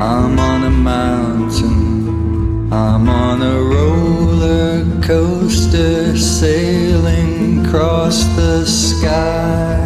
I'm 0.00 0.38
on 0.38 0.62
a 0.62 0.70
mountain, 0.70 2.72
I'm 2.72 3.08
on 3.08 3.42
a 3.42 3.60
roller 3.60 4.84
coaster 5.02 6.16
sailing 6.16 7.66
across 7.66 8.22
the 8.36 8.64
sky. 8.64 9.80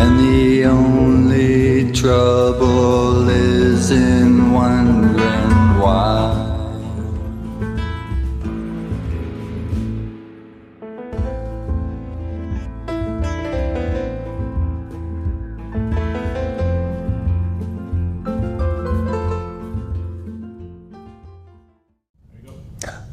And 0.00 0.20
the 0.20 0.64
only 0.64 1.92
trouble 1.92 3.28
is 3.28 3.90
in 3.90 4.31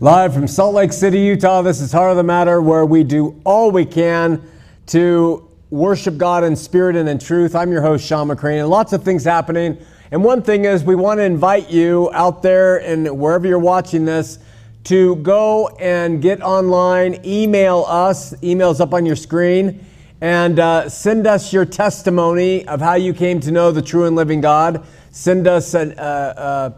Live 0.02 0.33
from 0.33 0.47
Salt 0.47 0.75
Lake 0.75 0.94
City, 0.94 1.19
Utah, 1.19 1.61
this 1.61 1.81
is 1.81 1.92
Heart 1.92 2.11
of 2.11 2.16
the 2.16 2.23
Matter, 2.23 2.61
where 2.61 2.86
we 2.86 3.03
do 3.03 3.42
all 3.44 3.69
we 3.69 3.83
can 3.83 4.42
to 4.86 5.52
worship 5.72 6.17
God 6.17 6.45
in 6.45 6.55
spirit 6.55 6.95
and 6.95 7.10
in 7.10 7.20
truth. 7.20 7.54
I'm 7.54 7.70
your 7.70 7.82
host, 7.82 8.08
Sean 8.08 8.30
McCraney, 8.30 8.61
and 8.61 8.70
lots 8.70 8.93
of 8.93 9.04
things 9.04 9.26
happening. 9.26 9.77
And 10.11 10.23
one 10.23 10.42
thing 10.42 10.64
is, 10.64 10.86
we 10.86 10.95
want 10.95 11.17
to 11.17 11.23
invite 11.26 11.70
you 11.70 12.10
out 12.14 12.42
there 12.42 12.77
and 12.77 13.20
wherever 13.20 13.45
you're 13.45 13.60
watching 13.60 14.05
this 14.05 14.39
to 14.86 15.17
go 15.17 15.67
and 15.82 16.21
get 16.21 16.42
online, 16.42 17.20
email 17.26 17.83
us, 17.86 18.33
emails 18.36 18.80
up 18.80 18.93
on 18.93 19.05
your 19.05 19.17
screen, 19.17 19.86
and 20.21 20.60
uh, 20.60 20.87
send 20.87 21.27
us 21.27 21.52
your 21.52 21.66
testimony 21.66 22.66
of 22.70 22.80
how 22.80 22.93
you 22.93 23.14
came 23.14 23.42
to 23.42 23.52
know 23.52 23.70
the 23.70 23.81
true 23.81 24.05
and 24.05 24.16
living 24.16 24.39
God. 24.39 24.86
Send 25.11 25.45
us 25.45 25.76
uh, 25.76 26.71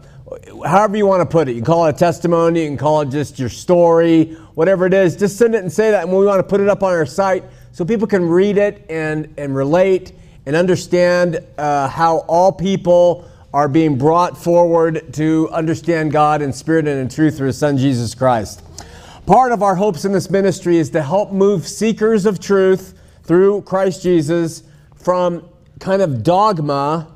however 0.66 0.96
you 0.96 1.06
want 1.06 1.20
to 1.20 1.26
put 1.26 1.48
it. 1.48 1.52
You 1.52 1.62
can 1.62 1.66
call 1.66 1.86
it 1.86 1.96
a 1.96 1.98
testimony, 1.98 2.62
you 2.62 2.68
can 2.68 2.76
call 2.76 3.00
it 3.02 3.10
just 3.10 3.38
your 3.38 3.48
story, 3.48 4.34
whatever 4.54 4.86
it 4.86 4.94
is. 4.94 5.16
Just 5.16 5.36
send 5.36 5.54
it 5.54 5.62
and 5.62 5.72
say 5.72 5.90
that, 5.90 6.04
and 6.04 6.12
we 6.16 6.24
want 6.24 6.38
to 6.38 6.42
put 6.42 6.60
it 6.60 6.68
up 6.68 6.82
on 6.82 6.92
our 6.92 7.06
site 7.06 7.44
so 7.72 7.84
people 7.84 8.06
can 8.06 8.28
read 8.28 8.58
it 8.58 8.84
and, 8.88 9.32
and 9.36 9.54
relate 9.54 10.12
and 10.46 10.56
understand 10.56 11.44
uh, 11.58 11.88
how 11.88 12.18
all 12.28 12.52
people 12.52 13.28
are 13.52 13.68
being 13.68 13.98
brought 13.98 14.36
forward 14.36 15.12
to 15.14 15.48
understand 15.52 16.10
God 16.10 16.40
in 16.42 16.52
spirit 16.52 16.88
and 16.88 16.98
in 16.98 17.08
truth 17.08 17.36
through 17.36 17.48
His 17.48 17.58
Son 17.58 17.76
Jesus 17.76 18.14
Christ. 18.14 18.62
Part 19.26 19.52
of 19.52 19.62
our 19.62 19.74
hopes 19.74 20.04
in 20.04 20.12
this 20.12 20.30
ministry 20.30 20.78
is 20.78 20.90
to 20.90 21.02
help 21.02 21.32
move 21.32 21.68
seekers 21.68 22.26
of 22.26 22.40
truth 22.40 22.98
through 23.22 23.62
Christ 23.62 24.02
Jesus 24.02 24.64
from 24.96 25.48
kind 25.78 26.02
of 26.02 26.22
dogma 26.22 27.11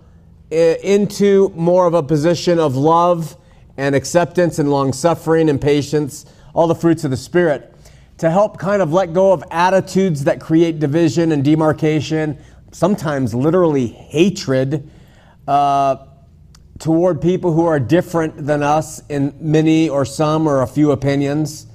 into 0.51 1.51
more 1.51 1.87
of 1.87 1.95
a 1.95 2.03
position 2.03 2.59
of 2.59 2.77
love 2.77 3.37
and 3.77 3.95
acceptance 3.95 4.59
and 4.59 4.71
long 4.71 4.93
suffering 4.93 5.49
and 5.49 5.61
patience, 5.61 6.27
all 6.55 6.67
the 6.67 6.75
fruits 6.75 7.05
of 7.05 7.11
the 7.11 7.17
Spirit, 7.17 7.75
to 8.19 8.31
help 8.31 8.59
kind 8.59 8.81
of 8.81 8.93
let 8.93 9.13
go 9.13 9.33
of 9.33 9.45
attitudes 9.51 10.25
that 10.25 10.41
create 10.41 10.79
division 10.79 11.33
and 11.33 11.45
demarcation, 11.45 12.39
sometimes 12.73 13.35
literally 13.35 13.87
hatred. 13.89 14.91
Uh, 15.47 16.07
toward 16.79 17.21
people 17.21 17.53
who 17.53 17.65
are 17.65 17.81
different 17.81 18.47
than 18.47 18.63
us 18.63 19.03
in 19.09 19.35
many 19.41 19.89
or 19.89 20.05
some 20.05 20.47
or 20.47 20.63
a 20.63 20.67
few 20.67 20.91
opinions, 20.91 21.67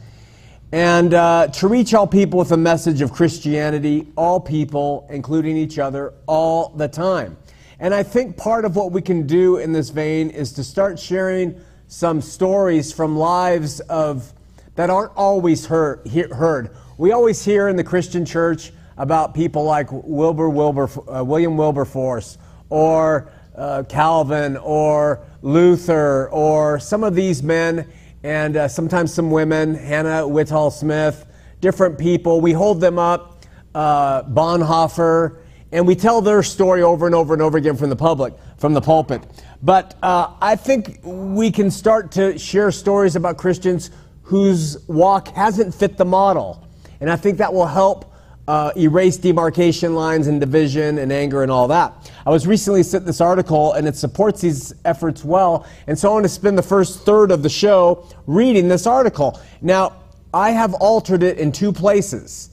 and 0.72 1.14
uh, 1.14 1.48
to 1.48 1.68
reach 1.68 1.94
all 1.94 2.08
people 2.08 2.40
with 2.40 2.52
a 2.52 2.58
message 2.58 3.02
of 3.02 3.12
Christianity, 3.12 4.08
all 4.16 4.40
people, 4.40 5.08
including 5.10 5.58
each 5.58 5.80
other, 5.80 6.14
all 6.28 6.70
the 6.70 6.88
time. 6.88 7.38
And 7.82 7.96
I 7.96 8.04
think 8.04 8.38
part 8.38 8.64
of 8.64 8.76
what 8.76 8.92
we 8.92 9.02
can 9.02 9.26
do 9.26 9.58
in 9.58 9.74
this 9.74 9.90
vein 9.90 10.30
is 10.30 10.54
to 10.54 10.64
start 10.64 11.00
sharing 11.00 11.60
some 11.88 12.22
stories 12.22 12.94
from 12.94 13.18
lives 13.18 13.80
of 13.80 14.32
that 14.76 14.92
aren't 14.92 15.14
always 15.16 15.66
heard. 15.66 16.08
heard. 16.08 16.78
We 17.00 17.12
always 17.12 17.44
hear 17.44 17.70
in 17.70 17.76
the 17.76 17.84
Christian 17.84 18.24
church 18.24 18.72
about 18.98 19.34
people 19.34 19.64
like 19.64 19.88
Wilbur 19.92 20.48
Wilbur, 20.48 20.90
uh, 21.12 21.24
William 21.24 21.58
Wilberforce 21.58 22.38
or 22.70 23.32
uh, 23.56 23.82
Calvin 23.90 24.58
or 24.58 25.26
Luther 25.42 26.30
or 26.30 26.80
some 26.80 27.04
of 27.04 27.16
these 27.16 27.42
men 27.42 27.92
and 28.22 28.58
uh, 28.58 28.68
sometimes 28.68 29.12
some 29.12 29.32
women, 29.32 29.74
Hannah 29.74 30.28
Whitall 30.28 30.70
Smith, 30.70 31.26
different 31.62 31.98
people. 31.98 32.42
We 32.42 32.54
hold 32.54 32.80
them 32.80 33.00
up, 33.00 33.44
uh, 33.74 34.22
Bonhoeffer, 34.22 35.40
and 35.72 35.88
we 35.88 35.96
tell 35.96 36.22
their 36.22 36.44
story 36.44 36.82
over 36.82 37.06
and 37.06 37.16
over 37.16 37.34
and 37.34 37.42
over 37.42 37.58
again 37.58 37.78
from 37.78 37.90
the 37.90 37.96
public, 37.96 38.34
from 38.58 38.74
the 38.74 38.82
pulpit. 38.82 39.24
But 39.64 39.96
uh, 40.04 40.34
I 40.42 40.56
think 40.56 41.00
we 41.04 41.52
can 41.52 41.72
start 41.72 42.12
to 42.14 42.38
share 42.38 42.72
stories 42.72 43.16
about 43.16 43.38
Christians 43.38 43.92
whose 44.24 44.88
walk 44.88 45.30
hasn't 45.30 45.74
fit 45.74 45.98
the 45.98 46.06
model. 46.06 46.68
And 47.00 47.10
I 47.10 47.16
think 47.16 47.38
that 47.38 47.54
will 47.54 47.68
help 47.68 48.14
uh, 48.48 48.72
erase 48.76 49.18
demarcation 49.18 49.96
lines 49.96 50.28
and 50.28 50.40
division 50.40 50.98
and 50.98 51.12
anger 51.12 51.44
and 51.44 51.52
all 51.52 51.68
that. 51.68 52.12
I 52.26 52.30
was 52.32 52.48
recently 52.48 52.84
sent 52.84 53.06
this 53.06 53.22
article 53.22 53.74
and 53.74 53.88
it 53.88 53.96
supports 53.96 54.42
these 54.42 54.74
efforts 54.84 55.24
well. 55.24 55.66
And 55.88 55.98
so 55.98 56.10
I 56.10 56.14
want 56.14 56.26
to 56.26 56.30
spend 56.30 56.58
the 56.58 56.64
first 56.64 57.06
third 57.06 57.32
of 57.32 57.44
the 57.44 57.50
show 57.50 58.08
reading 58.28 58.68
this 58.68 58.88
article. 58.88 59.40
Now, 59.62 59.98
I 60.34 60.52
have 60.52 60.74
altered 60.76 61.24
it 61.24 61.38
in 61.38 61.52
two 61.52 61.72
places. 61.72 62.50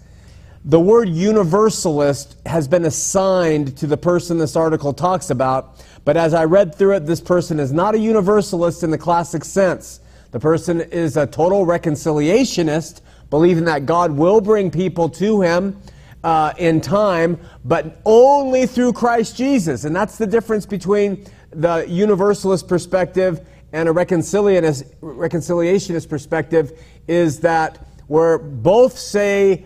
The 0.69 0.79
word 0.79 1.09
universalist 1.09 2.37
has 2.45 2.69
been 2.69 2.85
assigned 2.85 3.75
to 3.79 3.87
the 3.87 3.97
person 3.97 4.37
this 4.37 4.55
article 4.55 4.93
talks 4.93 5.31
about, 5.31 5.83
but 6.05 6.19
as 6.19 6.35
I 6.35 6.45
read 6.45 6.75
through 6.75 6.97
it, 6.97 7.07
this 7.07 7.23
person 7.23 7.59
is 7.59 7.73
not 7.73 7.95
a 7.95 7.99
universalist 7.99 8.83
in 8.83 8.91
the 8.91 8.99
classic 8.99 9.47
sense. 9.47 10.01
The 10.31 10.39
person 10.39 10.83
is 10.83 11.17
a 11.17 11.27
total 11.27 11.65
reconciliationist, 11.65 13.01
believing 13.31 13.65
that 13.65 13.87
God 13.87 14.13
will 14.13 14.43
bring 14.43 14.71
people 14.71 15.09
to 15.09 15.41
him 15.41 15.81
uh, 16.23 16.53
in 16.59 16.83
time, 16.83 17.41
but 17.65 18.03
only 18.05 18.67
through 18.67 18.93
Christ 18.93 19.39
Jesus. 19.39 19.85
And 19.85 19.97
that's 19.97 20.19
the 20.19 20.27
difference 20.27 20.67
between 20.67 21.25
the 21.51 21.87
universalist 21.89 22.69
perspective 22.69 23.41
and 23.73 23.89
a 23.89 23.93
reconciliationist, 23.93 24.85
reconciliationist 25.01 26.11
perspective 26.11 26.79
is 27.07 27.41
that 27.41 27.89
where 28.09 28.37
both 28.37 28.99
say 28.99 29.65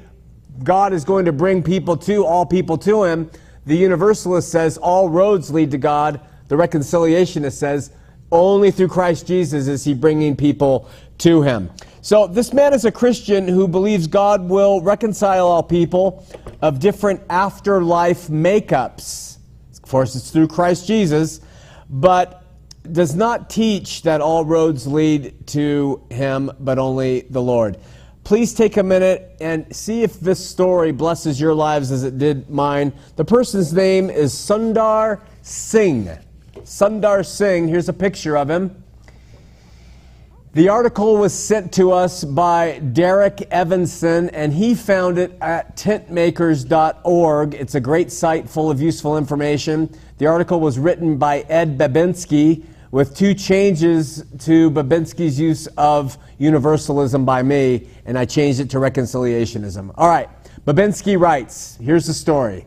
God 0.63 0.93
is 0.93 1.05
going 1.05 1.25
to 1.25 1.33
bring 1.33 1.63
people 1.63 1.97
to 1.99 2.25
all 2.25 2.47
people 2.47 2.79
to 2.79 3.05
him, 3.05 3.31
the 3.67 3.77
universalist 3.77 4.51
says 4.51 4.77
all 4.79 5.09
roads 5.09 5.51
lead 5.51 5.71
to 5.71 5.79
God. 5.79 6.21
The 6.49 6.57
reconciliationist 6.57 7.53
says 7.53 7.93
only 8.31 8.71
through 8.71 8.89
Christ 8.89 9.27
Jesus 9.27 9.69
is 9.69 9.85
he 9.85 9.95
bringing 9.95 10.37
people 10.37 10.89
to 11.19 11.43
him. 11.43 11.71
So 12.01 12.27
this 12.27 12.53
man 12.53 12.75
is 12.75 12.85
a 12.85 12.91
Christian 12.91 13.47
who 13.47 13.69
believes 13.69 14.07
God 14.07 14.49
will 14.49 14.81
reconcile 14.81 15.47
all 15.47 15.63
people 15.63 16.27
of 16.61 16.81
different 16.81 17.21
afterlife 17.31 18.29
makeups. 18.29 19.39
Of 19.73 19.83
course, 19.83 20.17
it's 20.17 20.31
through 20.31 20.49
Christ 20.49 20.87
Jesus, 20.87 21.41
but 21.89 22.45
does 22.91 23.15
not 23.15 23.49
teach 23.49 24.03
that 24.03 24.21
all 24.21 24.45
roads 24.45 24.87
lead 24.87 25.47
to 25.49 26.03
him, 26.11 26.51
but 26.59 26.79
only 26.79 27.21
the 27.31 27.43
Lord. 27.43 27.79
Please 28.25 28.55
take 28.55 28.77
a 28.77 28.83
minute 28.83 29.37
and 29.41 29.75
see 29.75 30.03
if 30.03 30.21
this 30.21 30.45
story 30.45 30.93
blesses 30.93 31.41
your 31.41 31.55
lives 31.55 31.91
as 31.91 32.05
it 32.05 32.19
did 32.19 32.49
mine. 32.49 32.93
The 33.17 33.25
person's 33.25 33.73
name 33.73 34.11
is 34.11 34.33
Sundar 34.33 35.21
Singh. 35.43 36.09
Sundar 36.59 37.27
Singh, 37.27 37.67
here's 37.67 37.89
a 37.89 37.93
picture 37.93 38.37
of 38.37 38.49
him. 38.49 38.83
The 40.55 40.69
article 40.69 41.17
was 41.17 41.33
sent 41.33 41.73
to 41.73 41.93
us 41.93 42.23
by 42.23 42.79
Derek 42.79 43.41
Evanson, 43.51 44.29
and 44.31 44.53
he 44.53 44.75
found 44.75 45.19
it 45.19 45.37
at 45.41 45.77
tentmakers.org. 45.77 47.55
It's 47.55 47.75
a 47.75 47.81
great 47.81 48.13
site 48.13 48.49
full 48.49 48.71
of 48.71 48.81
useful 48.81 49.17
information. 49.17 49.91
The 50.19 50.27
article 50.27 50.61
was 50.61 50.79
written 50.79 51.17
by 51.17 51.41
Ed 51.49 51.77
Babinski 51.77 52.65
with 52.93 53.17
two 53.17 53.33
changes 53.35 54.23
to 54.39 54.71
Babinski's 54.71 55.41
use 55.41 55.67
of 55.79 56.19
universalism 56.39 57.25
by 57.25 57.43
me, 57.43 57.89
and 58.05 58.19
I 58.19 58.27
changed 58.27 58.61
it 58.61 58.71
to 58.71 58.77
reconciliationism. 58.77 59.93
All 59.97 60.09
right, 60.09 60.29
Babinski 60.67 61.19
writes 61.19 61.79
here's 61.83 62.07
the 62.07 62.15
story. 62.15 62.67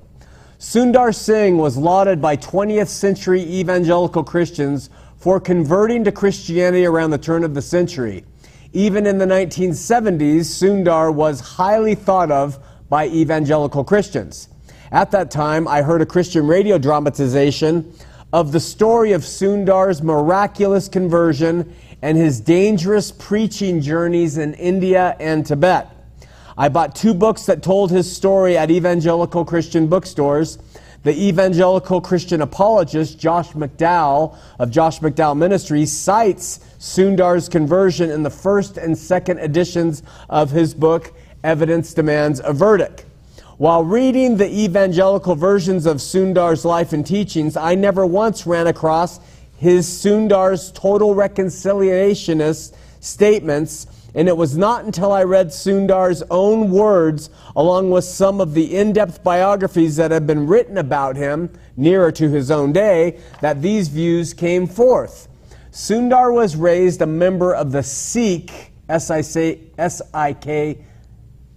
Sundar 0.57 1.13
Singh 1.13 1.57
was 1.57 1.77
lauded 1.77 2.21
by 2.21 2.35
20th 2.37 2.87
century 2.87 3.41
evangelical 3.41 4.23
Christians 4.23 4.89
for 5.15 5.39
converting 5.39 6.03
to 6.03 6.11
Christianity 6.11 6.85
around 6.85 7.11
the 7.11 7.19
turn 7.19 7.43
of 7.43 7.53
the 7.53 7.61
century. 7.61 8.25
Even 8.73 9.05
in 9.05 9.19
the 9.19 9.25
1970s, 9.25 10.39
Sundar 10.39 11.13
was 11.13 11.39
highly 11.39 11.93
thought 11.93 12.31
of 12.31 12.57
by 12.89 13.07
evangelical 13.07 13.83
Christians. 13.83 14.49
At 14.91 15.11
that 15.11 15.29
time, 15.29 15.67
I 15.67 15.83
heard 15.83 16.01
a 16.01 16.05
Christian 16.05 16.47
radio 16.47 16.79
dramatization 16.79 17.93
of 18.35 18.51
the 18.51 18.59
story 18.59 19.13
of 19.13 19.21
Sundar's 19.21 20.03
miraculous 20.03 20.89
conversion 20.89 21.73
and 22.01 22.17
his 22.17 22.41
dangerous 22.41 23.09
preaching 23.09 23.79
journeys 23.79 24.37
in 24.37 24.55
India 24.55 25.15
and 25.21 25.45
Tibet. 25.45 25.89
I 26.57 26.67
bought 26.67 26.95
two 26.95 27.13
books 27.13 27.45
that 27.45 27.63
told 27.63 27.91
his 27.91 28.13
story 28.13 28.57
at 28.57 28.69
evangelical 28.69 29.45
Christian 29.45 29.87
bookstores. 29.87 30.57
The 31.03 31.17
evangelical 31.17 32.01
Christian 32.01 32.41
apologist 32.41 33.17
Josh 33.17 33.53
McDowell 33.53 34.37
of 34.59 34.69
Josh 34.69 34.99
McDowell 34.99 35.37
Ministries 35.37 35.93
cites 35.93 36.59
Sundar's 36.77 37.47
conversion 37.47 38.09
in 38.09 38.23
the 38.23 38.29
first 38.29 38.75
and 38.75 38.97
second 38.97 39.39
editions 39.39 40.03
of 40.29 40.51
his 40.51 40.73
book, 40.73 41.13
Evidence 41.45 41.93
Demands 41.93 42.41
a 42.43 42.51
Verdict. 42.51 43.04
While 43.57 43.85
reading 43.85 44.35
the 44.35 44.49
evangelical 44.49 45.35
versions 45.35 45.85
of 45.85 45.97
Sundar's 45.97 46.65
life 46.65 46.91
and 46.91 47.05
teachings, 47.05 47.55
I 47.55 47.75
never 47.75 48.05
once 48.05 48.45
ran 48.45 48.67
across 48.67 49.21
his 49.57 49.87
Sundar's 49.87 50.73
total 50.73 51.15
reconciliationist 51.15 52.75
statements 52.99 53.87
and 54.15 54.29
it 54.29 54.35
was 54.35 54.57
not 54.57 54.85
until 54.85 55.11
I 55.11 55.23
read 55.23 55.49
Sundar's 55.49 56.23
own 56.31 56.71
words, 56.71 57.29
along 57.55 57.91
with 57.91 58.05
some 58.05 58.39
of 58.39 58.53
the 58.53 58.77
in 58.77 58.93
depth 58.93 59.21
biographies 59.23 59.97
that 59.97 60.11
have 60.11 60.25
been 60.25 60.47
written 60.47 60.77
about 60.77 61.17
him 61.17 61.49
nearer 61.75 62.13
to 62.13 62.29
his 62.29 62.49
own 62.49 62.71
day, 62.71 63.19
that 63.41 63.61
these 63.61 63.89
views 63.89 64.33
came 64.33 64.67
forth. 64.67 65.27
Sundar 65.71 66.33
was 66.33 66.55
raised 66.55 67.01
a 67.01 67.05
member 67.05 67.53
of 67.53 67.73
the 67.73 67.83
Sikh, 67.83 68.71
S 68.87 69.11
I 69.11 70.33
K 70.33 70.77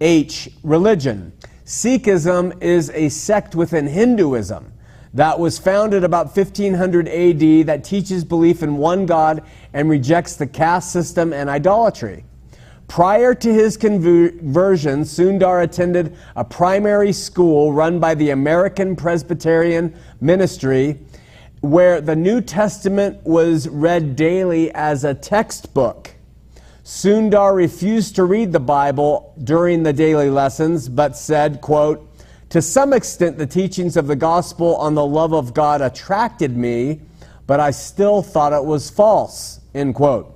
H, 0.01 0.51
religion. 0.65 1.33
Sikhism 1.69 2.63
is 2.63 2.89
a 2.95 3.11
sect 3.11 3.55
within 3.55 3.89
Hinduism 3.89 4.73
that 5.13 5.39
was 5.39 5.59
founded 5.59 6.03
about 6.03 6.35
1500 6.35 7.07
AD 7.07 7.67
that 7.67 7.85
teaches 7.85 8.25
belief 8.25 8.63
in 8.63 8.79
one 8.79 9.05
God 9.05 9.43
and 9.75 9.91
rejects 9.91 10.35
the 10.35 10.47
caste 10.47 10.91
system 10.91 11.31
and 11.31 11.51
idolatry. 11.51 12.25
Prior 12.87 13.35
to 13.35 13.53
his 13.53 13.77
conversion, 13.77 15.03
Sundar 15.03 15.63
attended 15.63 16.17
a 16.37 16.43
primary 16.43 17.13
school 17.13 17.71
run 17.75 18.01
by 18.01 18.15
the 18.15 18.31
American 18.31 18.97
Presbyterian 18.97 19.95
Ministry 20.23 20.99
where 21.61 22.01
the 22.01 22.17
New 22.17 22.41
Testament 22.41 23.23
was 23.25 23.69
read 23.69 24.17
daily 24.17 24.73
as 24.73 25.05
a 25.05 25.13
textbook. 25.13 26.15
Sundar 26.89 27.55
refused 27.55 28.17
to 28.17 28.25
read 28.25 28.51
the 28.51 28.61
Bible 28.61 29.35
during 29.45 29.83
the 29.83 29.93
daily 29.93 30.31
lessons, 30.31 30.89
but 30.89 31.19
said, 31.19 31.61
quote, 31.61 32.09
To 32.49 32.63
some 32.63 32.95
extent, 32.95 33.37
the 33.37 33.47
teachings 33.47 33.95
of 33.99 34.07
the 34.07 34.17
gospel 34.17 34.75
on 34.77 34.95
the 34.95 35.05
love 35.05 35.35
of 35.35 35.53
God 35.53 35.83
attracted 35.83 36.57
me, 36.57 37.03
but 37.47 37.61
I 37.61 37.73
still 37.73 38.23
thought 38.23 38.55
it 38.55 38.65
was 38.65 38.89
false, 38.89 39.61
end 39.75 39.97
quote. 39.97 40.35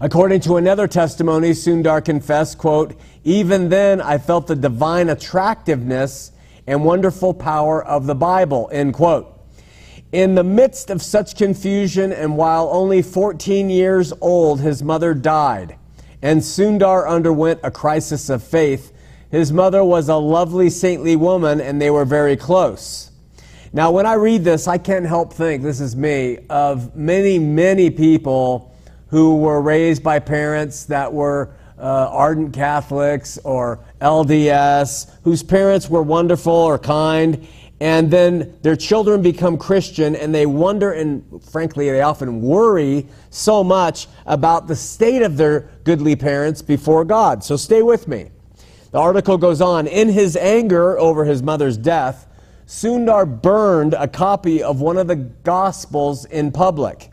According 0.00 0.40
to 0.40 0.56
another 0.56 0.88
testimony, 0.88 1.50
Sundar 1.52 2.04
confessed, 2.04 2.58
quote, 2.58 2.98
even 3.22 3.68
then 3.68 4.00
I 4.00 4.18
felt 4.18 4.48
the 4.48 4.56
divine 4.56 5.08
attractiveness 5.08 6.32
and 6.66 6.84
wonderful 6.84 7.32
power 7.32 7.80
of 7.84 8.06
the 8.06 8.16
Bible, 8.16 8.68
end 8.72 8.94
quote. 8.94 9.37
In 10.10 10.34
the 10.34 10.44
midst 10.44 10.88
of 10.88 11.02
such 11.02 11.36
confusion, 11.36 12.12
and 12.12 12.36
while 12.36 12.70
only 12.72 13.02
14 13.02 13.68
years 13.68 14.10
old, 14.22 14.60
his 14.60 14.82
mother 14.82 15.12
died, 15.12 15.76
and 16.22 16.40
Sundar 16.40 17.06
underwent 17.06 17.60
a 17.62 17.70
crisis 17.70 18.30
of 18.30 18.42
faith. 18.42 18.92
His 19.30 19.52
mother 19.52 19.84
was 19.84 20.08
a 20.08 20.16
lovely, 20.16 20.70
saintly 20.70 21.14
woman, 21.14 21.60
and 21.60 21.80
they 21.80 21.90
were 21.90 22.06
very 22.06 22.36
close. 22.36 23.10
Now, 23.74 23.90
when 23.90 24.06
I 24.06 24.14
read 24.14 24.44
this, 24.44 24.66
I 24.66 24.78
can't 24.78 25.04
help 25.04 25.34
think, 25.34 25.62
this 25.62 25.78
is 25.78 25.94
me, 25.94 26.38
of 26.48 26.96
many, 26.96 27.38
many 27.38 27.90
people 27.90 28.74
who 29.08 29.36
were 29.36 29.60
raised 29.60 30.02
by 30.02 30.20
parents 30.20 30.84
that 30.86 31.12
were 31.12 31.50
uh, 31.78 32.08
ardent 32.10 32.54
Catholics 32.54 33.38
or 33.44 33.78
LDS, 34.00 35.10
whose 35.22 35.42
parents 35.42 35.90
were 35.90 36.02
wonderful 36.02 36.52
or 36.52 36.78
kind, 36.78 37.46
and 37.80 38.10
then 38.10 38.58
their 38.62 38.74
children 38.76 39.22
become 39.22 39.56
Christian 39.56 40.16
and 40.16 40.34
they 40.34 40.46
wonder 40.46 40.92
and 40.92 41.42
frankly 41.44 41.90
they 41.90 42.00
often 42.00 42.42
worry 42.42 43.06
so 43.30 43.62
much 43.62 44.08
about 44.26 44.66
the 44.66 44.74
state 44.74 45.22
of 45.22 45.36
their 45.36 45.68
goodly 45.84 46.16
parents 46.16 46.60
before 46.60 47.04
God. 47.04 47.44
So 47.44 47.56
stay 47.56 47.82
with 47.82 48.08
me. 48.08 48.30
The 48.90 48.98
article 48.98 49.38
goes 49.38 49.60
on 49.60 49.86
In 49.86 50.08
his 50.08 50.36
anger 50.36 50.98
over 50.98 51.24
his 51.24 51.42
mother's 51.42 51.76
death, 51.76 52.26
Sundar 52.66 53.26
burned 53.26 53.94
a 53.94 54.08
copy 54.08 54.62
of 54.62 54.80
one 54.80 54.98
of 54.98 55.06
the 55.06 55.16
Gospels 55.16 56.24
in 56.26 56.52
public. 56.52 57.10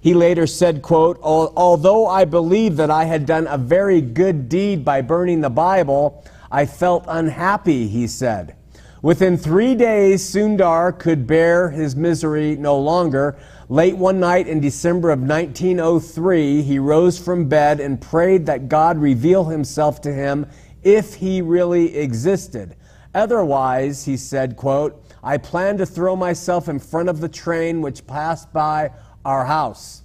He 0.00 0.14
later 0.14 0.46
said, 0.46 0.82
quote, 0.82 1.18
although 1.22 2.06
I 2.06 2.24
believed 2.24 2.76
that 2.76 2.90
I 2.90 3.04
had 3.04 3.26
done 3.26 3.46
a 3.46 3.58
very 3.58 4.00
good 4.00 4.48
deed 4.48 4.84
by 4.84 5.00
burning 5.00 5.40
the 5.40 5.50
Bible, 5.50 6.24
I 6.50 6.66
felt 6.66 7.04
unhappy, 7.08 7.88
he 7.88 8.06
said. 8.06 8.57
Within 9.00 9.36
three 9.36 9.76
days, 9.76 10.28
Sundar 10.28 10.98
could 10.98 11.24
bear 11.24 11.70
his 11.70 11.94
misery 11.94 12.56
no 12.56 12.76
longer. 12.76 13.38
Late 13.68 13.96
one 13.96 14.18
night 14.18 14.48
in 14.48 14.58
December 14.58 15.10
of 15.10 15.20
1903, 15.20 16.62
he 16.62 16.80
rose 16.80 17.16
from 17.16 17.48
bed 17.48 17.78
and 17.78 18.00
prayed 18.00 18.46
that 18.46 18.68
God 18.68 18.98
reveal 18.98 19.44
himself 19.44 20.00
to 20.00 20.12
him 20.12 20.46
if 20.82 21.14
he 21.14 21.40
really 21.40 21.96
existed. 21.96 22.74
Otherwise, 23.14 24.04
he 24.04 24.16
said, 24.16 24.56
quote, 24.56 25.00
I 25.22 25.38
plan 25.38 25.78
to 25.78 25.86
throw 25.86 26.16
myself 26.16 26.68
in 26.68 26.80
front 26.80 27.08
of 27.08 27.20
the 27.20 27.28
train 27.28 27.80
which 27.80 28.04
passed 28.04 28.52
by 28.52 28.90
our 29.24 29.44
house. 29.44 30.02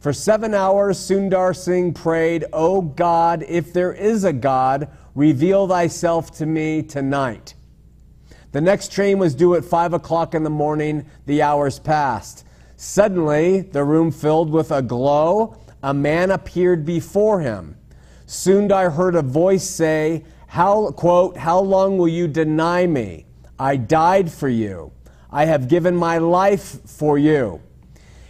For 0.00 0.12
seven 0.12 0.54
hours, 0.54 0.98
Sundar 0.98 1.54
Singh 1.54 1.94
prayed, 1.94 2.46
O 2.52 2.80
God, 2.80 3.44
if 3.48 3.72
there 3.72 3.92
is 3.92 4.24
a 4.24 4.32
God, 4.32 4.88
reveal 5.14 5.68
thyself 5.68 6.32
to 6.38 6.46
me 6.46 6.82
tonight. 6.82 7.54
The 8.54 8.60
next 8.60 8.92
train 8.92 9.18
was 9.18 9.34
due 9.34 9.56
at 9.56 9.64
five 9.64 9.94
o'clock 9.94 10.32
in 10.32 10.44
the 10.44 10.48
morning. 10.48 11.06
The 11.26 11.42
hours 11.42 11.80
passed. 11.80 12.46
Suddenly, 12.76 13.62
the 13.62 13.82
room 13.82 14.12
filled 14.12 14.48
with 14.48 14.70
a 14.70 14.80
glow. 14.80 15.56
A 15.82 15.92
man 15.92 16.30
appeared 16.30 16.86
before 16.86 17.40
him. 17.40 17.76
Sundar 18.28 18.94
heard 18.94 19.16
a 19.16 19.22
voice 19.22 19.68
say, 19.68 20.22
how, 20.46 20.92
quote, 20.92 21.36
How 21.36 21.58
long 21.58 21.98
will 21.98 22.06
you 22.06 22.28
deny 22.28 22.86
me? 22.86 23.26
I 23.58 23.74
died 23.74 24.30
for 24.30 24.48
you. 24.48 24.92
I 25.32 25.46
have 25.46 25.66
given 25.66 25.96
my 25.96 26.18
life 26.18 26.78
for 26.88 27.18
you. 27.18 27.60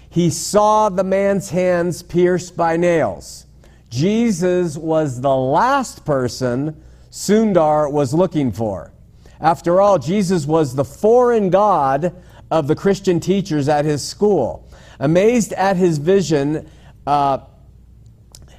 He 0.08 0.30
saw 0.30 0.88
the 0.88 1.04
man's 1.04 1.50
hands 1.50 2.02
pierced 2.02 2.56
by 2.56 2.78
nails. 2.78 3.44
Jesus 3.90 4.78
was 4.78 5.20
the 5.20 5.36
last 5.36 6.06
person 6.06 6.82
Sundar 7.10 7.92
was 7.92 8.14
looking 8.14 8.52
for. 8.52 8.93
After 9.44 9.78
all, 9.78 9.98
Jesus 9.98 10.46
was 10.46 10.74
the 10.74 10.86
foreign 10.86 11.50
God 11.50 12.16
of 12.50 12.66
the 12.66 12.74
Christian 12.74 13.20
teachers 13.20 13.68
at 13.68 13.84
his 13.84 14.02
school. 14.02 14.66
Amazed 14.98 15.52
at 15.52 15.76
his 15.76 15.98
vision, 15.98 16.66
uh, 17.06 17.40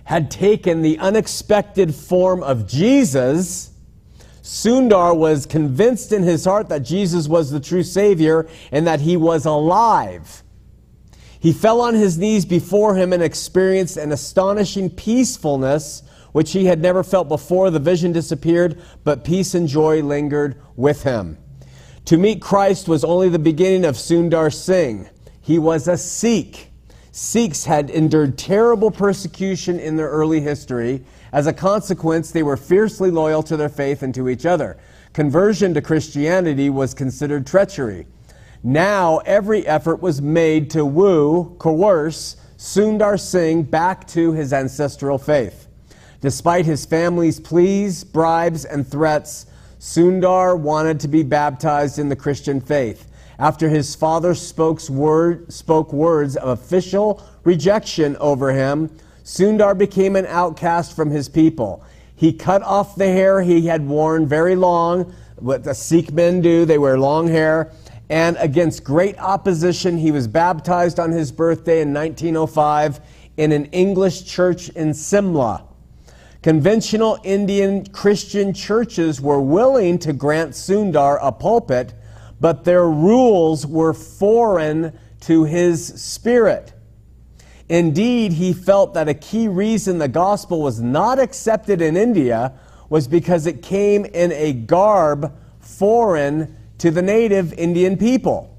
had 0.03 0.29
taken 0.29 0.83
the 0.83 0.99
unexpected 0.99 1.95
form 1.95 2.43
of 2.43 2.67
Jesus. 2.67 3.71
Sundar 4.43 5.17
was 5.17 5.47
convinced 5.47 6.11
in 6.11 6.21
his 6.21 6.45
heart 6.45 6.69
that 6.69 6.83
Jesus 6.83 7.27
was 7.27 7.49
the 7.49 7.59
true 7.59 7.81
Savior 7.81 8.47
and 8.71 8.85
that 8.85 9.01
he 9.01 9.17
was 9.17 9.47
alive. 9.47 10.43
He 11.39 11.51
fell 11.51 11.81
on 11.81 11.95
his 11.95 12.19
knees 12.19 12.45
before 12.45 12.95
him 12.95 13.11
and 13.11 13.23
experienced 13.23 13.97
an 13.97 14.11
astonishing 14.11 14.91
peacefulness 14.91 16.03
which 16.35 16.51
he 16.51 16.65
had 16.65 16.81
never 16.81 17.01
felt 17.01 17.29
before. 17.29 17.69
The 17.69 17.79
vision 17.79 18.11
disappeared, 18.11 18.81
but 19.05 19.23
peace 19.23 19.55
and 19.55 19.69
joy 19.69 20.03
lingered 20.03 20.61
with 20.75 21.03
him. 21.03 21.37
To 22.03 22.17
meet 22.17 22.41
Christ 22.41 22.89
was 22.89 23.05
only 23.05 23.29
the 23.29 23.39
beginning 23.39 23.85
of 23.85 23.95
Sundar 23.95 24.53
Singh. 24.53 25.07
He 25.39 25.57
was 25.57 25.87
a 25.87 25.95
Sikh. 25.95 26.73
Sikhs 27.13 27.63
had 27.63 27.89
endured 27.89 28.37
terrible 28.37 28.91
persecution 28.91 29.79
in 29.79 29.95
their 29.95 30.09
early 30.09 30.41
history. 30.41 31.05
As 31.31 31.47
a 31.47 31.53
consequence, 31.53 32.31
they 32.31 32.43
were 32.43 32.57
fiercely 32.57 33.11
loyal 33.11 33.41
to 33.43 33.55
their 33.55 33.69
faith 33.69 34.03
and 34.03 34.13
to 34.15 34.27
each 34.27 34.45
other. 34.45 34.75
Conversion 35.13 35.73
to 35.73 35.81
Christianity 35.81 36.69
was 36.69 36.93
considered 36.93 37.47
treachery. 37.47 38.07
Now 38.61 39.19
every 39.19 39.65
effort 39.65 40.01
was 40.01 40.21
made 40.21 40.69
to 40.71 40.83
woo, 40.83 41.55
coerce 41.59 42.35
Sundar 42.57 43.17
Singh 43.17 43.63
back 43.63 44.05
to 44.09 44.33
his 44.33 44.51
ancestral 44.51 45.17
faith. 45.17 45.64
Despite 46.21 46.65
his 46.65 46.85
family's 46.85 47.39
pleas, 47.39 48.03
bribes, 48.03 48.65
and 48.65 48.87
threats, 48.87 49.45
Sundar 49.79 50.57
wanted 50.57 50.99
to 51.01 51.07
be 51.07 51.23
baptized 51.23 51.99
in 51.99 52.09
the 52.09 52.15
Christian 52.15 52.59
faith. 52.59 53.07
After 53.37 53.69
his 53.69 53.93
father 53.95 54.33
spoke, 54.33 54.87
word, 54.89 55.51
spoke 55.51 55.91
words 55.91 56.37
of 56.37 56.49
official 56.49 57.21
rejection 57.43 58.15
over 58.17 58.51
him, 58.51 58.89
Sundar 59.23 59.77
became 59.77 60.15
an 60.15 60.25
outcast 60.27 60.95
from 60.95 61.11
his 61.11 61.27
people. 61.27 61.83
He 62.15 62.31
cut 62.31 62.63
off 62.63 62.95
the 62.95 63.07
hair 63.07 63.41
he 63.41 63.67
had 63.67 63.85
worn 63.85 64.25
very 64.25 64.55
long, 64.55 65.13
what 65.37 65.63
the 65.63 65.73
Sikh 65.73 66.13
men 66.13 66.41
do, 66.41 66.63
they 66.63 66.77
wear 66.77 66.97
long 66.97 67.27
hair. 67.27 67.71
And 68.09 68.37
against 68.39 68.83
great 68.83 69.17
opposition, 69.19 69.97
he 69.97 70.11
was 70.11 70.27
baptized 70.27 70.99
on 70.99 71.11
his 71.11 71.31
birthday 71.31 71.81
in 71.81 71.93
1905 71.93 73.01
in 73.37 73.51
an 73.51 73.65
English 73.65 74.25
church 74.25 74.69
in 74.69 74.93
Simla. 74.93 75.64
Conventional 76.45 77.17
Indian 77.23 77.83
Christian 77.87 78.53
churches 78.53 79.19
were 79.19 79.41
willing 79.41 79.97
to 79.97 80.13
grant 80.13 80.51
Sundar 80.51 81.17
a 81.19 81.31
pulpit, 81.31 81.95
but 82.39 82.63
their 82.63 82.87
rules 82.87 83.65
were 83.65 83.95
foreign 83.95 84.95
to 85.21 85.45
his 85.45 85.87
spirit. 85.99 86.73
Indeed, 87.67 88.33
he 88.33 88.53
felt 88.53 88.93
that 88.93 89.09
a 89.09 89.15
key 89.15 89.47
reason 89.47 89.97
the 89.97 90.07
gospel 90.07 90.61
was 90.61 90.79
not 90.79 91.17
accepted 91.17 91.81
in 91.81 91.97
India 91.97 92.53
was 92.89 93.07
because 93.07 93.47
it 93.47 93.63
came 93.63 94.05
in 94.05 94.31
a 94.31 94.53
garb 94.53 95.35
foreign 95.59 96.55
to 96.77 96.91
the 96.91 97.01
native 97.01 97.53
Indian 97.53 97.97
people. 97.97 98.55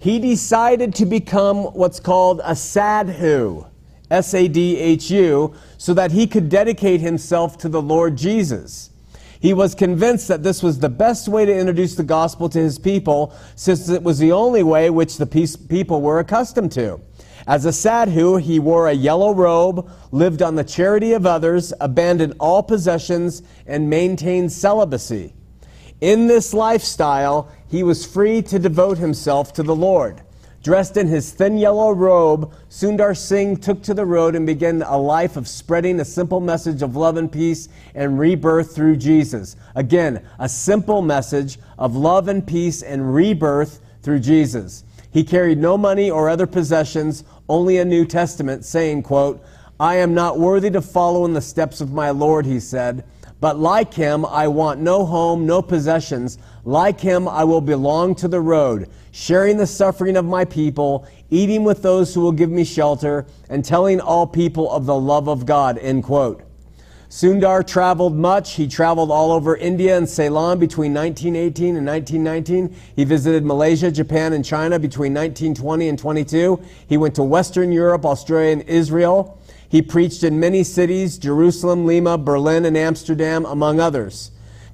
He 0.00 0.18
decided 0.18 0.92
to 0.96 1.06
become 1.06 1.66
what's 1.66 2.00
called 2.00 2.40
a 2.42 2.56
sadhu, 2.56 3.64
S 4.10 4.34
A 4.34 4.48
D 4.48 4.78
H 4.78 5.10
U, 5.10 5.54
so 5.78 5.94
that 5.94 6.12
he 6.12 6.26
could 6.26 6.48
dedicate 6.48 7.00
himself 7.00 7.58
to 7.58 7.68
the 7.68 7.82
Lord 7.82 8.16
Jesus. 8.16 8.90
He 9.38 9.52
was 9.52 9.74
convinced 9.74 10.28
that 10.28 10.42
this 10.42 10.62
was 10.62 10.78
the 10.78 10.88
best 10.88 11.28
way 11.28 11.44
to 11.44 11.56
introduce 11.56 11.94
the 11.94 12.02
gospel 12.02 12.48
to 12.48 12.58
his 12.58 12.78
people, 12.78 13.34
since 13.54 13.88
it 13.88 14.02
was 14.02 14.18
the 14.18 14.32
only 14.32 14.62
way 14.62 14.90
which 14.90 15.18
the 15.18 15.26
people 15.68 16.00
were 16.00 16.18
accustomed 16.18 16.72
to. 16.72 17.00
As 17.46 17.64
a 17.64 17.72
sadhu, 17.72 18.36
he 18.36 18.58
wore 18.58 18.88
a 18.88 18.92
yellow 18.92 19.32
robe, 19.32 19.88
lived 20.10 20.42
on 20.42 20.56
the 20.56 20.64
charity 20.64 21.12
of 21.12 21.26
others, 21.26 21.72
abandoned 21.80 22.34
all 22.40 22.62
possessions, 22.62 23.42
and 23.66 23.88
maintained 23.88 24.50
celibacy. 24.50 25.32
In 26.00 26.26
this 26.26 26.52
lifestyle, 26.52 27.48
he 27.68 27.82
was 27.82 28.04
free 28.04 28.42
to 28.42 28.58
devote 28.58 28.98
himself 28.98 29.52
to 29.52 29.62
the 29.62 29.76
Lord. 29.76 30.22
Dressed 30.66 30.96
in 30.96 31.06
his 31.06 31.30
thin 31.30 31.58
yellow 31.58 31.92
robe, 31.92 32.52
Sundar 32.68 33.16
Singh 33.16 33.56
took 33.56 33.84
to 33.84 33.94
the 33.94 34.04
road 34.04 34.34
and 34.34 34.44
began 34.44 34.82
a 34.82 34.98
life 34.98 35.36
of 35.36 35.46
spreading 35.46 36.00
a 36.00 36.04
simple 36.04 36.40
message 36.40 36.82
of 36.82 36.96
love 36.96 37.16
and 37.16 37.30
peace 37.30 37.68
and 37.94 38.18
rebirth 38.18 38.74
through 38.74 38.96
Jesus. 38.96 39.54
Again, 39.76 40.26
a 40.40 40.48
simple 40.48 41.02
message 41.02 41.60
of 41.78 41.94
love 41.94 42.26
and 42.26 42.44
peace 42.44 42.82
and 42.82 43.14
rebirth 43.14 43.78
through 44.02 44.18
Jesus. 44.18 44.82
He 45.12 45.22
carried 45.22 45.58
no 45.58 45.78
money 45.78 46.10
or 46.10 46.28
other 46.28 46.48
possessions, 46.48 47.22
only 47.48 47.78
a 47.78 47.84
New 47.84 48.04
Testament, 48.04 48.64
saying, 48.64 49.04
quote, 49.04 49.40
I 49.78 49.94
am 49.94 50.14
not 50.14 50.40
worthy 50.40 50.70
to 50.70 50.82
follow 50.82 51.24
in 51.26 51.32
the 51.32 51.40
steps 51.40 51.80
of 51.80 51.92
my 51.92 52.10
Lord, 52.10 52.44
he 52.44 52.58
said. 52.58 53.04
But 53.40 53.58
like 53.58 53.92
him, 53.92 54.24
I 54.24 54.48
want 54.48 54.80
no 54.80 55.04
home, 55.04 55.46
no 55.46 55.60
possessions. 55.60 56.38
Like 56.64 57.00
him, 57.00 57.28
I 57.28 57.44
will 57.44 57.60
belong 57.60 58.14
to 58.16 58.28
the 58.28 58.40
road, 58.40 58.88
sharing 59.12 59.56
the 59.58 59.66
suffering 59.66 60.16
of 60.16 60.24
my 60.24 60.44
people, 60.44 61.06
eating 61.30 61.62
with 61.62 61.82
those 61.82 62.14
who 62.14 62.22
will 62.22 62.32
give 62.32 62.50
me 62.50 62.64
shelter, 62.64 63.26
and 63.50 63.64
telling 63.64 64.00
all 64.00 64.26
people 64.26 64.70
of 64.70 64.86
the 64.86 64.98
love 64.98 65.28
of 65.28 65.44
God. 65.44 65.78
End 65.78 66.04
quote. 66.04 66.42
Sundar 67.08 67.64
traveled 67.64 68.16
much. 68.16 68.54
He 68.54 68.66
traveled 68.66 69.10
all 69.10 69.30
over 69.30 69.56
India 69.56 69.96
and 69.96 70.08
Ceylon 70.08 70.58
between 70.58 70.92
1918 70.92 71.76
and 71.76 71.86
1919. 71.86 72.74
He 72.96 73.04
visited 73.04 73.44
Malaysia, 73.44 73.92
Japan, 73.92 74.32
and 74.32 74.44
China 74.44 74.78
between 74.78 75.14
1920 75.14 75.88
and 75.88 75.98
22. 75.98 76.60
He 76.88 76.96
went 76.96 77.14
to 77.14 77.22
Western 77.22 77.70
Europe, 77.70 78.04
Australia, 78.04 78.52
and 78.52 78.62
Israel. 78.62 79.40
He 79.68 79.82
preached 79.82 80.22
in 80.22 80.40
many 80.40 80.62
cities 80.62 81.18
Jerusalem, 81.18 81.86
Lima, 81.86 82.18
Berlin, 82.18 82.64
and 82.64 82.76
Amsterdam, 82.76 83.44
among 83.44 83.80
others. 83.80 84.30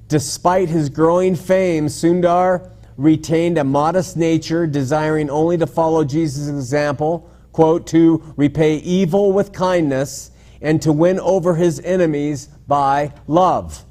Despite 0.07 0.69
his 0.69 0.89
growing 0.89 1.35
fame, 1.35 1.87
Sundar 1.87 2.71
retained 2.97 3.57
a 3.57 3.63
modest 3.63 4.15
nature, 4.17 4.67
desiring 4.67 5.29
only 5.29 5.57
to 5.57 5.65
follow 5.65 6.03
Jesus' 6.03 6.49
example, 6.49 7.29
quote, 7.51 7.87
to 7.87 8.33
repay 8.37 8.77
evil 8.77 9.31
with 9.31 9.51
kindness 9.51 10.31
and 10.61 10.81
to 10.81 10.91
win 10.91 11.19
over 11.19 11.55
his 11.55 11.79
enemies 11.79 12.47
by 12.67 13.11
love. 13.27 13.85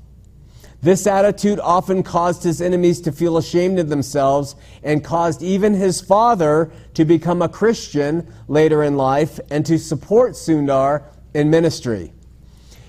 This 0.83 1.07
attitude 1.07 1.61
often 1.61 2.03
caused 2.03 2.43
his 2.43 2.61
enemies 2.61 3.01
to 3.03 3.13
feel 3.13 3.39
ashamed 3.39 3.79
of 3.79 3.89
themselves 3.89 4.57
and 4.83 5.05
caused 5.05 5.41
even 5.41 5.75
his 5.75 6.01
father 6.01 6.73
to 6.95 7.05
become 7.05 7.41
a 7.41 7.49
Christian 7.49 8.27
later 8.49 8.83
in 8.83 8.97
life 8.97 9.39
and 9.49 9.65
to 9.65 9.79
support 9.79 10.33
Sundar 10.33 11.05
in 11.35 11.51
ministry. 11.51 12.13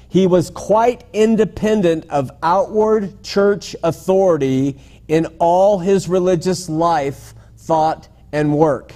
He 0.09 0.25
was 0.25 0.49
quite 0.49 1.03
independent 1.13 2.09
of 2.09 2.31
outward 2.41 3.21
church 3.23 3.75
authority 3.83 4.79
in 5.07 5.27
all 5.37 5.77
his 5.77 6.09
religious 6.09 6.67
life, 6.69 7.35
thought, 7.57 8.07
and 8.31 8.57
work. 8.57 8.93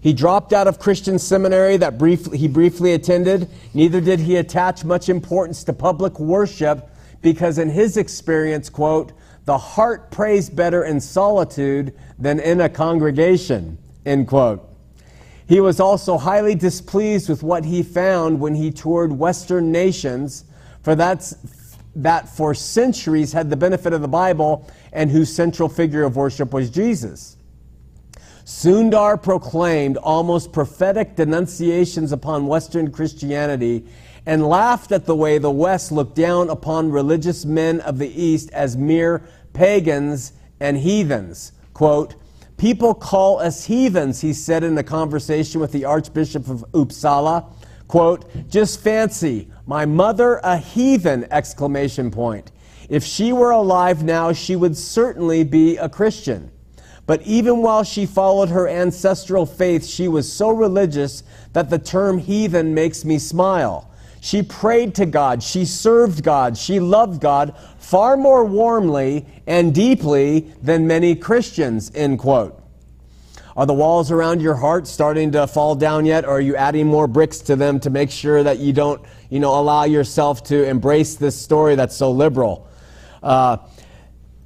He 0.00 0.12
dropped 0.12 0.52
out 0.52 0.66
of 0.66 0.80
Christian 0.80 1.20
seminary 1.20 1.76
that 1.76 1.98
brief, 1.98 2.32
he 2.32 2.48
briefly 2.48 2.94
attended. 2.94 3.48
Neither 3.74 4.00
did 4.00 4.18
he 4.18 4.36
attach 4.36 4.82
much 4.82 5.08
importance 5.08 5.62
to 5.64 5.72
public 5.72 6.18
worship 6.18 6.88
because 7.22 7.58
in 7.58 7.68
his 7.68 7.96
experience, 7.96 8.68
quote, 8.68 9.12
the 9.44 9.58
heart 9.58 10.10
prays 10.10 10.48
better 10.50 10.84
in 10.84 11.00
solitude 11.00 11.94
than 12.18 12.38
in 12.40 12.60
a 12.60 12.68
congregation, 12.68 13.78
end 14.06 14.28
quote. 14.28 14.66
He 15.48 15.60
was 15.60 15.80
also 15.80 16.16
highly 16.16 16.54
displeased 16.54 17.28
with 17.28 17.42
what 17.42 17.64
he 17.64 17.82
found 17.82 18.38
when 18.38 18.54
he 18.54 18.70
toured 18.70 19.12
Western 19.12 19.72
nations, 19.72 20.44
for 20.82 20.94
that's, 20.94 21.34
that 21.96 22.28
for 22.28 22.54
centuries 22.54 23.32
had 23.32 23.50
the 23.50 23.56
benefit 23.56 23.92
of 23.92 24.00
the 24.00 24.08
Bible 24.08 24.70
and 24.92 25.10
whose 25.10 25.34
central 25.34 25.68
figure 25.68 26.04
of 26.04 26.16
worship 26.16 26.52
was 26.52 26.70
Jesus. 26.70 27.36
Sundar 28.44 29.20
proclaimed 29.20 29.96
almost 29.96 30.52
prophetic 30.52 31.16
denunciations 31.16 32.12
upon 32.12 32.46
Western 32.46 32.90
Christianity 32.90 33.84
and 34.26 34.46
laughed 34.46 34.92
at 34.92 35.06
the 35.06 35.16
way 35.16 35.38
the 35.38 35.50
West 35.50 35.90
looked 35.90 36.14
down 36.14 36.50
upon 36.50 36.90
religious 36.90 37.44
men 37.44 37.80
of 37.80 37.98
the 37.98 38.22
East 38.22 38.50
as 38.52 38.76
mere 38.76 39.22
pagans 39.52 40.32
and 40.60 40.76
heathens. 40.78 41.52
Quote, 41.74 42.14
People 42.56 42.92
call 42.92 43.38
us 43.38 43.64
heathens, 43.64 44.20
he 44.20 44.34
said 44.34 44.62
in 44.62 44.76
a 44.76 44.82
conversation 44.82 45.60
with 45.60 45.72
the 45.72 45.86
Archbishop 45.86 46.48
of 46.48 46.64
Uppsala. 46.72 47.50
Quote, 47.88 48.48
just 48.48 48.80
fancy, 48.80 49.48
my 49.66 49.86
mother 49.86 50.36
a 50.44 50.58
heathen, 50.58 51.26
exclamation 51.30 52.10
point. 52.10 52.52
If 52.88 53.02
she 53.02 53.32
were 53.32 53.50
alive 53.50 54.04
now, 54.04 54.32
she 54.32 54.56
would 54.56 54.76
certainly 54.76 55.42
be 55.42 55.76
a 55.76 55.88
Christian. 55.88 56.52
But 57.06 57.22
even 57.22 57.62
while 57.62 57.82
she 57.82 58.06
followed 58.06 58.50
her 58.50 58.68
ancestral 58.68 59.46
faith, 59.46 59.86
she 59.86 60.06
was 60.06 60.32
so 60.32 60.50
religious 60.50 61.24
that 61.52 61.70
the 61.70 61.78
term 61.78 62.18
heathen 62.18 62.74
makes 62.74 63.04
me 63.04 63.18
smile. 63.18 63.89
She 64.20 64.42
prayed 64.42 64.94
to 64.96 65.06
God. 65.06 65.42
She 65.42 65.64
served 65.64 66.22
God. 66.22 66.56
She 66.56 66.78
loved 66.78 67.20
God 67.20 67.56
far 67.78 68.16
more 68.16 68.44
warmly 68.44 69.26
and 69.46 69.74
deeply 69.74 70.40
than 70.62 70.86
many 70.86 71.16
Christians, 71.16 71.90
end 71.94 72.18
quote. 72.18 72.56
Are 73.56 73.66
the 73.66 73.74
walls 73.74 74.10
around 74.10 74.40
your 74.40 74.54
heart 74.54 74.86
starting 74.86 75.32
to 75.32 75.46
fall 75.46 75.74
down 75.74 76.06
yet, 76.06 76.24
or 76.24 76.32
are 76.36 76.40
you 76.40 76.54
adding 76.54 76.86
more 76.86 77.06
bricks 77.06 77.38
to 77.40 77.56
them 77.56 77.80
to 77.80 77.90
make 77.90 78.10
sure 78.10 78.42
that 78.42 78.58
you 78.58 78.72
don't, 78.72 79.02
you 79.28 79.40
know, 79.40 79.58
allow 79.58 79.84
yourself 79.84 80.44
to 80.44 80.64
embrace 80.64 81.16
this 81.16 81.34
story 81.40 81.74
that's 81.74 81.96
so 81.96 82.12
liberal? 82.12 82.68
Uh, 83.22 83.56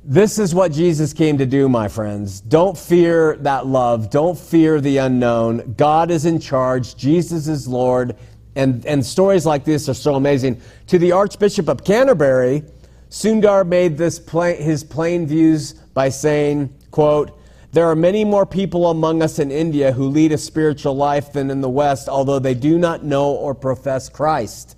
this 0.07 0.39
is 0.39 0.55
what 0.55 0.73
Jesus 0.73 1.13
came 1.13 1.39
to 1.39 1.47
do, 1.47 1.69
my 1.69 1.89
friends. 1.89 2.41
Don't 2.41 2.77
fear 2.77 3.37
that 3.37 3.67
love. 3.67 4.11
Don't 4.11 4.39
fear 4.39 4.81
the 4.81 4.99
unknown. 4.99 5.75
God 5.79 6.11
is 6.11 6.27
in 6.27 6.41
charge. 6.41 6.97
Jesus 6.97 7.49
is 7.49 7.67
Lord. 7.67 8.17
And, 8.57 8.85
and 8.87 9.05
stories 9.05 9.45
like 9.45 9.65
this 9.65 9.89
are 9.89 9.95
so 9.95 10.15
amazing. 10.15 10.61
To 10.89 10.99
the 10.99 11.13
Archbishop 11.13 11.69
of 11.69 11.85
Canterbury, 11.85 12.63
Sundar 13.11 13.67
made 13.67 13.97
this 13.97 14.19
his 14.59 14.85
plain 14.85 15.27
views 15.27 15.73
by 15.73 16.09
saying, 16.09 16.75
quote, 16.91 17.39
there 17.73 17.87
are 17.87 17.97
many 17.97 18.25
more 18.25 18.47
people 18.47 18.89
among 18.91 19.21
us 19.21 19.41
in 19.41 19.51
India 19.51 19.91
who 19.91 20.07
lead 20.07 20.31
a 20.31 20.39
spiritual 20.39 20.95
life 20.95 21.33
than 21.33 21.51
in 21.51 21.61
the 21.61 21.69
West, 21.69 22.09
although 22.09 22.39
they 22.39 22.55
do 22.55 22.79
not 22.79 23.05
know 23.05 23.33
or 23.33 23.53
profess 23.53 24.09
Christ. 24.09 24.77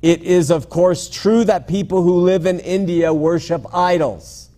It 0.00 0.22
is, 0.22 0.50
of 0.50 0.70
course, 0.70 1.10
true 1.10 1.44
that 1.44 1.68
people 1.68 2.02
who 2.02 2.20
live 2.20 2.46
in 2.46 2.58
India 2.60 3.12
worship 3.12 3.66
idols. 3.74 4.48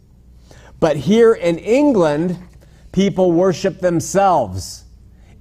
But 0.79 0.97
here 0.97 1.35
in 1.35 1.59
England, 1.59 2.39
people 2.93 3.33
worship 3.33 3.81
themselves. 3.81 4.85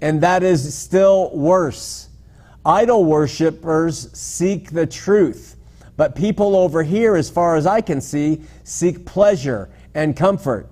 And 0.02 0.22
that 0.22 0.42
is 0.42 0.76
still 0.76 1.30
worse. 1.36 2.10
Idol 2.66 3.04
worshippers 3.06 4.10
seek 4.18 4.72
the 4.72 4.86
truth, 4.86 5.58
But 5.96 6.16
people 6.16 6.56
over 6.56 6.82
here, 6.82 7.16
as 7.16 7.30
far 7.30 7.56
as 7.56 7.68
I 7.68 7.82
can 7.82 8.02
see, 8.02 8.42
seek 8.64 9.06
pleasure 9.06 9.70
and 9.94 10.16
comfort. 10.16 10.70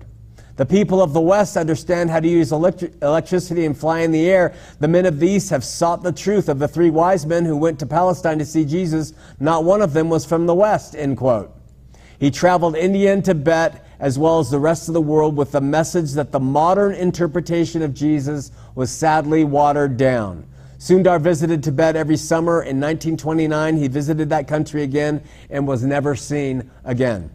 The 0.56 0.66
people 0.66 1.00
of 1.00 1.12
the 1.12 1.20
West 1.20 1.56
understand 1.56 2.10
how 2.10 2.20
to 2.20 2.28
use 2.28 2.50
electri- 2.50 2.92
electricity 3.02 3.64
and 3.64 3.76
fly 3.76 4.00
in 4.00 4.10
the 4.10 4.28
air. 4.28 4.54
The 4.80 4.88
men 4.88 5.06
of 5.06 5.18
the 5.18 5.28
East 5.28 5.50
have 5.50 5.64
sought 5.64 6.02
the 6.02 6.12
truth 6.12 6.48
of 6.48 6.58
the 6.58 6.68
three 6.68 6.90
wise 6.90 7.24
men 7.24 7.44
who 7.44 7.56
went 7.56 7.78
to 7.78 7.86
Palestine 7.86 8.38
to 8.38 8.44
see 8.44 8.64
Jesus. 8.64 9.12
Not 9.38 9.64
one 9.64 9.80
of 9.80 9.92
them 9.92 10.10
was 10.10 10.26
from 10.26 10.46
the 10.46 10.54
West, 10.54 10.94
end 10.94 11.16
quote. 11.16 11.54
He 12.18 12.30
traveled 12.30 12.76
India 12.76 13.12
and 13.12 13.24
Tibet, 13.24 13.84
as 13.98 14.18
well 14.18 14.38
as 14.40 14.50
the 14.50 14.58
rest 14.58 14.88
of 14.88 14.94
the 14.94 15.00
world, 15.00 15.36
with 15.36 15.52
the 15.52 15.60
message 15.60 16.12
that 16.12 16.32
the 16.32 16.40
modern 16.40 16.92
interpretation 16.92 17.80
of 17.82 17.94
Jesus 17.94 18.52
was 18.74 18.90
sadly 18.90 19.44
watered 19.44 19.96
down. 19.96 20.46
Sundar 20.82 21.20
visited 21.20 21.62
Tibet 21.62 21.94
every 21.94 22.16
summer. 22.16 22.54
In 22.54 22.80
1929, 22.80 23.76
he 23.76 23.86
visited 23.86 24.30
that 24.30 24.48
country 24.48 24.82
again 24.82 25.22
and 25.48 25.64
was 25.64 25.84
never 25.84 26.16
seen 26.16 26.72
again. 26.82 27.30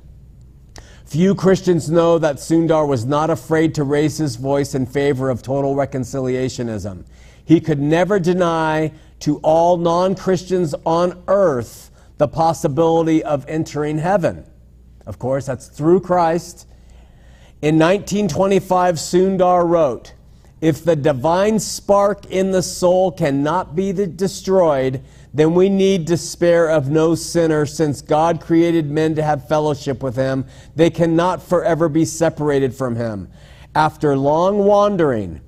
Few 1.06 1.34
Christians 1.34 1.90
know 1.90 2.20
that 2.20 2.36
Sundar 2.40 2.86
was 2.86 3.06
not 3.06 3.30
afraid 3.30 3.74
to 3.76 3.86
raise 3.86 4.18
his 4.18 4.36
voice 4.36 4.76
in 4.76 4.86
favor 4.86 5.30
of 5.30 5.42
total 5.42 5.76
reconciliationism. 5.76 7.06
He 7.46 7.62
could 7.62 7.80
never 7.80 8.20
deny 8.20 8.92
to 9.20 9.38
all 9.38 9.78
non 9.78 10.14
Christians 10.14 10.76
on 10.86 11.24
earth 11.30 11.90
the 12.18 12.28
possibility 12.28 13.24
of 13.24 13.46
entering 13.48 14.00
heaven. 14.00 14.46
Of 15.06 15.20
course, 15.20 15.46
that's 15.46 15.68
through 15.70 16.02
Christ. 16.02 16.68
In 17.62 17.80
1925, 17.80 18.96
Sundar 18.96 19.66
wrote, 19.66 20.16
If 20.60 20.84
the 20.84 20.96
divine 20.96 21.60
spark 21.60 22.26
in 22.32 22.52
the 22.52 22.64
soul 22.64 23.12
cannot 23.12 23.76
be 23.76 23.94
destroyed, 23.94 25.04
then 25.34 25.54
we 25.54 25.70
need 25.70 26.06
despair 26.06 26.68
of 26.68 26.90
no 26.90 27.14
sinner, 27.14 27.66
since 27.68 28.02
God 28.02 28.42
created 28.42 28.90
men 28.90 29.14
to 29.16 29.22
have 29.22 29.48
fellowship 29.48 30.02
with 30.02 30.16
him. 30.16 30.46
They 30.76 30.90
cannot 30.90 31.44
forever 31.44 31.90
be 31.90 32.06
separated 32.06 32.74
from 32.74 32.96
him. 32.96 33.30
After 33.76 34.18
long 34.18 34.58
wandering 34.60 35.42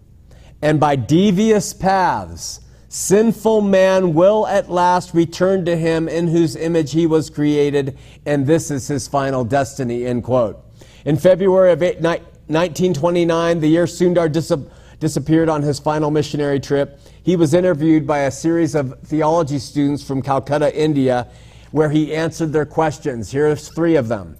and 0.62 0.80
by 0.80 0.96
devious 0.96 1.74
paths, 1.74 2.60
sinful 2.90 3.62
man 3.62 4.14
will 4.14 4.46
at 4.46 4.70
last 4.70 5.14
return 5.14 5.66
to 5.66 5.76
him 5.76 6.08
in 6.08 6.28
whose 6.28 6.56
image 6.56 6.92
he 6.92 7.08
was 7.08 7.30
created, 7.30 7.98
and 8.26 8.46
this 8.46 8.70
is 8.70 8.88
his 8.88 9.08
final 9.08 9.44
destiny. 9.44 10.06
End 10.06 10.24
quote. 10.24 10.64
In 11.06 11.18
February 11.18 11.72
of 11.72 11.82
1929, 11.82 13.60
the 13.60 13.68
year 13.68 13.86
Sundar 13.86 14.32
dis- 14.32 14.52
disappeared 15.00 15.50
on 15.50 15.62
his 15.62 15.80
final 15.80 16.12
missionary 16.12 16.60
trip, 16.60 17.00
he 17.24 17.36
was 17.36 17.54
interviewed 17.54 18.06
by 18.06 18.20
a 18.20 18.32
series 18.32 18.76
of 18.76 19.00
theology 19.02 19.60
students 19.60 20.04
from 20.04 20.22
Calcutta, 20.22 20.76
India, 20.78 21.28
where 21.72 21.90
he 21.90 22.14
answered 22.14 22.52
their 22.52 22.66
questions. 22.66 23.32
Here's 23.32 23.70
three 23.70 23.96
of 23.96 24.08
them. 24.08 24.38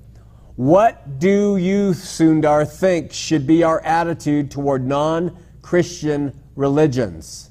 What 0.56 1.20
do 1.20 1.56
you, 1.56 1.92
Sundar, 1.92 2.70
think 2.70 3.14
should 3.14 3.48
be 3.48 3.64
our 3.64 3.82
attitude 3.82 4.52
toward 4.52 4.86
non 4.86 5.38
Christian 5.62 6.38
religions? 6.56 7.50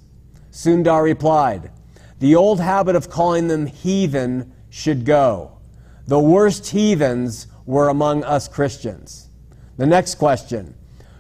Sundar 0.52 1.02
replied, 1.02 1.70
The 2.18 2.34
old 2.34 2.60
habit 2.60 2.96
of 2.96 3.08
calling 3.08 3.48
them 3.48 3.66
heathen 3.66 4.52
should 4.68 5.06
go. 5.06 5.58
The 6.06 6.18
worst 6.18 6.68
heathens 6.68 7.46
were 7.64 7.88
among 7.88 8.24
us 8.24 8.48
Christians. 8.48 9.28
The 9.78 9.86
next 9.86 10.16
question 10.16 10.74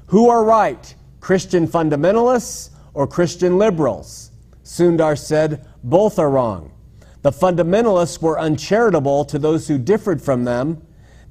Who 0.08 0.28
are 0.28 0.44
right, 0.44 0.94
Christian 1.20 1.66
fundamentalists 1.66 2.70
or 2.94 3.06
Christian 3.06 3.58
liberals. 3.58 4.30
Sundar 4.64 5.18
said 5.18 5.66
both 5.82 6.18
are 6.18 6.30
wrong. 6.30 6.72
The 7.22 7.30
fundamentalists 7.32 8.22
were 8.22 8.38
uncharitable 8.38 9.24
to 9.26 9.38
those 9.38 9.68
who 9.68 9.78
differed 9.78 10.22
from 10.22 10.44
them, 10.44 10.82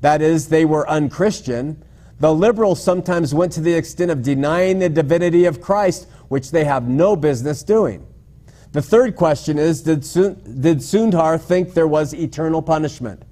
that 0.01 0.21
is, 0.21 0.49
they 0.49 0.65
were 0.65 0.89
unchristian. 0.89 1.83
The 2.19 2.33
liberals 2.33 2.83
sometimes 2.83 3.33
went 3.33 3.51
to 3.53 3.61
the 3.61 3.73
extent 3.73 4.11
of 4.11 4.21
denying 4.21 4.79
the 4.79 4.89
divinity 4.89 5.45
of 5.45 5.61
Christ, 5.61 6.07
which 6.27 6.51
they 6.51 6.65
have 6.65 6.87
no 6.87 7.15
business 7.15 7.63
doing. 7.63 8.05
The 8.73 8.81
third 8.81 9.15
question 9.15 9.57
is 9.57 9.81
Did, 9.81 10.01
did 10.01 10.79
Sundar 10.79 11.39
think 11.41 11.73
there 11.73 11.87
was 11.87 12.13
eternal 12.13 12.61
punishment? 12.61 13.23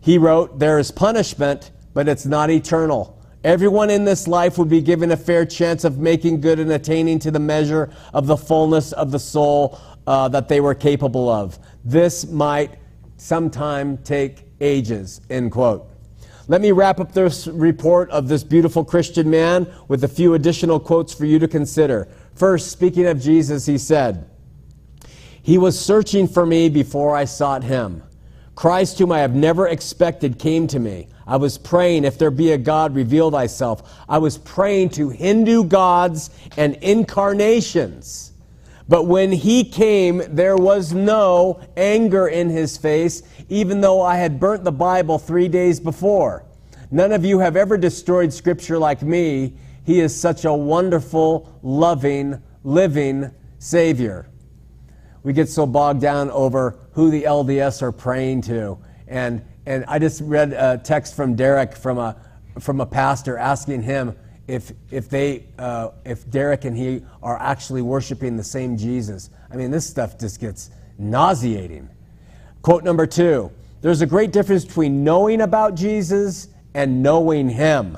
He 0.00 0.18
wrote, 0.18 0.58
There 0.58 0.78
is 0.78 0.90
punishment, 0.90 1.70
but 1.92 2.08
it's 2.08 2.26
not 2.26 2.50
eternal. 2.50 3.13
Everyone 3.44 3.90
in 3.90 4.06
this 4.06 4.26
life 4.26 4.56
would 4.56 4.70
be 4.70 4.80
given 4.80 5.12
a 5.12 5.18
fair 5.18 5.44
chance 5.44 5.84
of 5.84 5.98
making 5.98 6.40
good 6.40 6.58
and 6.58 6.72
attaining 6.72 7.18
to 7.18 7.30
the 7.30 7.38
measure 7.38 7.90
of 8.14 8.26
the 8.26 8.38
fullness 8.38 8.92
of 8.92 9.10
the 9.10 9.18
soul 9.18 9.78
uh, 10.06 10.28
that 10.28 10.48
they 10.48 10.60
were 10.60 10.74
capable 10.74 11.28
of. 11.28 11.58
This 11.84 12.26
might 12.26 12.78
sometime 13.18 13.98
take 13.98 14.46
ages, 14.62 15.20
end 15.28 15.52
quote. 15.52 15.86
Let 16.48 16.62
me 16.62 16.72
wrap 16.72 17.00
up 17.00 17.12
this 17.12 17.46
report 17.46 18.10
of 18.10 18.28
this 18.28 18.42
beautiful 18.42 18.82
Christian 18.82 19.28
man 19.28 19.70
with 19.88 20.04
a 20.04 20.08
few 20.08 20.32
additional 20.32 20.80
quotes 20.80 21.12
for 21.12 21.26
you 21.26 21.38
to 21.38 21.48
consider. 21.48 22.08
First, 22.34 22.72
speaking 22.72 23.06
of 23.06 23.20
Jesus, 23.20 23.66
he 23.66 23.76
said, 23.76 24.26
He 25.42 25.58
was 25.58 25.78
searching 25.78 26.28
for 26.28 26.46
me 26.46 26.70
before 26.70 27.14
I 27.14 27.26
sought 27.26 27.62
him. 27.62 28.02
Christ, 28.54 28.98
whom 28.98 29.10
I 29.10 29.18
have 29.18 29.34
never 29.34 29.68
expected, 29.68 30.38
came 30.38 30.66
to 30.68 30.78
me. 30.78 31.08
I 31.26 31.36
was 31.36 31.58
praying, 31.58 32.04
if 32.04 32.18
there 32.18 32.30
be 32.30 32.52
a 32.52 32.58
God, 32.58 32.94
reveal 32.94 33.30
thyself. 33.30 34.04
I 34.08 34.18
was 34.18 34.38
praying 34.38 34.90
to 34.90 35.08
Hindu 35.10 35.64
gods 35.64 36.30
and 36.56 36.74
incarnations. 36.76 38.32
But 38.88 39.06
when 39.06 39.32
he 39.32 39.64
came, 39.64 40.22
there 40.28 40.56
was 40.56 40.92
no 40.92 41.60
anger 41.76 42.28
in 42.28 42.50
his 42.50 42.76
face, 42.76 43.22
even 43.48 43.80
though 43.80 44.02
I 44.02 44.16
had 44.16 44.38
burnt 44.38 44.62
the 44.62 44.72
Bible 44.72 45.18
three 45.18 45.48
days 45.48 45.80
before. 45.80 46.44
None 46.90 47.12
of 47.12 47.24
you 47.24 47.38
have 47.38 47.56
ever 47.56 47.78
destroyed 47.78 48.32
Scripture 48.32 48.78
like 48.78 49.02
me. 49.02 49.54
He 49.84 50.00
is 50.00 50.18
such 50.18 50.44
a 50.44 50.52
wonderful, 50.52 51.58
loving, 51.62 52.42
living 52.62 53.30
Savior. 53.58 54.28
We 55.24 55.32
get 55.32 55.48
so 55.48 55.66
bogged 55.66 56.00
down 56.00 56.30
over 56.30 56.78
who 56.92 57.10
the 57.10 57.24
LDS 57.24 57.82
are 57.82 57.90
praying 57.90 58.42
to 58.42 58.78
and 59.08 59.44
and 59.66 59.84
I 59.86 59.98
just 59.98 60.20
read 60.20 60.52
a 60.52 60.78
text 60.82 61.16
from 61.16 61.36
Derek 61.36 61.74
from 61.74 61.98
a, 61.98 62.16
from 62.60 62.80
a 62.80 62.86
pastor 62.86 63.38
asking 63.38 63.82
him 63.82 64.14
if, 64.46 64.72
if, 64.90 65.08
they, 65.08 65.46
uh, 65.58 65.90
if 66.04 66.28
Derek 66.30 66.66
and 66.66 66.76
he 66.76 67.02
are 67.22 67.40
actually 67.40 67.80
worshiping 67.80 68.36
the 68.36 68.44
same 68.44 68.76
Jesus. 68.76 69.30
I 69.50 69.56
mean, 69.56 69.70
this 69.70 69.86
stuff 69.86 70.18
just 70.18 70.38
gets 70.38 70.70
nauseating. 70.98 71.88
Quote 72.60 72.84
number 72.84 73.06
two 73.06 73.50
There's 73.80 74.02
a 74.02 74.06
great 74.06 74.32
difference 74.32 74.64
between 74.64 75.02
knowing 75.02 75.40
about 75.40 75.76
Jesus 75.76 76.48
and 76.74 77.02
knowing 77.02 77.48
him. 77.48 77.96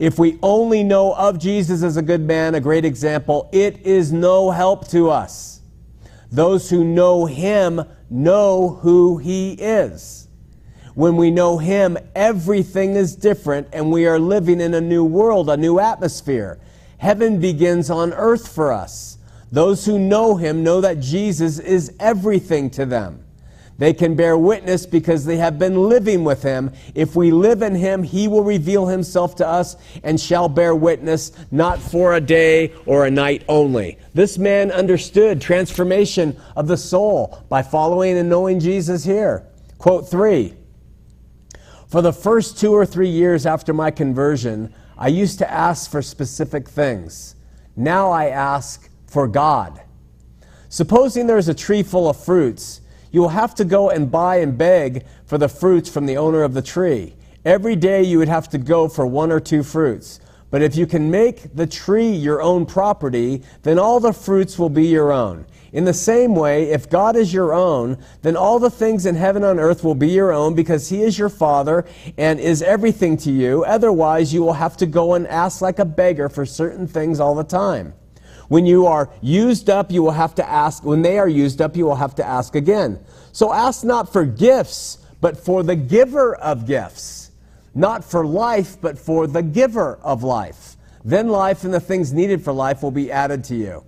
If 0.00 0.18
we 0.18 0.38
only 0.42 0.84
know 0.84 1.12
of 1.14 1.38
Jesus 1.38 1.82
as 1.82 1.96
a 1.96 2.02
good 2.02 2.20
man, 2.20 2.54
a 2.54 2.60
great 2.60 2.84
example, 2.84 3.48
it 3.52 3.84
is 3.84 4.12
no 4.12 4.50
help 4.50 4.88
to 4.88 5.10
us. 5.10 5.57
Those 6.30 6.70
who 6.70 6.84
know 6.84 7.26
him 7.26 7.82
know 8.10 8.78
who 8.82 9.18
he 9.18 9.52
is. 9.52 10.28
When 10.98 11.16
we 11.16 11.30
know 11.30 11.58
Him, 11.58 11.96
everything 12.16 12.96
is 12.96 13.14
different 13.14 13.68
and 13.72 13.92
we 13.92 14.08
are 14.08 14.18
living 14.18 14.60
in 14.60 14.74
a 14.74 14.80
new 14.80 15.04
world, 15.04 15.48
a 15.48 15.56
new 15.56 15.78
atmosphere. 15.78 16.58
Heaven 16.98 17.40
begins 17.40 17.88
on 17.88 18.12
earth 18.14 18.52
for 18.52 18.72
us. 18.72 19.18
Those 19.52 19.86
who 19.86 19.96
know 19.96 20.34
Him 20.34 20.64
know 20.64 20.80
that 20.80 20.98
Jesus 20.98 21.60
is 21.60 21.94
everything 22.00 22.68
to 22.70 22.84
them. 22.84 23.24
They 23.78 23.94
can 23.94 24.16
bear 24.16 24.36
witness 24.36 24.86
because 24.86 25.24
they 25.24 25.36
have 25.36 25.58
been 25.58 25.88
living 25.88 26.24
with 26.24 26.42
him. 26.42 26.72
If 26.94 27.14
we 27.14 27.30
live 27.30 27.62
in 27.62 27.76
him, 27.76 28.02
he 28.02 28.26
will 28.26 28.42
reveal 28.42 28.86
himself 28.86 29.36
to 29.36 29.46
us 29.46 29.76
and 30.02 30.20
shall 30.20 30.48
bear 30.48 30.74
witness, 30.74 31.32
not 31.50 31.78
for 31.78 32.14
a 32.14 32.20
day 32.20 32.72
or 32.86 33.06
a 33.06 33.10
night 33.10 33.44
only. 33.48 33.98
This 34.14 34.36
man 34.36 34.72
understood 34.72 35.40
transformation 35.40 36.36
of 36.56 36.66
the 36.66 36.76
soul 36.76 37.44
by 37.48 37.62
following 37.62 38.18
and 38.18 38.28
knowing 38.28 38.58
Jesus 38.58 39.04
here. 39.04 39.46
Quote 39.78 40.10
three 40.10 40.54
for 41.88 42.02
the 42.02 42.12
first 42.12 42.58
two 42.58 42.74
or 42.74 42.84
three 42.84 43.08
years 43.08 43.46
after 43.46 43.72
my 43.72 43.90
conversion, 43.90 44.74
I 44.98 45.08
used 45.08 45.38
to 45.38 45.50
ask 45.50 45.90
for 45.90 46.02
specific 46.02 46.68
things. 46.68 47.34
Now 47.76 48.10
I 48.10 48.28
ask 48.28 48.90
for 49.06 49.26
God. 49.26 49.80
Supposing 50.68 51.26
there's 51.26 51.48
a 51.48 51.54
tree 51.54 51.82
full 51.82 52.10
of 52.10 52.22
fruits, 52.22 52.82
you 53.10 53.20
will 53.20 53.30
have 53.30 53.54
to 53.56 53.64
go 53.64 53.90
and 53.90 54.10
buy 54.10 54.36
and 54.36 54.56
beg 54.58 55.04
for 55.26 55.38
the 55.38 55.48
fruits 55.48 55.88
from 55.88 56.06
the 56.06 56.16
owner 56.16 56.42
of 56.42 56.54
the 56.54 56.62
tree. 56.62 57.14
Every 57.44 57.76
day 57.76 58.02
you 58.02 58.18
would 58.18 58.28
have 58.28 58.48
to 58.50 58.58
go 58.58 58.88
for 58.88 59.06
one 59.06 59.32
or 59.32 59.40
two 59.40 59.62
fruits. 59.62 60.20
But 60.50 60.62
if 60.62 60.76
you 60.76 60.86
can 60.86 61.10
make 61.10 61.54
the 61.54 61.66
tree 61.66 62.10
your 62.10 62.40
own 62.40 62.64
property, 62.64 63.42
then 63.62 63.78
all 63.78 64.00
the 64.00 64.12
fruits 64.12 64.58
will 64.58 64.70
be 64.70 64.86
your 64.86 65.12
own. 65.12 65.46
In 65.72 65.84
the 65.84 65.92
same 65.92 66.34
way, 66.34 66.70
if 66.70 66.88
God 66.88 67.16
is 67.16 67.34
your 67.34 67.52
own, 67.52 67.98
then 68.22 68.36
all 68.36 68.58
the 68.58 68.70
things 68.70 69.04
in 69.04 69.14
heaven 69.14 69.44
and 69.44 69.60
earth 69.60 69.84
will 69.84 69.94
be 69.94 70.08
your 70.08 70.32
own 70.32 70.54
because 70.54 70.88
He 70.88 71.02
is 71.02 71.18
your 71.18 71.28
Father 71.28 71.84
and 72.16 72.40
is 72.40 72.62
everything 72.62 73.18
to 73.18 73.30
you. 73.30 73.64
Otherwise, 73.64 74.32
you 74.32 74.40
will 74.40 74.54
have 74.54 74.78
to 74.78 74.86
go 74.86 75.12
and 75.12 75.26
ask 75.26 75.60
like 75.60 75.78
a 75.78 75.84
beggar 75.84 76.30
for 76.30 76.46
certain 76.46 76.86
things 76.86 77.20
all 77.20 77.34
the 77.34 77.44
time. 77.44 77.92
When 78.48 78.66
you 78.66 78.86
are 78.86 79.10
used 79.20 79.70
up, 79.70 79.90
you 79.90 80.02
will 80.02 80.12
have 80.12 80.34
to 80.36 80.48
ask, 80.48 80.82
when 80.82 81.02
they 81.02 81.18
are 81.18 81.28
used 81.28 81.60
up, 81.60 81.76
you 81.76 81.84
will 81.84 81.96
have 81.96 82.14
to 82.16 82.26
ask 82.26 82.54
again. 82.54 82.98
So 83.32 83.52
ask 83.52 83.84
not 83.84 84.12
for 84.12 84.24
gifts, 84.24 84.98
but 85.20 85.36
for 85.36 85.62
the 85.62 85.76
giver 85.76 86.34
of 86.34 86.66
gifts. 86.66 87.30
Not 87.74 88.02
for 88.04 88.26
life, 88.26 88.80
but 88.80 88.98
for 88.98 89.26
the 89.26 89.42
giver 89.42 89.98
of 90.02 90.22
life. 90.22 90.76
Then 91.04 91.28
life 91.28 91.64
and 91.64 91.72
the 91.72 91.80
things 91.80 92.12
needed 92.12 92.42
for 92.42 92.52
life 92.52 92.82
will 92.82 92.90
be 92.90 93.12
added 93.12 93.44
to 93.44 93.54
you. 93.54 93.84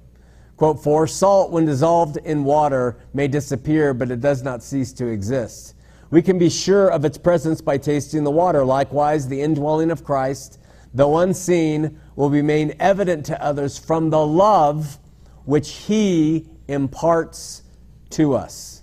Quote 0.56 0.82
for 0.82 1.06
Salt, 1.06 1.50
when 1.50 1.64
dissolved 1.64 2.18
in 2.18 2.44
water, 2.44 2.98
may 3.14 3.28
disappear, 3.28 3.94
but 3.94 4.10
it 4.10 4.20
does 4.20 4.42
not 4.42 4.62
cease 4.62 4.92
to 4.92 5.06
exist. 5.06 5.74
We 6.10 6.20
can 6.20 6.38
be 6.38 6.50
sure 6.50 6.88
of 6.88 7.04
its 7.04 7.16
presence 7.16 7.62
by 7.62 7.78
tasting 7.78 8.24
the 8.24 8.30
water. 8.30 8.64
Likewise, 8.64 9.26
the 9.26 9.40
indwelling 9.40 9.90
of 9.90 10.04
Christ, 10.04 10.58
though 10.92 11.18
unseen, 11.18 11.98
will 12.20 12.28
be 12.28 12.42
made 12.42 12.76
evident 12.78 13.24
to 13.24 13.42
others 13.42 13.78
from 13.78 14.11
the 14.11 14.26
love 14.26 14.98
which 15.46 15.70
he 15.70 16.46
imparts 16.68 17.62
to 18.11 18.35
us. 18.35 18.83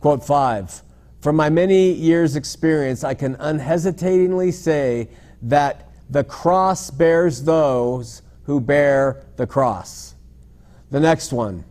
Quote 0.00 0.24
5 0.24 0.82
From 1.20 1.36
my 1.36 1.50
many 1.50 1.92
years' 1.92 2.34
experience, 2.34 3.04
I 3.04 3.14
can 3.14 3.36
unhesitatingly 3.38 4.50
say 4.50 5.08
that 5.42 5.88
the 6.10 6.24
cross 6.24 6.90
bears 6.90 7.44
those 7.44 8.22
who 8.42 8.60
bear 8.60 9.24
the 9.36 9.46
cross. 9.46 10.16
The 10.90 10.98
next 10.98 11.32
one. 11.32 11.64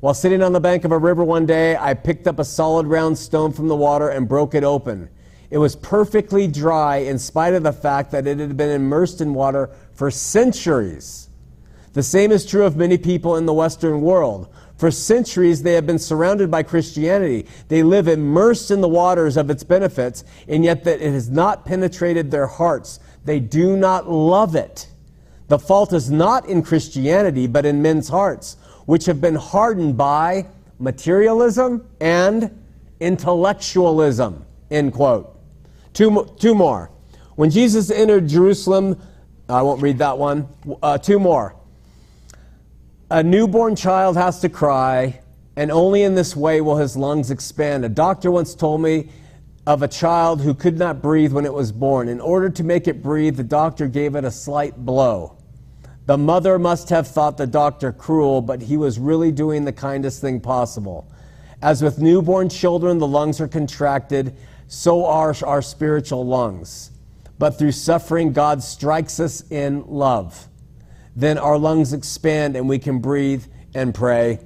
While 0.00 0.14
sitting 0.14 0.42
on 0.42 0.52
the 0.52 0.58
bank 0.58 0.84
of 0.84 0.90
a 0.90 0.98
river 0.98 1.22
one 1.22 1.46
day, 1.46 1.76
I 1.76 1.94
picked 1.94 2.26
up 2.26 2.40
a 2.40 2.44
solid 2.44 2.88
round 2.88 3.16
stone 3.16 3.52
from 3.52 3.68
the 3.68 3.76
water 3.76 4.08
and 4.08 4.28
broke 4.28 4.56
it 4.56 4.64
open. 4.64 5.08
It 5.52 5.58
was 5.58 5.76
perfectly 5.76 6.48
dry 6.48 6.96
in 6.96 7.18
spite 7.18 7.54
of 7.54 7.62
the 7.62 7.72
fact 7.72 8.10
that 8.10 8.26
it 8.26 8.40
had 8.40 8.56
been 8.56 8.70
immersed 8.70 9.20
in 9.20 9.34
water 9.34 9.70
for 10.02 10.10
centuries. 10.10 11.28
The 11.92 12.02
same 12.02 12.32
is 12.32 12.44
true 12.44 12.64
of 12.64 12.74
many 12.74 12.98
people 12.98 13.36
in 13.36 13.46
the 13.46 13.52
Western 13.52 14.00
world. 14.00 14.52
For 14.76 14.90
centuries, 14.90 15.62
they 15.62 15.74
have 15.74 15.86
been 15.86 16.00
surrounded 16.00 16.50
by 16.50 16.64
Christianity. 16.64 17.46
They 17.68 17.84
live 17.84 18.08
immersed 18.08 18.72
in 18.72 18.80
the 18.80 18.88
waters 18.88 19.36
of 19.36 19.48
its 19.48 19.62
benefits, 19.62 20.24
and 20.48 20.64
yet 20.64 20.82
that 20.82 21.00
it 21.00 21.12
has 21.12 21.30
not 21.30 21.64
penetrated 21.64 22.32
their 22.32 22.48
hearts. 22.48 22.98
They 23.24 23.38
do 23.38 23.76
not 23.76 24.10
love 24.10 24.56
it. 24.56 24.88
The 25.46 25.60
fault 25.60 25.92
is 25.92 26.10
not 26.10 26.48
in 26.48 26.64
Christianity, 26.64 27.46
but 27.46 27.64
in 27.64 27.80
men's 27.80 28.08
hearts, 28.08 28.56
which 28.86 29.06
have 29.06 29.20
been 29.20 29.36
hardened 29.36 29.96
by 29.96 30.48
materialism 30.80 31.86
and 32.00 32.60
intellectualism. 32.98 34.44
End 34.68 34.94
quote. 34.94 35.38
Two, 35.92 36.28
two 36.40 36.56
more. 36.56 36.90
When 37.36 37.50
Jesus 37.50 37.88
entered 37.88 38.26
Jerusalem, 38.26 39.00
I 39.52 39.60
won't 39.62 39.82
read 39.82 39.98
that 39.98 40.16
one. 40.16 40.48
Uh, 40.82 40.96
two 40.96 41.18
more. 41.18 41.54
A 43.10 43.22
newborn 43.22 43.76
child 43.76 44.16
has 44.16 44.40
to 44.40 44.48
cry, 44.48 45.20
and 45.56 45.70
only 45.70 46.02
in 46.02 46.14
this 46.14 46.34
way 46.34 46.62
will 46.62 46.76
his 46.76 46.96
lungs 46.96 47.30
expand. 47.30 47.84
A 47.84 47.88
doctor 47.90 48.30
once 48.30 48.54
told 48.54 48.80
me 48.80 49.10
of 49.66 49.82
a 49.82 49.88
child 49.88 50.40
who 50.40 50.54
could 50.54 50.78
not 50.78 51.02
breathe 51.02 51.32
when 51.32 51.44
it 51.44 51.52
was 51.52 51.70
born. 51.70 52.08
In 52.08 52.20
order 52.20 52.48
to 52.48 52.64
make 52.64 52.88
it 52.88 53.02
breathe, 53.02 53.36
the 53.36 53.44
doctor 53.44 53.86
gave 53.88 54.14
it 54.16 54.24
a 54.24 54.30
slight 54.30 54.76
blow. 54.78 55.36
The 56.06 56.16
mother 56.16 56.58
must 56.58 56.88
have 56.88 57.06
thought 57.06 57.36
the 57.36 57.46
doctor 57.46 57.92
cruel, 57.92 58.40
but 58.40 58.62
he 58.62 58.78
was 58.78 58.98
really 58.98 59.30
doing 59.30 59.66
the 59.66 59.72
kindest 59.72 60.22
thing 60.22 60.40
possible. 60.40 61.06
As 61.60 61.82
with 61.82 61.98
newborn 61.98 62.48
children, 62.48 62.98
the 62.98 63.06
lungs 63.06 63.40
are 63.40 63.48
contracted, 63.48 64.34
so 64.66 65.04
are 65.04 65.34
our 65.44 65.60
spiritual 65.60 66.26
lungs. 66.26 66.90
But 67.42 67.58
through 67.58 67.72
suffering, 67.72 68.32
God 68.32 68.62
strikes 68.62 69.18
us 69.18 69.42
in 69.50 69.84
love. 69.88 70.46
Then 71.16 71.38
our 71.38 71.58
lungs 71.58 71.92
expand 71.92 72.54
and 72.54 72.68
we 72.68 72.78
can 72.78 73.00
breathe 73.00 73.44
and 73.74 73.92
pray. 73.92 74.38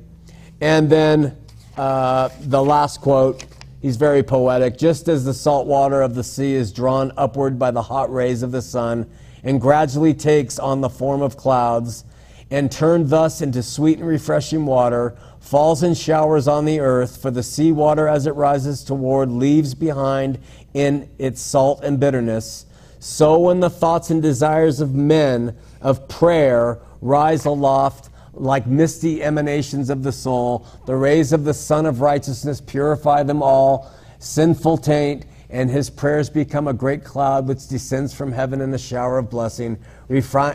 And 0.62 0.88
then 0.88 1.36
uh, 1.76 2.30
the 2.40 2.62
last 2.62 3.02
quote, 3.02 3.44
he's 3.82 3.98
very 3.98 4.22
poetic. 4.22 4.78
Just 4.78 5.08
as 5.08 5.26
the 5.26 5.34
salt 5.34 5.66
water 5.66 6.00
of 6.00 6.14
the 6.14 6.24
sea 6.24 6.54
is 6.54 6.72
drawn 6.72 7.12
upward 7.18 7.58
by 7.58 7.70
the 7.70 7.82
hot 7.82 8.10
rays 8.10 8.42
of 8.42 8.50
the 8.50 8.62
sun 8.62 9.10
and 9.44 9.60
gradually 9.60 10.14
takes 10.14 10.58
on 10.58 10.80
the 10.80 10.88
form 10.88 11.20
of 11.20 11.36
clouds, 11.36 12.02
and 12.50 12.72
turned 12.72 13.10
thus 13.10 13.42
into 13.42 13.62
sweet 13.62 13.98
and 13.98 14.08
refreshing 14.08 14.64
water, 14.64 15.18
falls 15.38 15.82
in 15.82 15.92
showers 15.92 16.48
on 16.48 16.64
the 16.64 16.80
earth, 16.80 17.20
for 17.20 17.30
the 17.30 17.42
sea 17.42 17.72
water 17.72 18.08
as 18.08 18.26
it 18.26 18.34
rises 18.36 18.82
toward 18.82 19.28
leaves 19.28 19.74
behind 19.74 20.38
in 20.72 21.10
its 21.18 21.42
salt 21.42 21.84
and 21.84 22.00
bitterness. 22.00 22.64
So 22.98 23.38
when 23.38 23.60
the 23.60 23.70
thoughts 23.70 24.10
and 24.10 24.22
desires 24.22 24.80
of 24.80 24.94
men 24.94 25.56
of 25.80 26.08
prayer 26.08 26.80
rise 27.00 27.44
aloft 27.44 28.10
like 28.32 28.66
misty 28.66 29.22
emanations 29.22 29.90
of 29.90 30.02
the 30.02 30.12
soul, 30.12 30.66
the 30.86 30.96
rays 30.96 31.32
of 31.32 31.44
the 31.44 31.54
Sun 31.54 31.86
of 31.86 32.00
righteousness 32.00 32.60
purify 32.60 33.22
them 33.22 33.42
all, 33.42 33.90
sinful 34.18 34.78
taint, 34.78 35.26
and 35.48 35.70
his 35.70 35.88
prayers 35.88 36.28
become 36.28 36.68
a 36.68 36.72
great 36.72 37.04
cloud 37.04 37.46
which 37.46 37.68
descends 37.68 38.12
from 38.12 38.32
heaven 38.32 38.60
in 38.60 38.74
a 38.74 38.78
shower 38.78 39.18
of 39.18 39.30
blessing, 39.30 39.78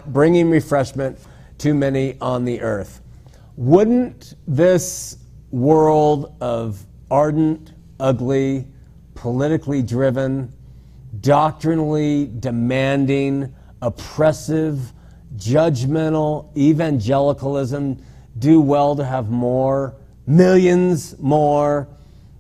bringing 0.08 0.50
refreshment 0.50 1.18
to 1.58 1.74
many 1.74 2.20
on 2.20 2.46
the 2.46 2.62
earth. 2.62 3.02
Wouldn't 3.56 4.36
this 4.48 5.18
world 5.52 6.36
of 6.42 6.86
ardent, 7.10 7.74
ugly, 8.00 8.68
politically 9.16 9.82
driven, 9.82 10.52
doctrinally 11.20 12.32
demanding, 12.40 13.54
oppressive, 13.82 14.94
judgmental 15.36 16.56
evangelicalism 16.58 18.02
do 18.40 18.62
well 18.62 18.96
to 18.96 19.04
have 19.04 19.30
more, 19.30 19.96
millions 20.26 21.18
more 21.20 21.88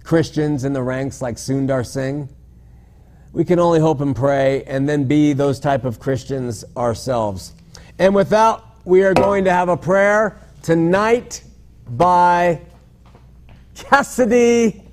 Christians 0.03 0.63
in 0.63 0.73
the 0.73 0.81
ranks 0.81 1.21
like 1.21 1.35
Sundar 1.35 1.85
Singh? 1.85 2.29
We 3.33 3.45
can 3.45 3.59
only 3.59 3.79
hope 3.79 4.01
and 4.01 4.15
pray 4.15 4.63
and 4.63 4.87
then 4.87 5.05
be 5.05 5.33
those 5.33 5.59
type 5.59 5.85
of 5.85 5.99
Christians 5.99 6.65
ourselves. 6.75 7.53
And 7.97 8.13
with 8.13 8.29
that, 8.29 8.63
we 8.83 9.03
are 9.03 9.13
going 9.13 9.45
to 9.45 9.51
have 9.51 9.69
a 9.69 9.77
prayer 9.77 10.37
tonight 10.63 11.43
by 11.87 12.61
Cassidy 13.75 14.83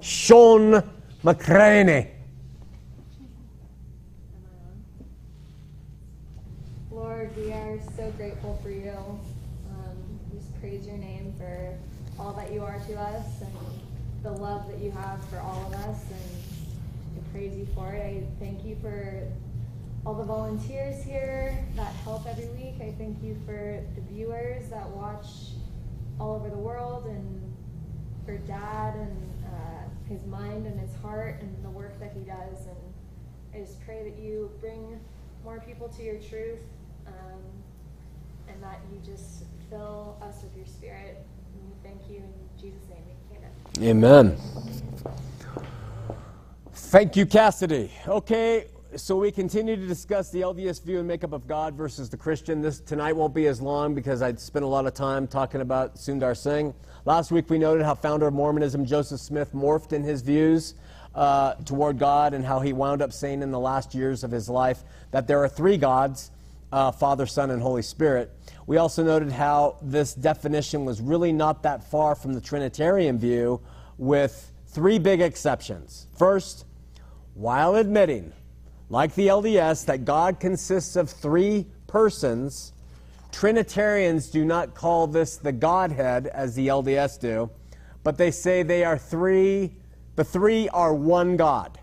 Sean 0.00 0.82
McCraney. 1.24 2.08
Lord, 6.90 7.36
we 7.36 7.52
are 7.52 7.78
so 7.96 8.10
grateful 8.12 8.58
for 8.62 8.70
you. 8.70 8.90
Um, 8.90 10.20
we 10.30 10.38
just 10.38 10.60
praise 10.60 10.86
your 10.86 10.96
name 10.98 11.34
for 11.38 11.76
all 12.18 12.27
that 12.38 12.52
you 12.52 12.62
are 12.62 12.78
to 12.86 12.94
us 12.94 13.40
and 13.40 13.52
the 14.22 14.30
love 14.30 14.68
that 14.68 14.78
you 14.78 14.92
have 14.92 15.22
for 15.24 15.40
all 15.40 15.66
of 15.66 15.72
us. 15.74 16.04
And 16.08 17.16
I 17.16 17.32
praise 17.32 17.56
you 17.56 17.66
for 17.74 17.92
it. 17.92 18.00
I 18.00 18.22
thank 18.38 18.64
you 18.64 18.76
for 18.80 19.26
all 20.06 20.14
the 20.14 20.24
volunteers 20.24 21.02
here 21.02 21.58
that 21.74 21.92
help 22.04 22.26
every 22.28 22.46
week. 22.50 22.76
I 22.80 22.94
thank 22.96 23.20
you 23.24 23.36
for 23.44 23.82
the 23.96 24.00
viewers 24.12 24.68
that 24.70 24.88
watch 24.90 25.26
all 26.20 26.36
over 26.36 26.48
the 26.48 26.56
world 26.56 27.06
and 27.06 27.56
for 28.24 28.38
Dad 28.38 28.94
and 28.94 29.44
uh, 29.44 30.08
his 30.08 30.24
mind 30.26 30.64
and 30.66 30.78
his 30.78 30.94
heart 31.02 31.38
and 31.40 31.64
the 31.64 31.70
work 31.70 31.98
that 31.98 32.12
he 32.12 32.20
does. 32.20 32.66
And 32.66 32.76
I 33.52 33.58
just 33.66 33.84
pray 33.84 34.08
that 34.08 34.16
you 34.16 34.52
bring 34.60 35.00
more 35.42 35.60
people 35.66 35.88
to 35.88 36.02
your 36.04 36.18
truth 36.20 36.60
um, 37.08 37.42
and 38.48 38.62
that 38.62 38.78
you 38.92 39.00
just 39.04 39.42
fill 39.68 40.16
us 40.22 40.44
with 40.44 40.56
your 40.56 40.66
spirit. 40.66 41.26
Thank 41.88 42.10
you 42.10 42.16
in 42.16 42.60
Jesus' 42.60 42.82
name. 43.78 43.88
Amen. 43.88 44.36
Thank 46.74 47.16
you, 47.16 47.24
Cassidy. 47.24 47.90
Okay, 48.06 48.66
so 48.94 49.16
we 49.16 49.32
continue 49.32 49.74
to 49.74 49.86
discuss 49.86 50.30
the 50.30 50.42
LDS 50.42 50.84
view 50.84 50.98
and 50.98 51.08
makeup 51.08 51.32
of 51.32 51.46
God 51.46 51.74
versus 51.74 52.10
the 52.10 52.16
Christian. 52.18 52.60
This 52.60 52.80
tonight 52.80 53.16
won't 53.16 53.34
be 53.34 53.46
as 53.46 53.62
long 53.62 53.94
because 53.94 54.20
I 54.20 54.34
spent 54.34 54.66
a 54.66 54.68
lot 54.68 54.84
of 54.84 54.92
time 54.92 55.26
talking 55.26 55.62
about 55.62 55.94
Sundar 55.94 56.36
Singh. 56.36 56.74
Last 57.06 57.30
week 57.30 57.48
we 57.48 57.56
noted 57.56 57.84
how 57.86 57.94
founder 57.94 58.26
of 58.26 58.34
Mormonism 58.34 58.84
Joseph 58.84 59.20
Smith 59.20 59.54
morphed 59.54 59.94
in 59.94 60.02
his 60.02 60.20
views 60.20 60.74
uh, 61.14 61.54
toward 61.64 61.98
God 61.98 62.34
and 62.34 62.44
how 62.44 62.60
he 62.60 62.74
wound 62.74 63.00
up 63.00 63.14
saying 63.14 63.40
in 63.40 63.50
the 63.50 63.58
last 63.58 63.94
years 63.94 64.24
of 64.24 64.30
his 64.30 64.50
life 64.50 64.84
that 65.10 65.26
there 65.26 65.42
are 65.42 65.48
three 65.48 65.78
gods 65.78 66.32
uh, 66.70 66.92
Father, 66.92 67.26
Son, 67.26 67.50
and 67.50 67.62
Holy 67.62 67.82
Spirit. 67.82 68.30
We 68.68 68.76
also 68.76 69.02
noted 69.02 69.32
how 69.32 69.78
this 69.80 70.12
definition 70.12 70.84
was 70.84 71.00
really 71.00 71.32
not 71.32 71.62
that 71.62 71.82
far 71.90 72.14
from 72.14 72.34
the 72.34 72.40
Trinitarian 72.42 73.18
view, 73.18 73.62
with 73.96 74.52
three 74.66 74.98
big 74.98 75.22
exceptions. 75.22 76.06
First, 76.18 76.66
while 77.32 77.76
admitting, 77.76 78.30
like 78.90 79.14
the 79.14 79.28
LDS, 79.28 79.86
that 79.86 80.04
God 80.04 80.38
consists 80.38 80.96
of 80.96 81.08
three 81.08 81.66
persons, 81.86 82.74
Trinitarians 83.32 84.28
do 84.28 84.44
not 84.44 84.74
call 84.74 85.06
this 85.06 85.38
the 85.38 85.52
Godhead 85.52 86.26
as 86.26 86.54
the 86.54 86.68
LDS 86.68 87.18
do, 87.18 87.48
but 88.04 88.18
they 88.18 88.30
say 88.30 88.62
they 88.62 88.84
are 88.84 88.98
three, 88.98 89.72
the 90.16 90.24
three 90.24 90.68
are 90.68 90.92
one 90.92 91.38
God. 91.38 91.80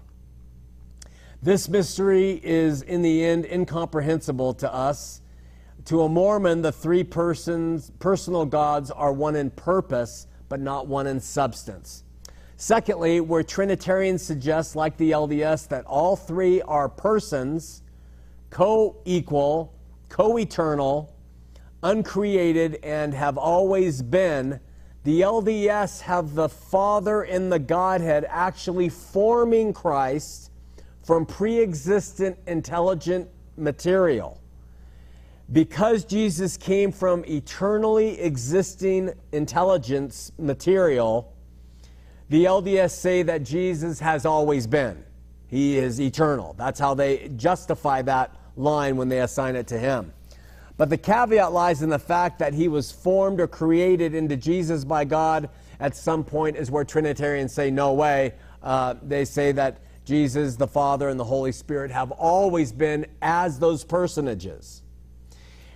This 1.41 1.67
mystery 1.67 2.39
is, 2.43 2.83
in 2.83 3.01
the 3.01 3.25
end, 3.25 3.45
incomprehensible 3.45 4.53
to 4.53 4.71
us 4.71 5.21
To 5.85 6.01
a 6.01 6.09
Mormon, 6.09 6.63
the 6.63 6.71
three 6.71 7.03
persons, 7.03 7.91
personal 7.99 8.43
gods 8.43 8.89
are 8.89 9.13
one 9.13 9.35
in 9.35 9.51
purpose, 9.51 10.25
but 10.49 10.59
not 10.59 10.87
one 10.87 11.05
in 11.05 11.19
substance. 11.19 12.03
Secondly, 12.57 13.21
where 13.21 13.43
Trinitarians 13.43 14.23
suggest, 14.23 14.75
like 14.75 14.97
the 14.97 15.11
LDS, 15.11 15.67
that 15.67 15.85
all 15.85 16.15
three 16.15 16.59
are 16.63 16.89
persons, 16.89 17.83
co 18.49 18.97
equal, 19.05 19.75
co 20.09 20.39
eternal, 20.39 21.15
uncreated, 21.83 22.79
and 22.81 23.13
have 23.13 23.37
always 23.37 24.01
been, 24.01 24.59
the 25.03 25.21
LDS 25.21 26.01
have 26.01 26.33
the 26.33 26.49
Father 26.49 27.25
in 27.25 27.51
the 27.51 27.59
Godhead 27.59 28.25
actually 28.27 28.89
forming 28.89 29.71
Christ 29.71 30.49
from 31.03 31.27
pre 31.27 31.61
existent 31.61 32.39
intelligent 32.47 33.29
material. 33.55 34.41
Because 35.51 36.05
Jesus 36.05 36.57
came 36.57 36.91
from 36.91 37.23
eternally 37.25 38.19
existing 38.19 39.13
intelligence 39.31 40.31
material, 40.37 41.33
the 42.29 42.45
LDS 42.45 42.91
say 42.91 43.21
that 43.23 43.43
Jesus 43.43 43.99
has 43.99 44.25
always 44.25 44.65
been. 44.65 45.03
He 45.47 45.77
is 45.77 46.01
eternal. 46.01 46.55
That's 46.57 46.79
how 46.79 46.95
they 46.95 47.29
justify 47.35 48.01
that 48.03 48.35
line 48.55 48.97
when 48.97 49.09
they 49.09 49.21
assign 49.21 49.55
it 49.55 49.67
to 49.67 49.77
him. 49.77 50.11
But 50.77 50.89
the 50.89 50.97
caveat 50.97 51.53
lies 51.53 51.81
in 51.81 51.89
the 51.89 51.99
fact 51.99 52.39
that 52.39 52.53
he 52.53 52.67
was 52.67 52.91
formed 52.91 53.39
or 53.39 53.47
created 53.47 54.13
into 54.15 54.35
Jesus 54.35 54.83
by 54.83 55.05
God 55.05 55.49
at 55.79 55.95
some 55.95 56.23
point, 56.23 56.57
is 56.57 56.71
where 56.71 56.83
Trinitarians 56.83 57.53
say, 57.53 57.69
no 57.69 57.93
way. 57.93 58.33
Uh, 58.63 58.95
they 59.01 59.25
say 59.25 59.51
that 59.53 59.79
Jesus, 60.05 60.55
the 60.55 60.67
Father, 60.67 61.09
and 61.09 61.19
the 61.19 61.25
Holy 61.25 61.51
Spirit 61.51 61.91
have 61.91 62.11
always 62.11 62.71
been 62.71 63.05
as 63.21 63.59
those 63.59 63.83
personages. 63.83 64.83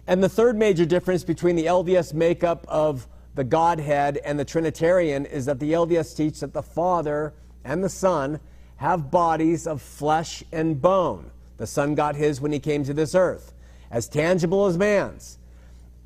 And 0.09 0.23
the 0.23 0.27
third 0.27 0.57
major 0.57 0.85
difference 0.85 1.23
between 1.23 1.55
the 1.55 1.67
LDS 1.67 2.15
makeup 2.15 2.65
of 2.67 3.07
the 3.35 3.43
Godhead 3.43 4.17
and 4.25 4.39
the 4.39 4.43
Trinitarian 4.43 5.27
is 5.27 5.45
that 5.45 5.59
the 5.59 5.73
LDS 5.73 6.17
teach 6.17 6.39
that 6.39 6.51
the 6.51 6.63
Father 6.63 7.31
and 7.63 7.83
the 7.83 7.89
Son 7.89 8.39
have 8.77 9.11
bodies 9.11 9.67
of 9.67 9.83
flesh 9.83 10.43
and 10.51 10.81
bone. 10.81 11.29
The 11.57 11.67
Son 11.67 11.93
got 11.93 12.15
his 12.15 12.41
when 12.41 12.51
he 12.51 12.59
came 12.59 12.83
to 12.85 12.93
this 12.95 13.13
earth, 13.13 13.53
as 13.91 14.07
tangible 14.07 14.65
as 14.65 14.79
man's. 14.79 15.37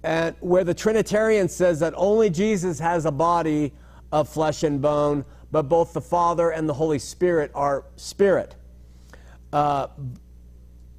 And 0.04 0.36
where 0.42 0.66
the 0.66 0.74
Trinitarian 0.74 1.48
says 1.48 1.80
that 1.80 1.94
only 1.96 2.30
Jesus 2.30 2.80
has 2.80 3.06
a 3.06 3.12
body 3.12 3.72
of 4.12 4.28
flesh 4.28 4.64
and 4.64 4.82
bone, 4.82 5.24
but 5.50 5.70
both 5.70 5.94
the 5.94 6.02
Father 6.02 6.50
and 6.50 6.68
the 6.68 6.74
Holy 6.74 7.00
Spirit 7.00 7.52
are 7.56 7.86
spirit. 7.96 8.54
Uh, 9.54 9.88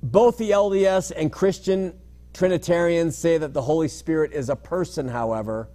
both 0.03 0.39
the 0.39 0.53
LDS 0.53 1.13
and 1.15 1.31
Christian 1.31 1.93
Trinitarians 2.35 3.17
say 3.17 3.39
that 3.39 3.55
the 3.55 3.63
Holy 3.63 3.87
Spirit 3.87 4.33
is 4.33 4.51
a 4.51 4.57
person, 4.57 5.07
however, 5.09 5.69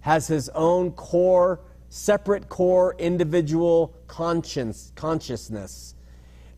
has 0.00 0.26
his 0.26 0.48
own 0.50 0.92
core, 0.92 1.60
separate 1.90 2.48
core, 2.48 2.96
individual 2.98 3.94
conscience, 4.06 4.92
consciousness, 4.96 5.94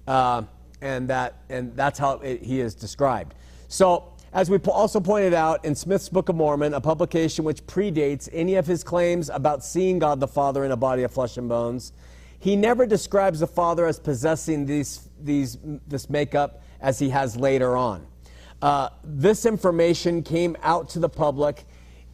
uh, 0.07 0.43
and 0.81 1.09
that 1.09 1.43
and 1.49 1.77
that's 1.77 1.99
how 1.99 2.13
it, 2.21 2.43
he 2.43 2.61
is 2.61 2.75
described. 2.75 3.35
So. 3.69 4.09
As 4.35 4.49
we 4.49 4.57
also 4.61 4.99
pointed 4.99 5.35
out 5.35 5.63
in 5.63 5.75
Smith's 5.75 6.09
Book 6.09 6.31
of 6.31 6.37
Mormon, 6.37 6.73
a 6.73 6.81
publication 6.81 7.45
which 7.45 7.63
predates 7.67 8.31
any 8.33 8.55
of 8.55 8.67
his 8.67 8.83
claims 8.83 9.29
about 9.29 9.63
seeing 9.63 9.99
God 9.99 10.21
the 10.21 10.27
Father 10.27 10.65
in 10.65 10.73
a 10.73 10.77
body 10.77 11.03
of 11.03 11.11
flesh 11.11 11.37
and 11.37 11.51
bones, 11.51 11.93
he 12.39 12.57
never 12.57 12.87
describes 12.87 13.41
the 13.41 13.47
Father 13.47 13.85
as 13.85 14.01
possessing 14.01 14.65
these, 14.65 15.11
these, 15.21 15.59
this 15.87 16.09
makeup 16.09 16.63
as 16.81 16.99
he 16.99 17.11
has 17.11 17.37
later 17.37 17.77
on. 17.77 18.07
Uh, 18.63 18.89
this 19.03 19.45
information 19.45 20.23
came 20.23 20.57
out 20.63 20.89
to 20.89 21.01
the 21.01 21.09
public 21.09 21.65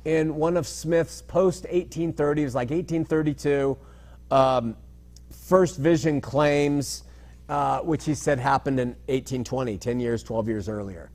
in 0.06 0.34
one 0.36 0.56
of 0.56 0.66
Smith's 0.66 1.20
post 1.20 1.64
1830, 1.64 2.40
it 2.40 2.44
was 2.46 2.54
like 2.54 2.70
1832, 2.70 3.76
um, 4.30 4.74
first 5.30 5.76
vision 5.76 6.22
claims, 6.22 7.04
uh, 7.50 7.80
which 7.80 8.06
he 8.06 8.14
said 8.14 8.38
happened 8.38 8.80
in 8.80 8.88
1820, 9.06 9.76
10 9.76 10.00
years, 10.00 10.22
12 10.22 10.48
years 10.48 10.68
earlier. 10.70 11.10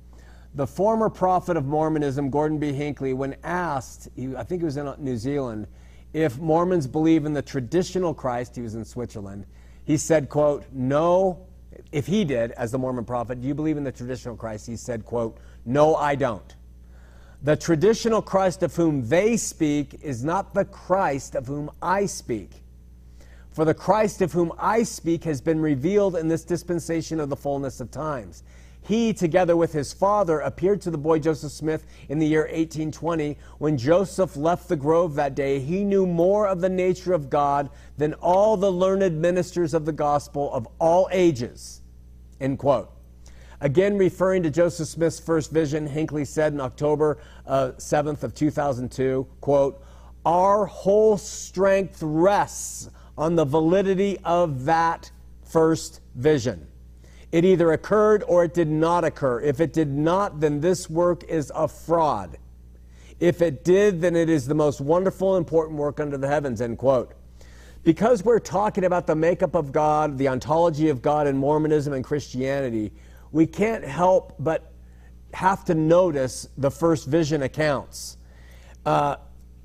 The 0.54 0.68
former 0.68 1.10
prophet 1.10 1.58
of 1.58 1.66
Mormonism, 1.66 2.30
Gordon 2.30 2.60
B. 2.60 2.72
Hinckley, 2.72 3.14
when 3.14 3.36
asked, 3.44 4.10
he, 4.16 4.36
I 4.36 4.44
think 4.44 4.62
he 4.62 4.66
was 4.66 4.78
in 4.78 4.94
New 5.00 5.18
Zealand, 5.18 5.66
if 6.14 6.38
Mormons 6.38 6.86
believe 6.86 7.26
in 7.26 7.34
the 7.34 7.42
traditional 7.42 8.14
Christ, 8.14 8.56
he 8.56 8.62
was 8.62 8.76
in 8.76 8.86
Switzerland, 8.86 9.48
he 9.86 9.98
said, 9.98 10.30
quote, 10.30 10.66
no, 10.72 11.48
if 11.92 12.06
he 12.08 12.26
did, 12.26 12.52
as 12.52 12.72
the 12.72 12.78
Mormon 12.78 13.06
prophet, 13.06 13.42
do 13.42 13.48
you 13.48 13.54
believe 13.54 13.78
in 13.78 13.84
the 13.84 13.92
traditional 13.92 14.36
Christ? 14.36 14.68
He 14.68 14.76
said, 14.76 15.06
quote, 15.06 15.38
no, 15.66 15.96
I 15.96 16.16
don't. 16.16 16.56
The 17.44 17.56
traditional 17.56 18.22
Christ 18.22 18.64
of 18.64 18.76
whom 18.76 19.08
they 19.08 19.36
speak 19.38 20.00
is 20.02 20.24
not 20.24 20.54
the 20.54 20.66
Christ 20.66 21.36
of 21.36 21.46
whom 21.46 21.70
I 21.82 22.06
speak. 22.06 22.52
For 23.52 23.66
the 23.66 23.74
Christ 23.74 24.22
of 24.22 24.32
whom 24.32 24.52
I 24.58 24.84
speak 24.84 25.26
has 25.26 25.42
been 25.42 25.60
revealed 25.60 26.16
in 26.16 26.28
this 26.28 26.44
dispensation 26.44 27.20
of 27.20 27.30
the 27.30 27.36
fullness 27.36 27.80
of 27.80 27.92
times. 27.92 28.44
He, 28.86 29.14
together 29.14 29.56
with 29.56 29.72
his 29.72 29.94
father, 29.94 30.42
appeared 30.42 30.82
to 30.82 30.92
the 30.92 30.98
boy 30.98 31.20
Joseph 31.20 31.54
Smith 31.54 31.86
in 32.10 32.20
the 32.20 32.28
year 32.28 32.42
1820. 32.42 33.38
When 33.58 33.78
Joseph 33.78 34.36
left 34.36 34.68
the 34.68 34.76
grove 34.76 35.16
that 35.16 35.36
day, 35.36 35.60
he 35.60 35.86
knew 35.86 36.06
more 36.06 36.48
of 36.48 36.60
the 36.60 36.70
nature 36.70 37.14
of 37.14 37.30
God 37.30 37.70
than 37.98 38.14
all 38.16 38.58
the 38.58 38.72
learned 38.72 39.22
ministers 39.22 39.74
of 39.74 39.86
the 39.86 39.94
gospel 39.94 40.52
of 40.54 40.68
all 40.80 41.08
ages. 41.12 41.82
End 42.42 42.60
quote. 42.60 42.92
Again, 43.62 43.98
referring 43.98 44.44
to 44.44 44.52
Joseph 44.52 44.90
Smith's 44.90 45.22
first 45.22 45.50
vision, 45.50 45.88
Hinckley 45.88 46.26
said 46.26 46.52
in 46.52 46.60
October 46.60 47.20
uh, 47.48 47.72
7th 47.78 48.24
of 48.24 48.36
2002, 48.36 49.26
quote, 49.40 49.82
Our 50.26 50.66
whole 50.66 51.18
strength 51.18 52.00
rests 52.02 52.90
on 53.18 53.36
the 53.36 53.46
validity 53.46 54.18
of 54.26 54.66
that 54.66 55.10
first 55.46 56.02
vision. 56.16 56.68
It 57.34 57.46
either 57.46 57.72
occurred 57.72 58.24
or 58.28 58.44
it 58.44 58.54
did 58.54 58.68
not 58.68 59.04
occur. 59.04 59.42
If 59.42 59.60
it 59.60 59.74
did 59.74 59.90
not, 59.90 60.40
then 60.40 60.62
this 60.62 60.88
work 60.88 61.24
is 61.24 61.52
a 61.56 61.68
fraud. 61.68 62.38
If 63.20 63.42
it 63.42 63.64
did, 63.64 64.02
then 64.02 64.16
it 64.16 64.30
is 64.30 64.46
the 64.46 64.54
most 64.54 64.80
wonderful, 64.80 65.36
important 65.36 65.80
work 65.80 66.00
under 66.00 66.16
the 66.16 66.28
heavens, 66.28 66.62
end 66.62 66.78
quote. 66.78 67.16
Because 67.84 68.24
we're 68.24 68.38
talking 68.38 68.84
about 68.84 69.08
the 69.08 69.16
makeup 69.16 69.56
of 69.56 69.72
God, 69.72 70.20
the 70.20 70.28
ontology 70.28 70.90
of 70.90 71.02
God 71.02 71.26
in 71.26 71.36
Mormonism 71.36 71.92
and 71.94 72.04
Christianity, 72.04 72.92
we 73.32 73.48
can't 73.48 73.84
help 73.84 74.36
but 74.38 74.72
have 75.34 75.66
to 75.66 75.74
notice 75.74 76.48
the 76.56 76.70
first 76.70 77.08
vision 77.08 77.42
accounts. 77.42 78.18
Uh, 78.86 79.16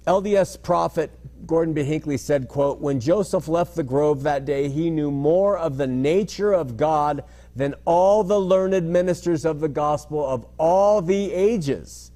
LDS 0.06 0.62
prophet 0.62 1.10
Gordon 1.46 1.74
B. 1.74 1.84
Hinckley 1.84 2.16
said, 2.16 2.48
quote, 2.48 2.80
When 2.80 2.98
Joseph 2.98 3.46
left 3.46 3.76
the 3.76 3.82
grove 3.82 4.22
that 4.22 4.46
day, 4.46 4.70
he 4.70 4.88
knew 4.88 5.10
more 5.10 5.58
of 5.58 5.76
the 5.76 5.86
nature 5.86 6.52
of 6.52 6.78
God 6.78 7.24
than 7.58 7.74
all 7.84 8.22
the 8.22 8.40
learned 8.40 8.88
ministers 8.88 9.44
of 9.44 9.58
the 9.58 9.68
gospel 9.68 10.24
of 10.24 10.46
all 10.58 11.02
the 11.02 11.32
ages. 11.32 12.12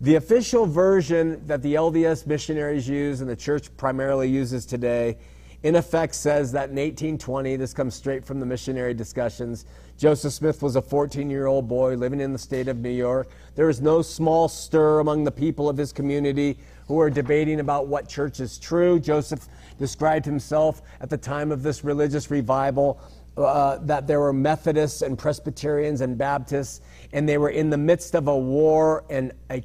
The 0.00 0.16
official 0.16 0.66
version 0.66 1.40
that 1.46 1.62
the 1.62 1.74
LDS 1.74 2.26
missionaries 2.26 2.88
use 2.88 3.20
and 3.20 3.30
the 3.30 3.36
church 3.36 3.74
primarily 3.76 4.28
uses 4.28 4.66
today, 4.66 5.18
in 5.62 5.76
effect, 5.76 6.16
says 6.16 6.50
that 6.50 6.70
in 6.70 6.76
1820, 6.76 7.54
this 7.54 7.72
comes 7.72 7.94
straight 7.94 8.24
from 8.24 8.40
the 8.40 8.46
missionary 8.46 8.92
discussions, 8.92 9.66
Joseph 9.96 10.32
Smith 10.32 10.62
was 10.62 10.74
a 10.74 10.82
14 10.82 11.30
year 11.30 11.46
old 11.46 11.68
boy 11.68 11.94
living 11.94 12.20
in 12.20 12.32
the 12.32 12.38
state 12.38 12.66
of 12.66 12.78
New 12.78 12.90
York. 12.90 13.28
There 13.54 13.66
was 13.66 13.80
no 13.80 14.02
small 14.02 14.48
stir 14.48 14.98
among 14.98 15.22
the 15.22 15.30
people 15.30 15.68
of 15.68 15.76
his 15.76 15.92
community 15.92 16.58
who 16.88 16.94
were 16.94 17.08
debating 17.08 17.60
about 17.60 17.86
what 17.86 18.08
church 18.08 18.40
is 18.40 18.58
true. 18.58 19.00
Joseph 19.00 19.48
described 19.78 20.26
himself 20.26 20.82
at 21.00 21.08
the 21.08 21.16
time 21.16 21.50
of 21.50 21.62
this 21.62 21.84
religious 21.84 22.30
revival 22.30 23.00
uh, 23.36 23.78
that 23.82 24.06
there 24.06 24.20
were 24.20 24.32
Methodists 24.32 25.02
and 25.02 25.18
Presbyterians 25.18 26.00
and 26.00 26.16
Baptists, 26.16 26.80
and 27.12 27.28
they 27.28 27.38
were 27.38 27.50
in 27.50 27.70
the 27.70 27.76
midst 27.76 28.14
of 28.14 28.28
a 28.28 28.36
war 28.36 29.04
and 29.10 29.32
a 29.50 29.62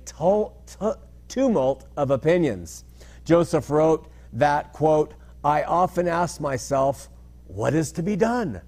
tumult 1.28 1.86
of 1.96 2.12
opinions. 2.12 2.84
Joseph 3.24 3.70
wrote 3.70 4.12
that, 4.34 4.74
quote, 4.74 5.14
I 5.44 5.64
often 5.64 6.08
ask 6.08 6.42
myself, 6.42 7.10
what 7.48 7.74
is 7.74 7.92
to 7.94 8.04
be 8.04 8.16
done? 8.16 8.62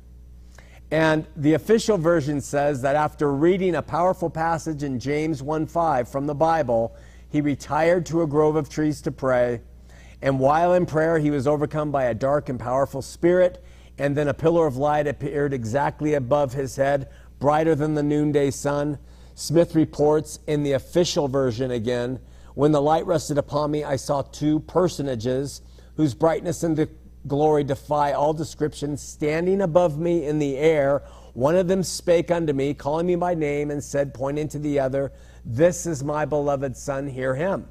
And 0.91 1.25
the 1.35 1.53
official 1.53 1.97
version 1.97 2.39
says 2.39 2.81
that 2.83 2.95
after 2.95 3.33
reading 3.33 3.75
a 3.75 3.81
powerful 3.81 4.29
passage 4.29 4.83
in 4.83 4.99
James 4.99 5.41
1:5 5.41 6.07
from 6.07 6.27
the 6.27 6.35
Bible, 6.35 6.95
he 7.29 7.41
retired 7.41 8.05
to 8.05 8.21
a 8.21 8.27
grove 8.27 8.55
of 8.55 8.69
trees 8.69 9.01
to 9.01 9.11
pray. 9.11 9.61
And 10.21 10.39
while 10.39 10.73
in 10.73 10.85
prayer, 10.85 11.17
he 11.17 11.31
was 11.31 11.47
overcome 11.47 11.91
by 11.91 12.03
a 12.03 12.13
dark 12.13 12.47
and 12.47 12.59
powerful 12.59 13.01
spirit, 13.01 13.63
and 13.97 14.15
then 14.15 14.27
a 14.27 14.33
pillar 14.33 14.65
of 14.65 14.77
light 14.77 15.07
appeared 15.07 15.53
exactly 15.53 16.13
above 16.13 16.53
his 16.53 16.75
head, 16.75 17.09
brighter 17.39 17.75
than 17.75 17.93
the 17.93 18.03
noonday 18.03 18.51
sun. 18.51 18.97
Smith 19.35 19.75
reports 19.75 20.39
in 20.47 20.63
the 20.63 20.73
official 20.73 21.27
version 21.27 21.71
again, 21.71 22.19
when 22.55 22.71
the 22.71 22.81
light 22.81 23.05
rested 23.05 23.37
upon 23.37 23.71
me, 23.71 23.83
I 23.83 23.95
saw 23.95 24.21
two 24.21 24.59
personages 24.61 25.61
whose 25.95 26.13
brightness 26.13 26.63
and 26.63 26.87
glory 27.25 27.63
defy 27.63 28.11
all 28.13 28.33
description, 28.33 28.95
standing 28.97 29.61
above 29.61 29.97
me 29.97 30.25
in 30.25 30.39
the 30.39 30.57
air. 30.57 31.03
One 31.33 31.55
of 31.55 31.67
them 31.67 31.81
spake 31.81 32.29
unto 32.29 32.53
me, 32.53 32.73
calling 32.73 33.07
me 33.07 33.15
by 33.15 33.33
name, 33.33 33.71
and 33.71 33.83
said, 33.83 34.13
pointing 34.13 34.47
to 34.49 34.59
the 34.59 34.79
other, 34.79 35.11
This 35.43 35.87
is 35.87 36.03
my 36.03 36.25
beloved 36.25 36.77
Son, 36.77 37.07
hear 37.07 37.33
him. 37.33 37.67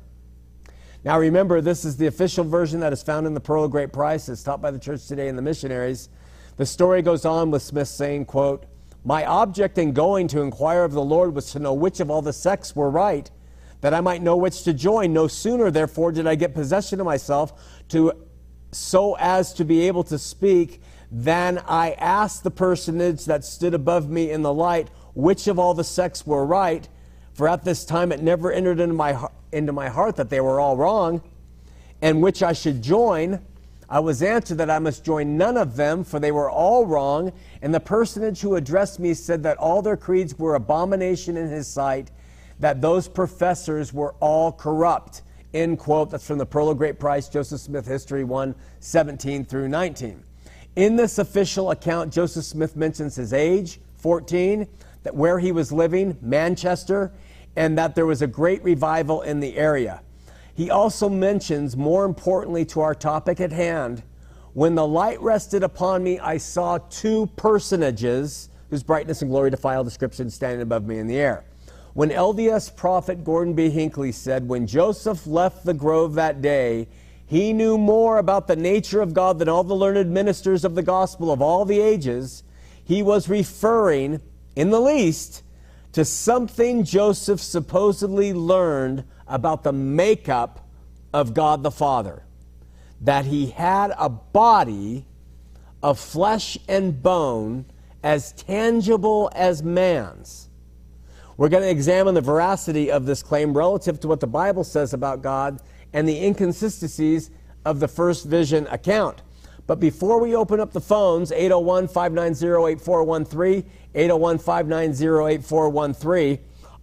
Now 1.04 1.18
remember, 1.18 1.60
this 1.60 1.84
is 1.84 1.96
the 1.96 2.06
official 2.06 2.44
version 2.44 2.78
that 2.80 2.92
is 2.92 3.02
found 3.02 3.26
in 3.26 3.34
the 3.34 3.40
Pearl 3.40 3.64
of 3.64 3.72
Great 3.72 3.92
Price. 3.92 4.28
It's 4.28 4.42
taught 4.44 4.62
by 4.62 4.70
the 4.70 4.78
church 4.78 5.06
today 5.08 5.28
and 5.28 5.36
the 5.36 5.42
missionaries. 5.42 6.08
The 6.58 6.66
story 6.66 7.02
goes 7.02 7.24
on 7.24 7.50
with 7.50 7.62
Smith 7.62 7.88
saying, 7.88 8.26
quote, 8.26 8.66
My 9.04 9.26
object 9.26 9.78
in 9.78 9.92
going 9.92 10.28
to 10.28 10.42
inquire 10.42 10.84
of 10.84 10.92
the 10.92 11.02
Lord 11.02 11.34
was 11.34 11.50
to 11.52 11.58
know 11.58 11.74
which 11.74 11.98
of 11.98 12.08
all 12.08 12.22
the 12.22 12.32
sects 12.32 12.76
were 12.76 12.88
right, 12.88 13.28
that 13.80 13.92
I 13.92 14.00
might 14.00 14.22
know 14.22 14.36
which 14.36 14.62
to 14.62 14.72
join. 14.72 15.12
No 15.12 15.26
sooner, 15.26 15.72
therefore, 15.72 16.12
did 16.12 16.28
I 16.28 16.36
get 16.36 16.54
possession 16.54 17.00
of 17.00 17.06
myself 17.06 17.84
to 17.88 18.12
so 18.70 19.16
as 19.18 19.52
to 19.54 19.64
be 19.64 19.86
able 19.88 20.04
to 20.04 20.18
speak, 20.18 20.82
than 21.10 21.58
I 21.66 21.92
asked 21.92 22.42
the 22.42 22.50
personage 22.50 23.26
that 23.26 23.44
stood 23.44 23.74
above 23.74 24.08
me 24.08 24.30
in 24.30 24.42
the 24.42 24.54
light, 24.54 24.88
which 25.14 25.46
of 25.46 25.58
all 25.58 25.74
the 25.74 25.84
sects 25.84 26.26
were 26.26 26.46
right, 26.46 26.88
for 27.34 27.48
at 27.48 27.64
this 27.64 27.84
time 27.84 28.12
it 28.12 28.22
never 28.22 28.52
entered 28.52 28.80
into 28.80 28.94
my, 28.94 29.28
into 29.52 29.72
my 29.72 29.88
heart 29.88 30.16
that 30.16 30.30
they 30.30 30.40
were 30.40 30.60
all 30.60 30.76
wrong, 30.76 31.22
and 32.00 32.22
which 32.22 32.42
I 32.42 32.52
should 32.52 32.82
join. 32.82 33.40
I 33.88 34.00
was 34.00 34.22
answered 34.22 34.58
that 34.58 34.70
I 34.70 34.78
must 34.78 35.04
join 35.04 35.36
none 35.36 35.56
of 35.56 35.76
them, 35.76 36.02
for 36.04 36.18
they 36.18 36.32
were 36.32 36.50
all 36.50 36.86
wrong. 36.86 37.32
And 37.60 37.74
the 37.74 37.80
personage 37.80 38.40
who 38.40 38.56
addressed 38.56 38.98
me 38.98 39.12
said 39.14 39.42
that 39.42 39.58
all 39.58 39.82
their 39.82 39.96
creeds 39.96 40.38
were 40.38 40.54
abomination 40.54 41.36
in 41.36 41.48
his 41.48 41.66
sight, 41.68 42.10
that 42.58 42.80
those 42.80 43.06
professors 43.06 43.92
were 43.92 44.14
all 44.20 44.52
corrupt. 44.52 45.22
End 45.52 45.78
quote. 45.78 46.10
That's 46.10 46.26
from 46.26 46.38
the 46.38 46.46
Pearl 46.46 46.70
of 46.70 46.78
Great 46.78 46.98
Price, 46.98 47.28
Joseph 47.28 47.60
Smith 47.60 47.86
History 47.86 48.24
1 48.24 48.54
17 48.80 49.44
through 49.44 49.68
19. 49.68 50.22
In 50.76 50.96
this 50.96 51.18
official 51.18 51.70
account, 51.70 52.12
Joseph 52.12 52.44
Smith 52.44 52.76
mentions 52.76 53.14
his 53.14 53.34
age, 53.34 53.78
14, 53.98 54.66
that 55.02 55.14
where 55.14 55.38
he 55.38 55.52
was 55.52 55.72
living, 55.72 56.16
Manchester, 56.20 57.12
and 57.56 57.76
that 57.78 57.94
there 57.94 58.06
was 58.06 58.22
a 58.22 58.26
great 58.26 58.62
revival 58.62 59.22
in 59.22 59.40
the 59.40 59.56
area. 59.56 60.02
He 60.54 60.70
also 60.70 61.08
mentions, 61.08 61.76
more 61.76 62.04
importantly 62.04 62.64
to 62.66 62.80
our 62.80 62.94
topic 62.94 63.40
at 63.40 63.52
hand, 63.52 64.02
when 64.54 64.74
the 64.74 64.86
light 64.86 65.20
rested 65.20 65.62
upon 65.62 66.02
me, 66.02 66.18
I 66.18 66.36
saw 66.36 66.78
two 66.78 67.26
personages 67.36 68.50
whose 68.68 68.82
brightness 68.82 69.22
and 69.22 69.30
glory 69.30 69.50
defy 69.50 69.76
all 69.76 69.84
description 69.84 70.28
standing 70.28 70.60
above 70.60 70.86
me 70.86 70.98
in 70.98 71.06
the 71.06 71.18
air. 71.18 71.44
When 71.94 72.10
LDS 72.10 72.74
prophet 72.74 73.22
Gordon 73.24 73.54
B. 73.54 73.70
Hinckley 73.70 74.12
said, 74.12 74.48
When 74.48 74.66
Joseph 74.66 75.26
left 75.26 75.64
the 75.64 75.74
grove 75.74 76.14
that 76.14 76.40
day, 76.40 76.88
he 77.26 77.52
knew 77.52 77.78
more 77.78 78.18
about 78.18 78.46
the 78.46 78.56
nature 78.56 79.00
of 79.00 79.14
God 79.14 79.38
than 79.38 79.48
all 79.48 79.64
the 79.64 79.74
learned 79.74 80.10
ministers 80.10 80.64
of 80.64 80.74
the 80.74 80.82
gospel 80.82 81.30
of 81.32 81.40
all 81.40 81.64
the 81.64 81.80
ages, 81.80 82.44
he 82.84 83.02
was 83.02 83.28
referring, 83.28 84.20
in 84.56 84.70
the 84.70 84.80
least, 84.80 85.42
to 85.92 86.04
something 86.04 86.84
Joseph 86.84 87.40
supposedly 87.40 88.32
learned 88.32 89.04
about 89.26 89.62
the 89.62 89.72
makeup 89.72 90.66
of 91.12 91.34
God 91.34 91.62
the 91.62 91.70
Father. 91.70 92.24
That 93.00 93.24
he 93.24 93.50
had 93.50 93.92
a 93.98 94.08
body 94.08 95.06
of 95.82 95.98
flesh 95.98 96.56
and 96.68 97.02
bone 97.02 97.66
as 98.02 98.32
tangible 98.32 99.30
as 99.34 99.62
man's. 99.62 100.48
We're 101.36 101.48
going 101.48 101.62
to 101.62 101.70
examine 101.70 102.14
the 102.14 102.20
veracity 102.20 102.90
of 102.90 103.06
this 103.06 103.22
claim 103.22 103.56
relative 103.56 103.98
to 104.00 104.08
what 104.08 104.20
the 104.20 104.26
Bible 104.26 104.64
says 104.64 104.94
about 104.94 105.22
God 105.22 105.60
and 105.92 106.08
the 106.08 106.24
inconsistencies 106.24 107.30
of 107.64 107.80
the 107.80 107.88
first 107.88 108.26
vision 108.26 108.66
account. 108.68 109.22
But 109.66 109.80
before 109.80 110.20
we 110.20 110.34
open 110.34 110.60
up 110.60 110.72
the 110.72 110.80
phones, 110.80 111.32
801 111.32 111.88
590 111.88 112.46
8413, 112.72 113.70
801 113.94 114.38
590 114.38 115.04
8413, 115.34 116.38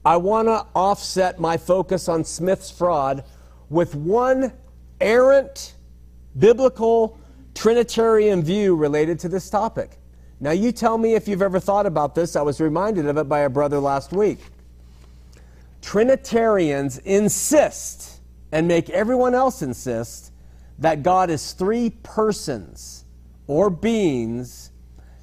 I 0.06 0.18
want 0.18 0.48
to 0.48 0.66
offset 0.74 1.40
my 1.40 1.58
focus 1.58 2.08
on 2.08 2.24
Smith's 2.24 2.72
fraud 2.72 3.24
with 3.70 3.96
one 3.96 4.54
errant 5.02 5.76
biblical 6.38 7.20
Trinitarian 7.54 8.42
view 8.42 8.76
related 8.76 9.20
to 9.20 9.30
this 9.30 9.50
topic. 9.50 9.98
Now, 10.40 10.52
you 10.52 10.72
tell 10.72 10.98
me 10.98 11.16
if 11.16 11.28
you've 11.28 11.42
ever 11.42 11.60
thought 11.60 11.86
about 11.86 12.16
this. 12.16 12.38
I 12.38 12.42
was 12.42 12.62
reminded 12.62 13.08
of 13.08 13.18
it 13.18 13.28
by 13.28 13.40
a 13.40 13.50
brother 13.50 13.80
last 13.80 14.14
week. 14.14 14.40
Trinitarians 15.82 16.98
insist 17.00 18.22
and 18.52 18.68
make 18.68 18.90
everyone 18.90 19.36
else 19.36 19.62
insist 19.62 20.32
that 20.80 21.04
God 21.04 21.30
is 21.30 21.54
three 21.54 21.92
persons 22.04 23.06
or 23.48 23.70
beings 23.70 24.72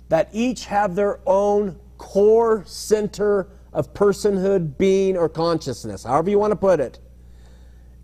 that 0.08 0.28
each 0.32 0.66
have 0.66 0.94
their 0.94 1.20
own 1.26 1.78
core 1.98 2.64
center 2.66 3.48
of 3.72 3.92
personhood, 3.92 4.78
being, 4.78 5.16
or 5.16 5.28
consciousness, 5.28 6.04
however 6.04 6.30
you 6.30 6.38
want 6.38 6.52
to 6.52 6.56
put 6.56 6.80
it, 6.80 6.98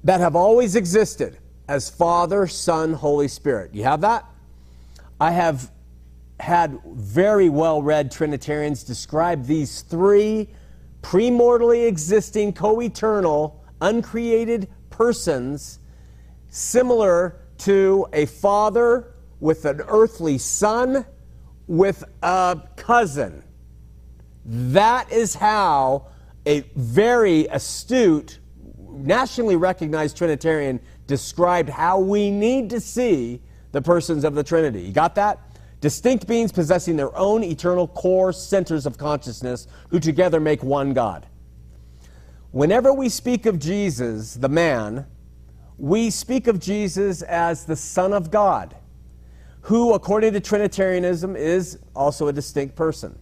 that 0.05 0.21
have 0.21 0.35
always 0.35 0.77
existed 0.77 1.39
as 1.69 1.89
Father, 1.89 2.47
Son, 2.47 2.93
Holy 2.93 3.29
Spirit. 3.29 3.75
You 3.75 3.85
have 3.85 4.01
that? 4.01 4.27
I 5.21 5.31
have 5.31 5.71
had 6.41 6.81
very 6.85 7.49
well 7.49 7.83
read 7.83 8.11
Trinitarians 8.11 8.83
describe 8.83 9.45
these 9.45 9.83
three 9.83 10.49
premortally 11.03 11.87
existing, 11.87 12.53
co 12.53 12.81
eternal, 12.83 13.65
uncreated 13.81 14.69
persons 14.91 15.79
similar 16.49 17.42
to 17.63 18.07
a 18.13 18.27
father 18.27 19.15
with 19.41 19.65
an 19.65 19.81
earthly 19.89 20.39
son 20.39 21.05
with 21.67 22.05
a 22.23 22.61
cousin. 22.77 23.43
That 24.45 25.11
is 25.13 25.35
how 25.35 26.09
a 26.47 26.61
very 26.75 27.47
astute, 27.47 28.41
nationally 28.91 29.57
recognized 29.57 30.17
Trinitarian 30.17 30.81
described 31.07 31.69
how 31.69 32.01
we 32.01 32.31
need 32.31 32.71
to 32.71 32.81
see 32.81 33.41
the 33.71 33.81
persons 33.81 34.25
of 34.25 34.35
the 34.35 34.43
Trinity. 34.43 34.83
You 34.83 34.93
got 34.93 35.15
that? 35.15 35.39
Distinct 35.81 36.27
beings 36.27 36.53
possessing 36.53 36.97
their 36.97 37.17
own 37.17 37.43
eternal 37.43 37.89
core 37.89 38.33
centers 38.33 38.87
of 38.87 38.99
consciousness 38.99 39.67
who 39.89 39.99
together 39.99 40.41
make 40.41 40.63
one 40.63 40.93
God. 40.93 41.27
Whenever 42.51 42.93
we 42.93 43.09
speak 43.09 43.47
of 43.47 43.59
Jesus, 43.59 44.35
the 44.35 44.49
man, 44.49 45.07
we 45.79 46.11
speak 46.11 46.47
of 46.47 46.59
Jesus 46.59 47.23
as 47.23 47.65
the 47.65 47.77
Son 47.77 48.13
of 48.13 48.31
God, 48.31 48.77
who, 49.63 49.95
according 49.95 50.33
to 50.35 50.41
Trinitarianism, 50.41 51.37
is 51.37 51.79
also 51.95 52.29
a 52.29 52.33
distinct 52.33 52.77
person. 52.77 53.19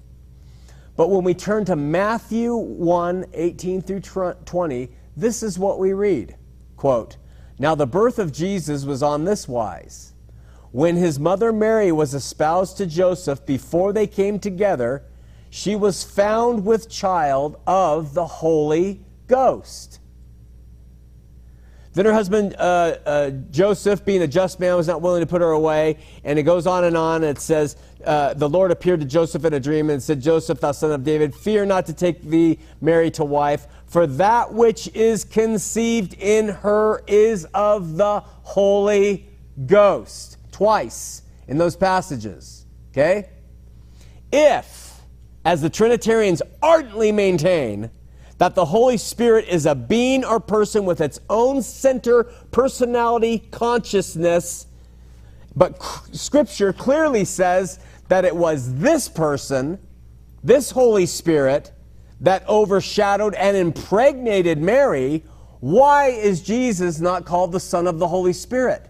But 0.97 1.09
when 1.09 1.25
we 1.25 1.35
turn 1.35 1.65
to 1.67 1.77
Matthew 1.77 2.55
1 2.55 3.27
18 3.33 3.83
through 3.83 4.01
20, 4.01 4.91
this 5.17 5.43
is 5.43 5.59
what 5.59 5.79
we 5.79 5.93
read. 5.93 6.37
Quote, 6.77 7.17
Now 7.59 7.75
the 7.75 7.87
birth 7.87 8.19
of 8.19 8.33
Jesus 8.33 8.85
was 8.85 9.03
on 9.03 9.25
this 9.25 9.47
wise. 9.49 10.13
When 10.73 10.97
his 10.97 11.19
mother 11.19 11.53
Mary 11.53 11.91
was 11.91 12.15
espoused 12.15 12.77
to 12.77 12.87
Joseph 12.87 13.45
before 13.45 13.93
they 13.93 14.07
came 14.07 14.39
together, 14.39 15.05
she 15.51 15.75
was 15.75 16.05
found 16.05 16.65
with 16.65 16.89
child 16.89 17.61
of 17.67 18.15
the 18.15 18.27
Holy 18.27 19.05
Ghost. 19.27 20.00
Then 21.93 22.07
her 22.07 22.13
husband, 22.13 22.55
uh, 22.57 22.97
uh, 23.05 23.31
Joseph, 23.51 24.05
being 24.05 24.23
a 24.23 24.29
just 24.29 24.61
man, 24.61 24.77
was 24.77 24.87
not 24.87 25.03
willing 25.03 25.23
to 25.23 25.27
put 25.27 25.41
her 25.41 25.51
away. 25.51 25.99
And 26.23 26.39
it 26.39 26.45
goes 26.45 26.67
on 26.67 26.85
and 26.85 26.97
on. 26.97 27.25
And 27.25 27.37
it 27.37 27.41
says, 27.41 27.77
uh, 28.05 28.35
The 28.35 28.49
Lord 28.49 28.71
appeared 28.71 29.01
to 29.01 29.07
Joseph 29.07 29.45
in 29.45 29.55
a 29.55 29.61
dream 29.61 29.91
and 29.91 30.01
said, 30.01 30.21
Joseph, 30.21 30.61
thou 30.61 30.71
son 30.71 30.93
of 30.93 31.03
David, 31.03 31.35
fear 31.35 31.67
not 31.67 31.87
to 31.87 31.93
take 31.93 32.23
thee 32.23 32.61
Mary 32.81 33.11
to 33.13 33.25
wife, 33.25 33.67
for 33.87 34.07
that 34.07 34.53
which 34.55 34.89
is 34.95 35.25
conceived 35.25 36.15
in 36.15 36.49
her 36.49 37.03
is 37.09 37.45
of 37.47 37.97
the 37.97 38.21
Holy 38.21 39.27
Ghost. 39.67 40.37
Twice 40.53 41.23
in 41.49 41.59
those 41.59 41.75
passages. 41.75 42.67
Okay? 42.93 43.29
If, 44.33 45.01
as 45.45 45.61
the 45.61 45.71
Trinitarians 45.71 46.41
ardently 46.63 47.11
maintain, 47.11 47.91
that 48.41 48.55
the 48.55 48.65
Holy 48.65 48.97
Spirit 48.97 49.47
is 49.49 49.67
a 49.67 49.75
being 49.75 50.25
or 50.25 50.41
person 50.41 50.87
with 50.87 51.03
its 51.03 51.21
own 51.29 51.61
center, 51.61 52.25
personality, 52.51 53.41
consciousness. 53.51 54.67
But 55.55 55.83
Scripture 56.13 56.73
clearly 56.73 57.27
says 57.27 57.81
that 58.09 58.25
it 58.25 58.35
was 58.35 58.77
this 58.77 59.11
person, 59.11 59.79
this 60.43 60.71
Holy 60.71 61.05
Spirit, 61.05 61.73
that 62.23 62.49
overshadowed 62.49 63.35
and 63.35 63.59
impregnated 63.59 64.57
Mary. 64.57 65.23
Why 65.61 66.07
is 66.07 66.41
Jesus 66.41 66.99
not 66.99 67.27
called 67.27 67.53
the 67.53 67.61
Son 67.61 67.87
of 67.87 67.99
the 67.99 68.09
Holy 68.09 68.33
Spirit? 68.33 68.89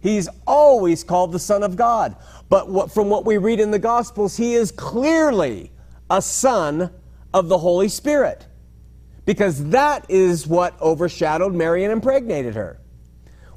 He's 0.00 0.28
always 0.48 1.04
called 1.04 1.30
the 1.30 1.38
Son 1.38 1.62
of 1.62 1.76
God. 1.76 2.16
But 2.48 2.68
what, 2.68 2.90
from 2.90 3.08
what 3.08 3.24
we 3.24 3.36
read 3.36 3.60
in 3.60 3.70
the 3.70 3.78
Gospels, 3.78 4.36
he 4.36 4.54
is 4.54 4.72
clearly 4.72 5.70
a 6.10 6.20
son 6.20 6.90
of 7.34 7.48
the 7.48 7.58
Holy 7.58 7.88
Spirit. 7.88 8.46
Because 9.24 9.70
that 9.70 10.06
is 10.08 10.46
what 10.46 10.80
overshadowed 10.80 11.54
Mary 11.54 11.84
and 11.84 11.92
impregnated 11.92 12.54
her. 12.54 12.78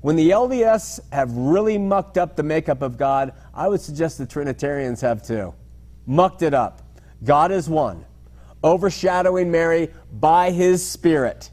When 0.02 0.16
the 0.16 0.30
LDS 0.30 1.00
have 1.12 1.32
really 1.32 1.80
mucked 1.80 2.18
up 2.18 2.36
the 2.36 2.44
makeup 2.44 2.84
of 2.84 2.98
God, 2.98 3.34
I 3.54 3.68
would 3.68 3.82
suggest 3.82 4.20
the 4.20 4.28
Trinitarians 4.28 5.02
have 5.02 5.24
too. 5.24 5.56
Mucked 6.06 6.44
it 6.44 6.54
up. 6.54 6.84
God 7.24 7.52
is 7.52 7.68
one. 7.68 8.06
overshadowing 8.66 9.52
Mary 9.52 9.92
by 10.12 10.52
his 10.52 10.86
Spirit, 10.86 11.52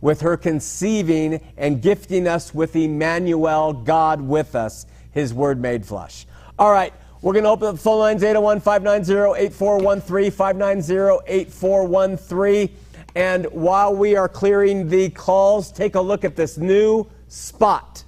with 0.00 0.20
her 0.20 0.36
conceiving 0.36 1.40
and 1.56 1.80
gifting 1.80 2.26
us 2.26 2.52
with 2.52 2.74
Emmanuel, 2.76 3.72
God 3.72 4.20
with 4.20 4.54
us, 4.54 4.84
his 5.12 5.32
word 5.32 5.60
made 5.60 5.86
flesh. 5.86 6.26
All 6.58 6.72
right, 6.72 6.92
we're 7.20 7.32
going 7.32 7.44
to 7.44 7.50
open 7.50 7.68
up 7.68 7.74
the 7.74 7.80
phone 7.80 7.98
lines 7.98 8.22
801 8.22 8.60
590 8.60 9.40
8413, 9.40 10.30
590 10.30 11.24
8413. 11.26 12.76
And 13.16 13.46
while 13.46 13.94
we 13.94 14.14
are 14.14 14.28
clearing 14.28 14.88
the 14.88 15.10
calls, 15.10 15.72
take 15.72 15.96
a 15.96 16.00
look 16.00 16.24
at 16.24 16.36
this 16.36 16.58
new 16.58 17.06
spot, 17.26 18.04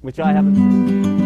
which 0.00 0.18
I 0.18 0.32
haven't 0.32 0.54
seen. 0.56 1.25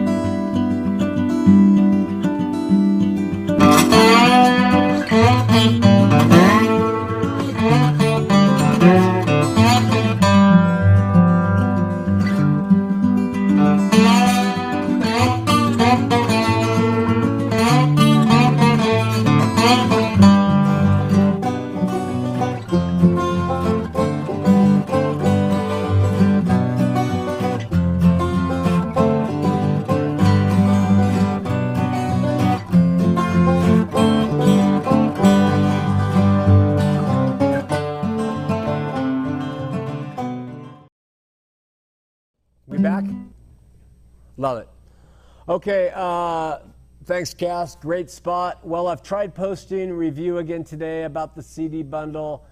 Okay, 45.50 45.90
uh, 45.96 46.58
thanks, 47.06 47.34
Cass. 47.34 47.74
Great 47.74 48.08
spot. 48.08 48.64
Well, 48.64 48.86
I've 48.86 49.02
tried 49.02 49.34
posting 49.34 49.92
review 49.92 50.38
again 50.38 50.62
today 50.62 51.02
about 51.02 51.34
the 51.34 51.42
CD 51.42 51.82
bundle, 51.82 52.46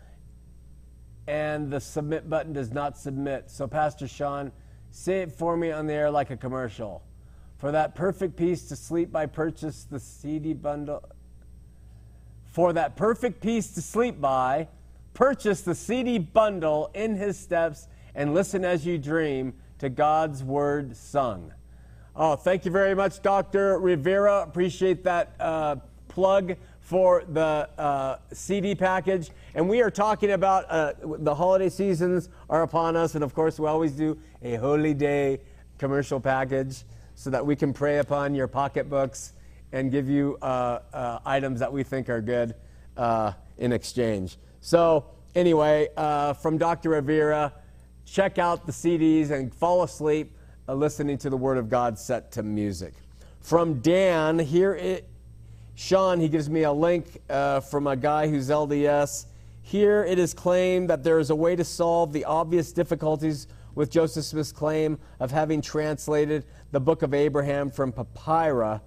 and 1.28 1.70
the 1.70 1.78
submit 1.78 2.28
button 2.28 2.52
does 2.52 2.72
not 2.72 2.98
submit. 2.98 3.52
So, 3.52 3.68
Pastor 3.68 4.08
Sean, 4.08 4.50
say 4.90 5.20
it 5.20 5.30
for 5.30 5.56
me 5.56 5.70
on 5.70 5.86
the 5.86 5.92
air 5.92 6.10
like 6.10 6.30
a 6.30 6.36
commercial. 6.36 7.04
For 7.58 7.70
that 7.70 7.94
perfect 7.94 8.34
peace 8.34 8.66
to 8.66 8.74
sleep, 8.74 9.14
I 9.14 9.26
purchase 9.26 9.84
the 9.84 10.00
CD 10.00 10.52
bundle. 10.52 11.04
For 12.46 12.72
that 12.72 12.96
perfect 12.96 13.40
peace 13.40 13.70
to 13.74 13.80
sleep 13.80 14.20
by, 14.20 14.66
purchase 15.14 15.60
the 15.60 15.76
CD 15.76 16.18
bundle 16.18 16.90
in 16.94 17.14
his 17.14 17.38
steps 17.38 17.86
and 18.16 18.34
listen 18.34 18.64
as 18.64 18.84
you 18.84 18.98
dream 18.98 19.54
to 19.78 19.88
God's 19.88 20.42
word 20.42 20.96
sung. 20.96 21.52
Oh, 22.20 22.34
thank 22.34 22.64
you 22.64 22.72
very 22.72 22.96
much, 22.96 23.22
Dr. 23.22 23.78
Rivera. 23.78 24.42
Appreciate 24.42 25.04
that 25.04 25.36
uh, 25.38 25.76
plug 26.08 26.56
for 26.80 27.22
the 27.28 27.68
uh, 27.78 28.16
CD 28.32 28.74
package. 28.74 29.30
And 29.54 29.68
we 29.68 29.82
are 29.82 29.90
talking 29.90 30.32
about 30.32 30.68
uh, 30.68 30.94
the 31.00 31.32
holiday 31.32 31.68
seasons 31.68 32.28
are 32.50 32.64
upon 32.64 32.96
us. 32.96 33.14
And 33.14 33.22
of 33.22 33.36
course, 33.36 33.60
we 33.60 33.68
always 33.68 33.92
do 33.92 34.18
a 34.42 34.56
holy 34.56 34.94
day 34.94 35.38
commercial 35.78 36.18
package 36.18 36.82
so 37.14 37.30
that 37.30 37.46
we 37.46 37.54
can 37.54 37.72
prey 37.72 37.98
upon 37.98 38.34
your 38.34 38.48
pocketbooks 38.48 39.34
and 39.70 39.92
give 39.92 40.08
you 40.08 40.38
uh, 40.42 40.80
uh, 40.92 41.20
items 41.24 41.60
that 41.60 41.72
we 41.72 41.84
think 41.84 42.08
are 42.08 42.20
good 42.20 42.56
uh, 42.96 43.30
in 43.58 43.70
exchange. 43.70 44.38
So, 44.60 45.04
anyway, 45.36 45.86
from 46.42 46.58
Dr. 46.58 46.90
Rivera, 46.90 47.52
check 48.04 48.38
out 48.38 48.66
the 48.66 48.72
CDs 48.72 49.30
and 49.30 49.54
fall 49.54 49.84
asleep 49.84 50.32
listening 50.74 51.18
to 51.18 51.30
the 51.30 51.36
Word 51.36 51.58
of 51.58 51.68
God 51.68 51.98
set 51.98 52.32
to 52.32 52.42
music. 52.42 52.94
From 53.40 53.80
Dan, 53.80 54.38
here 54.38 54.74
it, 54.74 55.08
Sean, 55.74 56.20
he 56.20 56.28
gives 56.28 56.50
me 56.50 56.64
a 56.64 56.72
link 56.72 57.20
uh, 57.30 57.60
from 57.60 57.86
a 57.86 57.96
guy 57.96 58.28
who's 58.28 58.48
LDS. 58.48 59.26
Here 59.62 60.04
it 60.04 60.18
is 60.18 60.34
claimed 60.34 60.90
that 60.90 61.04
there 61.04 61.18
is 61.18 61.30
a 61.30 61.36
way 61.36 61.56
to 61.56 61.64
solve 61.64 62.12
the 62.12 62.24
obvious 62.24 62.72
difficulties 62.72 63.46
with 63.74 63.90
Joseph 63.90 64.24
Smith's 64.24 64.50
claim 64.50 64.98
of 65.20 65.30
having 65.30 65.62
translated 65.62 66.44
the 66.72 66.80
book 66.80 67.02
of 67.02 67.14
Abraham 67.14 67.70
from 67.70 67.92
papyra, 67.92 68.80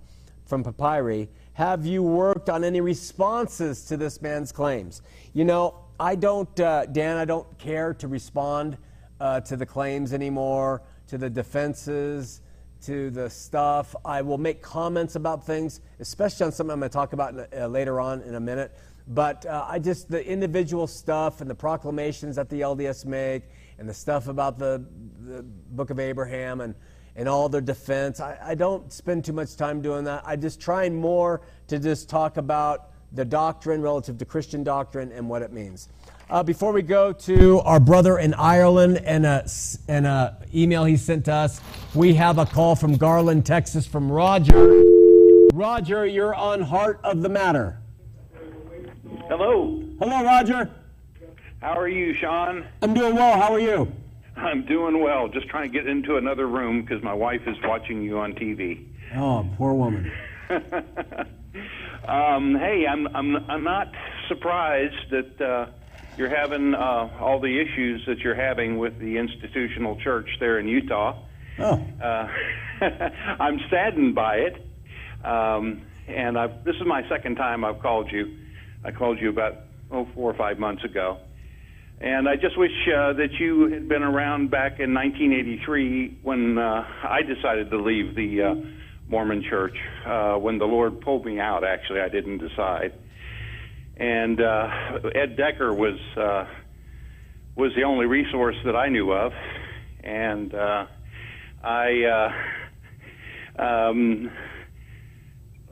from 0.45 0.63
papyri. 0.63 1.29
Have 1.53 1.85
you 1.85 2.03
worked 2.03 2.49
on 2.49 2.63
any 2.63 2.81
responses 2.81 3.85
to 3.85 3.95
this 3.95 4.21
man's 4.21 4.51
claims? 4.51 5.01
You 5.33 5.45
know, 5.45 5.75
I 5.99 6.15
don't, 6.15 6.59
uh, 6.59 6.87
Dan, 6.87 7.17
I 7.17 7.25
don't 7.25 7.57
care 7.57 7.93
to 7.93 8.07
respond 8.07 8.77
uh, 9.19 9.39
to 9.41 9.55
the 9.55 9.65
claims 9.65 10.13
anymore, 10.13 10.81
to 11.11 11.17
the 11.17 11.29
defenses, 11.29 12.39
to 12.83 13.09
the 13.09 13.29
stuff. 13.29 13.93
I 14.05 14.21
will 14.21 14.37
make 14.37 14.61
comments 14.61 15.15
about 15.15 15.45
things, 15.45 15.81
especially 15.99 16.45
on 16.45 16.53
something 16.53 16.71
I'm 16.71 16.79
going 16.79 16.89
to 16.89 16.93
talk 16.93 17.11
about 17.11 17.33
in, 17.33 17.45
uh, 17.61 17.67
later 17.67 17.99
on 17.99 18.21
in 18.21 18.35
a 18.35 18.39
minute. 18.39 18.73
But 19.09 19.45
uh, 19.45 19.65
I 19.67 19.77
just, 19.77 20.09
the 20.09 20.25
individual 20.25 20.87
stuff 20.87 21.41
and 21.41 21.49
the 21.49 21.55
proclamations 21.55 22.37
that 22.37 22.49
the 22.49 22.61
LDS 22.61 23.05
make 23.05 23.43
and 23.77 23.89
the 23.89 23.93
stuff 23.93 24.29
about 24.29 24.57
the, 24.57 24.85
the 25.25 25.43
book 25.43 25.89
of 25.89 25.99
Abraham 25.99 26.61
and, 26.61 26.75
and 27.17 27.27
all 27.27 27.49
their 27.49 27.59
defense, 27.59 28.21
I, 28.21 28.37
I 28.41 28.55
don't 28.55 28.89
spend 28.89 29.25
too 29.25 29.33
much 29.33 29.57
time 29.57 29.81
doing 29.81 30.05
that. 30.05 30.23
I 30.25 30.37
just 30.37 30.61
try 30.61 30.89
more 30.89 31.41
to 31.67 31.77
just 31.77 32.07
talk 32.07 32.37
about 32.37 32.91
the 33.11 33.25
doctrine 33.25 33.81
relative 33.81 34.17
to 34.19 34.23
Christian 34.23 34.63
doctrine 34.63 35.11
and 35.11 35.27
what 35.27 35.41
it 35.41 35.51
means. 35.51 35.89
Uh, 36.31 36.41
before 36.41 36.71
we 36.71 36.81
go 36.81 37.11
to 37.11 37.59
our 37.65 37.79
brother 37.79 38.17
in 38.17 38.33
Ireland 38.33 39.01
and 39.03 39.25
a, 39.25 39.45
and 39.89 40.07
a 40.07 40.37
email 40.55 40.85
he 40.85 40.95
sent 40.95 41.25
to 41.25 41.33
us, 41.33 41.59
we 41.93 42.13
have 42.13 42.37
a 42.37 42.45
call 42.45 42.77
from 42.77 42.95
Garland, 42.95 43.45
Texas, 43.45 43.85
from 43.85 44.09
Roger. 44.09 44.81
Roger, 45.53 46.05
you're 46.05 46.33
on 46.33 46.61
Heart 46.61 47.01
of 47.03 47.21
the 47.21 47.27
Matter. 47.27 47.79
Hello. 49.27 49.83
Hello, 49.99 50.23
Roger. 50.23 50.71
How 51.61 51.77
are 51.77 51.89
you, 51.89 52.13
Sean? 52.15 52.65
I'm 52.81 52.93
doing 52.93 53.13
well. 53.13 53.37
How 53.37 53.51
are 53.51 53.59
you? 53.59 53.91
I'm 54.37 54.65
doing 54.65 55.01
well. 55.01 55.27
Just 55.27 55.49
trying 55.49 55.69
to 55.69 55.77
get 55.77 55.85
into 55.85 56.15
another 56.15 56.47
room 56.47 56.81
because 56.81 57.03
my 57.03 57.13
wife 57.13 57.41
is 57.45 57.57
watching 57.65 58.01
you 58.01 58.19
on 58.19 58.31
TV. 58.35 58.87
Oh, 59.17 59.45
poor 59.57 59.73
woman. 59.73 60.09
um, 62.07 62.55
hey, 62.55 62.85
I'm 62.89 63.05
I'm 63.13 63.35
I'm 63.49 63.63
not 63.65 63.91
surprised 64.29 65.11
that 65.11 65.41
uh, 65.41 65.65
you're 66.17 66.35
having 66.35 66.73
uh, 66.73 67.09
all 67.19 67.39
the 67.39 67.59
issues 67.59 68.03
that 68.07 68.19
you're 68.19 68.35
having 68.35 68.77
with 68.77 68.97
the 68.99 69.17
institutional 69.17 69.99
church 70.01 70.27
there 70.39 70.59
in 70.59 70.67
Utah. 70.67 71.17
Oh, 71.59 71.83
Uh, 72.01 72.27
I'm 73.39 73.59
saddened 73.69 74.15
by 74.15 74.35
it, 74.37 74.65
um, 75.23 75.81
and 76.07 76.37
I've, 76.37 76.63
this 76.63 76.75
is 76.75 76.87
my 76.87 77.07
second 77.09 77.35
time 77.35 77.63
I've 77.63 77.79
called 77.79 78.11
you. 78.11 78.37
I 78.83 78.91
called 78.91 79.19
you 79.21 79.29
about 79.29 79.57
oh 79.91 80.07
four 80.15 80.31
or 80.31 80.33
five 80.33 80.57
months 80.57 80.83
ago, 80.83 81.19
and 81.99 82.27
I 82.27 82.35
just 82.35 82.57
wish 82.57 82.71
uh, 82.87 83.13
that 83.13 83.33
you 83.39 83.69
had 83.71 83.87
been 83.87 84.01
around 84.01 84.49
back 84.49 84.79
in 84.79 84.93
1983 84.95 86.19
when 86.23 86.57
uh, 86.57 86.83
I 87.03 87.21
decided 87.21 87.69
to 87.69 87.77
leave 87.77 88.15
the 88.15 88.41
uh, 88.41 88.55
Mormon 89.07 89.43
Church. 89.47 89.75
Uh, 90.05 90.35
when 90.35 90.57
the 90.57 90.65
Lord 90.65 91.01
pulled 91.01 91.25
me 91.25 91.39
out, 91.39 91.63
actually, 91.63 91.99
I 91.99 92.09
didn't 92.09 92.39
decide. 92.39 92.93
And 93.97 94.41
uh, 94.41 94.99
Ed 95.13 95.37
Decker 95.37 95.73
was 95.73 95.99
uh, 96.17 96.45
was 97.55 97.73
the 97.75 97.83
only 97.83 98.05
resource 98.05 98.55
that 98.65 98.75
I 98.75 98.89
knew 98.89 99.11
of, 99.11 99.33
and 100.03 100.53
uh, 100.53 100.85
I, 101.63 102.31
uh, 103.57 103.61
um, 103.61 104.31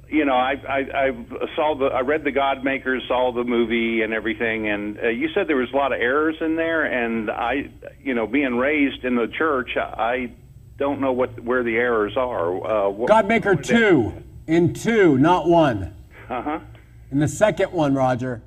you 0.08 0.26
know, 0.26 0.36
I, 0.36 0.54
I, 0.68 1.08
I 1.08 1.12
saw 1.56 1.76
the, 1.76 1.86
I 1.86 2.02
read 2.02 2.24
the 2.24 2.32
God 2.32 2.64
Makers, 2.64 3.04
saw 3.08 3.32
the 3.32 3.44
movie 3.44 4.02
and 4.02 4.14
everything, 4.14 4.68
and 4.68 5.00
uh, 5.00 5.08
you 5.08 5.30
said 5.34 5.48
there 5.48 5.56
was 5.56 5.72
a 5.74 5.76
lot 5.76 5.92
of 5.92 6.00
errors 6.00 6.36
in 6.42 6.56
there, 6.56 6.86
and 6.86 7.32
I, 7.32 7.70
you 8.04 8.14
know, 8.14 8.28
being 8.28 8.58
raised 8.58 9.04
in 9.04 9.16
the 9.16 9.28
church, 9.28 9.72
I 9.78 10.32
don't 10.78 11.02
know 11.02 11.12
what 11.12 11.40
where 11.44 11.64
the 11.64 11.76
errors 11.76 12.16
are. 12.16 12.88
Uh, 12.88 12.90
what, 12.90 13.10
Godmaker 13.10 13.62
2 13.62 14.14
in 14.48 14.74
2, 14.74 15.18
not 15.18 15.48
1. 15.48 15.96
Uh 16.30 16.42
huh. 16.42 16.60
In 17.12 17.20
the 17.20 17.28
second 17.28 17.72
one, 17.72 17.96
Roger. 17.96 18.42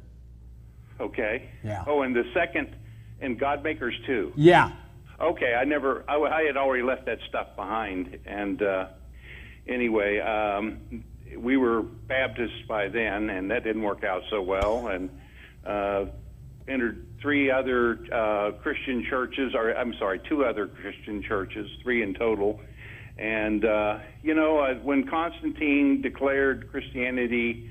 Okay. 1.01 1.49
Yeah. 1.65 1.85
Oh, 1.87 2.03
and 2.03 2.15
the 2.15 2.25
second, 2.33 2.75
and 3.21 3.39
God 3.39 3.63
Makers 3.63 3.95
too. 4.07 4.33
Yeah. 4.37 4.73
Okay, 5.21 5.55
I 5.55 5.65
never, 5.65 6.05
I, 6.09 6.17
I 6.17 6.43
had 6.43 6.57
already 6.57 6.83
left 6.83 7.07
that 7.07 7.19
stuff 7.29 7.55
behind, 7.55 8.19
and 8.27 8.61
uh, 8.61 8.87
anyway, 9.69 10.19
um, 10.19 11.05
we 11.37 11.57
were 11.57 11.83
Baptists 11.83 12.67
by 12.67 12.89
then, 12.89 13.31
and 13.31 13.51
that 13.51 13.63
didn't 13.63 13.83
work 13.83 14.03
out 14.03 14.23
so 14.31 14.43
well, 14.43 14.89
and 14.89 15.11
uh, 15.65 16.07
entered 16.67 17.07
three 17.21 17.53
other 17.53 18.01
uh, 18.13 18.53
Christian 18.63 19.07
churches, 19.09 19.55
or 19.55 19.77
I'm 19.77 19.95
sorry, 19.95 20.21
two 20.29 20.45
other 20.45 20.67
Christian 20.67 21.23
churches, 21.23 21.71
three 21.85 22.03
in 22.03 22.15
total, 22.15 22.61
and 23.17 23.65
uh, 23.65 23.99
you 24.25 24.35
know, 24.35 24.59
uh, 24.59 24.75
when 24.77 25.07
Constantine 25.07 26.03
declared 26.03 26.69
Christianity 26.73 27.71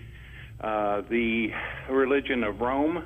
uh, 0.62 1.01
the 1.09 1.49
religion 1.89 2.43
of 2.43 2.62
Rome. 2.62 3.03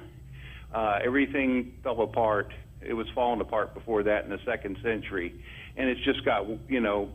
Uh, 0.74 1.00
everything 1.04 1.74
fell 1.84 2.02
apart. 2.02 2.52
It 2.82 2.94
was 2.94 3.08
falling 3.16 3.42
apart 3.42 3.74
before 3.74 4.04
that 4.04 4.26
in 4.26 4.30
the 4.30 4.40
second 4.46 4.78
century, 4.84 5.34
and 5.78 5.90
it's 5.90 6.02
just 6.02 6.24
got 6.26 6.46
you 6.70 6.82
know 6.82 7.10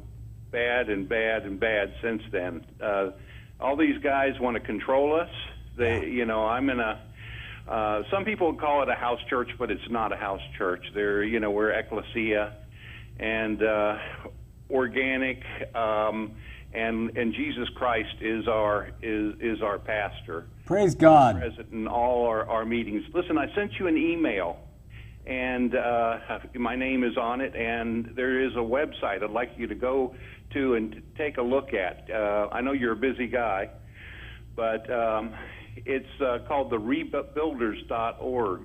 bad 0.50 0.88
and 0.88 1.08
bad 1.08 1.44
and 1.44 1.60
bad 1.60 1.92
since 2.02 2.22
then. 2.32 2.64
Uh, 2.82 3.10
all 3.60 3.76
these 3.76 3.98
guys 4.02 4.32
want 4.40 4.54
to 4.54 4.60
control 4.60 5.18
us. 5.20 5.30
They, 5.76 6.06
you 6.06 6.24
know, 6.24 6.46
I'm 6.46 6.70
in 6.70 6.80
a. 6.80 7.02
Uh, 7.68 8.02
some 8.10 8.24
people 8.24 8.54
call 8.54 8.82
it 8.82 8.88
a 8.88 8.94
house 8.94 9.20
church, 9.28 9.50
but 9.58 9.70
it's 9.70 9.90
not 9.90 10.12
a 10.12 10.16
house 10.16 10.40
church. 10.58 10.82
They're, 10.94 11.22
you 11.22 11.38
know, 11.38 11.50
we're 11.50 11.70
ecclesia, 11.70 12.56
and 13.18 13.62
uh, 13.62 13.98
organic, 14.70 15.42
um, 15.74 16.32
and 16.72 17.16
and 17.16 17.34
Jesus 17.34 17.68
Christ 17.74 18.14
is 18.20 18.46
our 18.46 18.90
is 19.02 19.34
is 19.40 19.62
our 19.62 19.78
pastor. 19.78 20.46
Praise 20.66 20.94
God. 20.94 21.40
Present 21.40 21.72
in 21.72 21.88
all 21.88 22.26
our, 22.26 22.48
our 22.48 22.64
meetings. 22.64 23.04
Listen, 23.12 23.36
I 23.38 23.52
sent 23.54 23.72
you 23.78 23.88
an 23.88 23.96
email, 23.96 24.58
and 25.26 25.74
uh, 25.74 26.18
my 26.54 26.76
name 26.76 27.02
is 27.02 27.16
on 27.16 27.40
it, 27.40 27.56
and 27.56 28.12
there 28.14 28.40
is 28.40 28.52
a 28.54 28.58
website 28.58 29.22
I'd 29.22 29.30
like 29.30 29.50
you 29.56 29.66
to 29.66 29.74
go 29.74 30.14
to 30.54 30.74
and 30.74 31.02
take 31.16 31.38
a 31.38 31.42
look 31.42 31.74
at. 31.74 32.08
Uh, 32.10 32.48
I 32.52 32.60
know 32.60 32.72
you're 32.72 32.92
a 32.92 32.96
busy 32.96 33.26
guy, 33.26 33.70
but 34.54 34.90
um, 34.92 35.34
it's 35.76 36.20
uh, 36.20 36.38
called 36.46 36.70
the 36.70 36.78
rebuilders.org. 36.78 38.60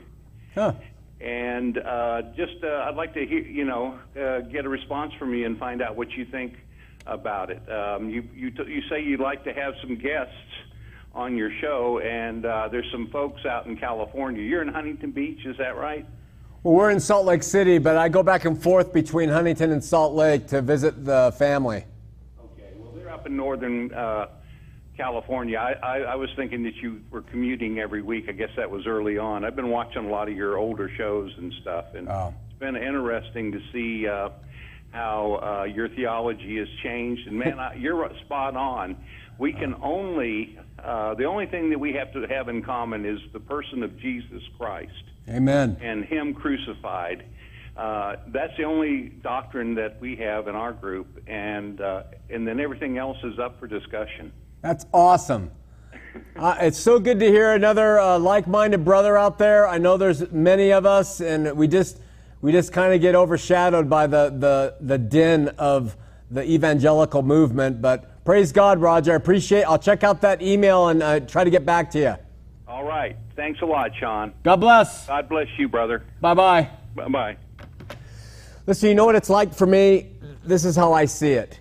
Huh. 0.53 0.73
And 1.21 1.77
uh, 1.77 2.21
just, 2.35 2.63
uh, 2.63 2.85
I'd 2.87 2.95
like 2.95 3.13
to 3.13 3.25
hear, 3.25 3.39
you 3.39 3.65
know, 3.65 3.97
uh, 4.19 4.41
get 4.41 4.65
a 4.65 4.69
response 4.69 5.13
from 5.17 5.33
you 5.33 5.45
and 5.45 5.57
find 5.57 5.81
out 5.81 5.95
what 5.95 6.11
you 6.11 6.25
think 6.25 6.55
about 7.05 7.49
it. 7.51 7.61
Um, 7.71 8.09
you 8.09 8.23
you, 8.35 8.51
t- 8.51 8.63
you 8.67 8.81
say 8.89 9.01
you'd 9.03 9.19
like 9.19 9.43
to 9.45 9.53
have 9.53 9.73
some 9.81 9.95
guests 9.95 10.33
on 11.13 11.37
your 11.37 11.51
show, 11.61 11.99
and 11.99 12.45
uh, 12.45 12.67
there's 12.69 12.89
some 12.91 13.07
folks 13.09 13.45
out 13.45 13.65
in 13.67 13.77
California. 13.77 14.41
You're 14.43 14.61
in 14.61 14.67
Huntington 14.67 15.11
Beach, 15.11 15.45
is 15.45 15.57
that 15.57 15.77
right? 15.77 16.05
Well, 16.63 16.73
we're 16.73 16.89
in 16.89 16.99
Salt 16.99 17.25
Lake 17.25 17.43
City, 17.43 17.77
but 17.77 17.95
I 17.95 18.09
go 18.09 18.23
back 18.23 18.45
and 18.45 18.61
forth 18.61 18.91
between 18.91 19.29
Huntington 19.29 19.71
and 19.71 19.83
Salt 19.83 20.13
Lake 20.13 20.47
to 20.47 20.61
visit 20.61 21.05
the 21.05 21.33
family. 21.37 21.85
Okay. 22.43 22.69
Well, 22.77 22.91
they're 22.95 23.11
up 23.11 23.25
in 23.27 23.37
northern 23.37 23.93
uh, 23.93 24.27
California. 24.97 25.57
I, 25.59 25.73
I, 25.73 25.97
I 25.99 26.15
was 26.15 26.29
thinking 26.35 26.63
that 26.63 26.75
you 26.77 27.01
were 27.11 27.21
commuting 27.21 27.79
every 27.79 28.01
week. 28.01 28.25
I 28.27 28.31
guess 28.31 28.49
that 28.57 28.69
was 28.69 28.87
early 28.87 29.17
on. 29.17 29.45
I've 29.45 29.55
been 29.55 29.69
watching 29.69 30.05
a 30.05 30.09
lot 30.09 30.27
of 30.27 30.35
your 30.35 30.57
older 30.57 30.89
shows 30.97 31.31
and 31.37 31.53
stuff, 31.61 31.85
and 31.93 32.09
Oh. 32.09 32.33
it's 32.49 32.59
been 32.59 32.75
interesting 32.75 33.51
to 33.51 33.59
see 33.71 34.07
uh, 34.07 34.29
how 34.95 35.39
uh, 35.43 35.63
your 35.65 35.89
theology 35.89 36.57
has 36.57 36.69
changed. 36.81 37.27
And 37.27 37.37
man, 37.37 37.59
I, 37.59 37.75
you're 37.75 38.09
spot 38.25 38.55
on. 38.55 38.95
We 39.37 39.51
can 39.51 39.75
only 39.83 40.57
uh, 40.81 41.15
the 41.15 41.25
only 41.25 41.45
thing 41.47 41.69
that 41.71 41.79
we 41.79 41.93
have 41.93 42.13
to 42.13 42.25
have 42.27 42.47
in 42.47 42.61
common 42.61 43.05
is 43.05 43.19
the 43.33 43.39
person 43.39 43.83
of 43.83 43.97
Jesus 43.99 44.41
Christ 44.57 44.91
Amen. 45.27 45.77
and 45.81 46.05
Him 46.05 46.33
crucified. 46.33 47.25
Uh, 47.75 48.15
that's 48.27 48.55
the 48.55 48.63
only 48.63 49.09
doctrine 49.21 49.75
that 49.75 49.99
we 49.99 50.15
have 50.15 50.47
in 50.47 50.55
our 50.55 50.71
group, 50.71 51.07
and 51.27 51.81
uh, 51.81 52.03
and 52.29 52.47
then 52.47 52.59
everything 52.61 52.97
else 52.97 53.17
is 53.23 53.37
up 53.37 53.59
for 53.59 53.67
discussion. 53.67 54.31
That's 54.61 54.85
awesome. 54.93 55.51
Uh, 56.37 56.55
it's 56.61 56.79
so 56.79 56.97
good 56.97 57.19
to 57.19 57.25
hear 57.25 57.51
another 57.51 57.99
uh, 57.99 58.17
like-minded 58.17 58.85
brother 58.85 59.17
out 59.17 59.37
there. 59.37 59.67
I 59.67 59.77
know 59.77 59.97
there's 59.97 60.31
many 60.31 60.71
of 60.71 60.85
us, 60.85 61.19
and 61.19 61.57
we 61.57 61.67
just 61.67 61.99
we 62.45 62.51
just 62.51 62.71
kind 62.71 62.93
of 62.93 63.01
get 63.01 63.15
overshadowed 63.15 63.89
by 63.89 64.05
the, 64.05 64.29
the 64.29 64.75
the 64.79 64.99
din 64.99 65.47
of 65.57 65.97
the 66.29 66.47
evangelical 66.47 67.23
movement. 67.23 67.81
But 67.81 68.23
praise 68.23 68.51
God, 68.51 68.79
Roger. 68.79 69.13
I 69.13 69.15
appreciate. 69.15 69.63
I'll 69.63 69.79
check 69.79 70.03
out 70.03 70.21
that 70.21 70.43
email 70.43 70.89
and 70.89 71.01
uh, 71.01 71.21
try 71.21 71.43
to 71.43 71.49
get 71.49 71.65
back 71.65 71.89
to 71.91 71.99
you. 71.99 72.15
All 72.67 72.83
right, 72.83 73.17
thanks 73.35 73.61
a 73.63 73.65
lot, 73.65 73.95
Sean. 73.99 74.31
God 74.43 74.57
bless. 74.57 75.07
God 75.07 75.27
bless 75.27 75.47
you, 75.57 75.67
brother. 75.67 76.03
Bye 76.21 76.35
bye. 76.35 76.69
Bye 76.95 77.07
bye. 77.07 77.37
Listen, 78.67 78.89
you 78.89 78.95
know 78.95 79.05
what 79.05 79.15
it's 79.15 79.31
like 79.31 79.51
for 79.51 79.65
me? 79.65 80.11
This 80.43 80.65
is 80.65 80.75
how 80.75 80.93
I 80.93 81.05
see 81.05 81.31
it. 81.31 81.59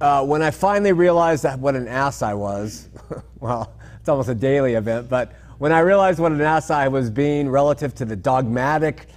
Uh, 0.00 0.24
when 0.24 0.40
I 0.40 0.50
finally 0.50 0.92
realized 0.92 1.42
that 1.42 1.58
what 1.58 1.76
an 1.76 1.88
ass 1.88 2.22
I 2.22 2.32
was, 2.32 2.88
well, 3.40 3.74
it's 4.00 4.08
almost 4.08 4.30
a 4.30 4.34
daily 4.34 4.76
event, 4.76 5.10
but 5.10 5.34
when 5.58 5.72
I 5.72 5.80
realized 5.80 6.18
what 6.18 6.32
an 6.32 6.40
ass 6.40 6.70
I 6.70 6.88
was 6.88 7.10
being 7.10 7.50
relative 7.50 7.94
to 7.96 8.06
the 8.06 8.16
dogmatic 8.16 9.08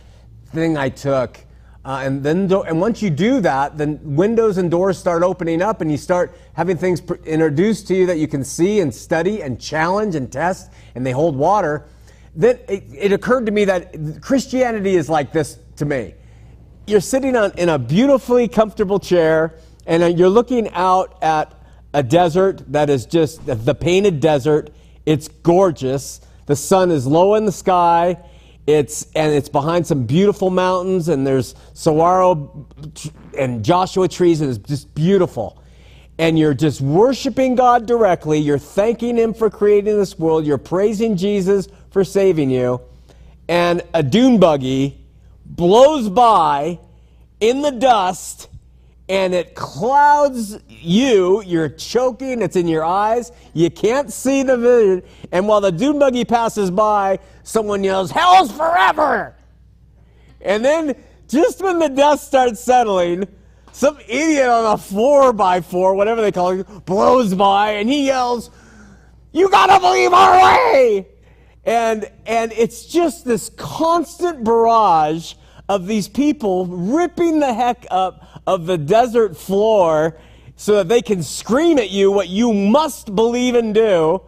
thing 0.56 0.78
I 0.78 0.90
took, 0.90 1.38
uh, 1.84 2.02
and 2.04 2.24
then 2.24 2.52
and 2.52 2.82
once 2.82 3.02
you 3.02 3.12
do 3.12 3.42
that, 3.42 3.78
then 3.78 4.00
windows 4.16 4.58
and 4.58 4.72
doors 4.72 4.98
start 4.98 5.22
opening 5.22 5.62
up, 5.62 5.82
and 5.82 5.92
you 5.92 5.98
start 5.98 6.36
having 6.54 6.78
things 6.78 7.02
pr- 7.02 7.16
introduced 7.26 7.88
to 7.90 7.96
you 7.96 8.06
that 8.08 8.18
you 8.18 8.28
can 8.28 8.44
see 8.44 8.80
and 8.80 8.94
study 8.94 9.42
and 9.44 9.60
challenge 9.60 10.16
and 10.16 10.32
test, 10.32 10.72
and 10.96 11.06
they 11.06 11.12
hold 11.12 11.36
water. 11.36 11.86
Then 12.36 12.60
it, 12.68 12.84
it 12.92 13.12
occurred 13.12 13.46
to 13.46 13.52
me 13.52 13.66
that 13.66 14.22
Christianity 14.22 14.96
is 14.96 15.10
like 15.10 15.32
this 15.32 15.60
to 15.76 15.86
me 15.86 16.16
you're 16.88 17.02
sitting 17.02 17.36
on, 17.36 17.52
in 17.58 17.70
a 17.70 17.80
beautifully 17.80 18.48
comfortable 18.48 19.00
chair 19.00 19.56
and 19.88 20.04
uh, 20.04 20.08
you're 20.08 20.30
looking 20.30 20.70
out 20.74 21.18
at 21.24 21.54
a 21.94 22.04
desert 22.04 22.62
that 22.72 22.90
is 22.90 23.06
just 23.06 23.46
the- 23.46 23.56
the 23.56 23.74
painted 23.74 24.20
desert. 24.20 24.70
It's 25.06 25.28
gorgeous. 25.28 26.22
The 26.46 26.56
sun 26.56 26.92
is 26.92 27.08
low 27.08 27.36
in 27.36 27.46
the 27.46 27.52
sky. 27.52 28.18
It's 28.68 29.08
and 29.16 29.34
it's 29.34 29.50
behind 29.50 29.86
some 29.86 30.06
beautiful 30.06 30.50
mountains 30.50 31.08
and 31.08 31.26
there's 31.26 31.54
saguaro 31.74 32.68
and 33.38 33.64
Joshua 33.64 34.08
trees 34.08 34.42
and 34.42 34.50
it's 34.50 34.68
just 34.68 34.94
beautiful. 34.96 35.62
And 36.18 36.40
you're 36.40 36.54
just 36.54 36.82
worshiping 36.82 37.56
God 37.56 37.86
directly. 37.86 38.40
You're 38.40 38.58
thanking 38.58 39.18
Him 39.18 39.34
for 39.34 39.50
creating 39.50 39.98
this 39.98 40.18
world. 40.18 40.46
You're 40.46 40.58
praising 40.58 41.18
Jesus 41.18 41.68
for 41.92 42.04
saving 42.04 42.50
you. 42.50 42.82
And 43.48 43.84
a 43.94 44.02
dune 44.02 44.40
buggy 44.40 45.06
blows 45.46 46.10
by 46.10 46.80
in 47.40 47.62
the 47.62 47.72
dust 47.72 48.48
and 49.08 49.34
it 49.34 49.56
clouds 49.56 50.58
you. 50.68 51.44
You're 51.44 51.70
choking, 51.70 52.42
it's 52.42 52.56
in 52.56 52.68
your 52.68 52.84
eyes. 52.84 53.32
You 53.54 53.70
can't 53.70 54.12
see 54.12 54.44
the 54.44 54.58
vision. 54.58 55.04
And 55.32 55.48
while 55.48 55.62
the 55.62 55.72
dune 55.72 56.00
buggy 56.00 56.26
passes 56.26 56.72
by, 56.72 57.20
someone 57.44 57.84
yells, 57.84 58.12
Hell's 58.12 58.52
forever! 58.52 59.36
And 60.42 60.64
then, 60.64 60.96
just 61.28 61.62
when 61.62 61.80
the 61.80 61.90
dust 61.90 62.28
starts 62.28 62.60
settling, 62.60 63.28
some 63.72 63.98
idiot 64.08 64.48
on 64.48 64.74
a 64.74 64.78
four 64.78 65.34
by 65.34 65.62
four, 65.62 65.96
whatever 65.96 66.22
they 66.22 66.32
call 66.32 66.52
it, 66.52 66.86
blows 66.86 67.34
by 67.34 67.72
and 67.72 67.90
he 67.90 68.06
yells, 68.06 68.50
You 69.34 69.50
gotta 69.50 69.80
believe 69.80 70.14
our 70.14 70.38
way! 70.38 71.08
And, 71.66 72.10
and 72.26 72.52
it's 72.54 72.86
just 72.86 73.26
this 73.26 73.50
constant 73.58 74.44
barrage 74.44 75.34
of 75.68 75.88
these 75.88 76.08
people 76.08 76.68
ripping 76.68 77.40
the 77.40 77.54
heck 77.54 77.86
up 77.90 78.25
of 78.48 78.66
the 78.66 78.78
desert 78.78 79.36
floor 79.36 80.18
so 80.56 80.76
that 80.76 80.88
they 80.88 81.02
can 81.02 81.22
scream 81.22 81.78
at 81.78 81.90
you 81.90 82.12
what 82.12 82.30
you 82.30 82.54
must 82.54 83.16
believe 83.16 83.56
and 83.56 83.74
do. 83.74 84.22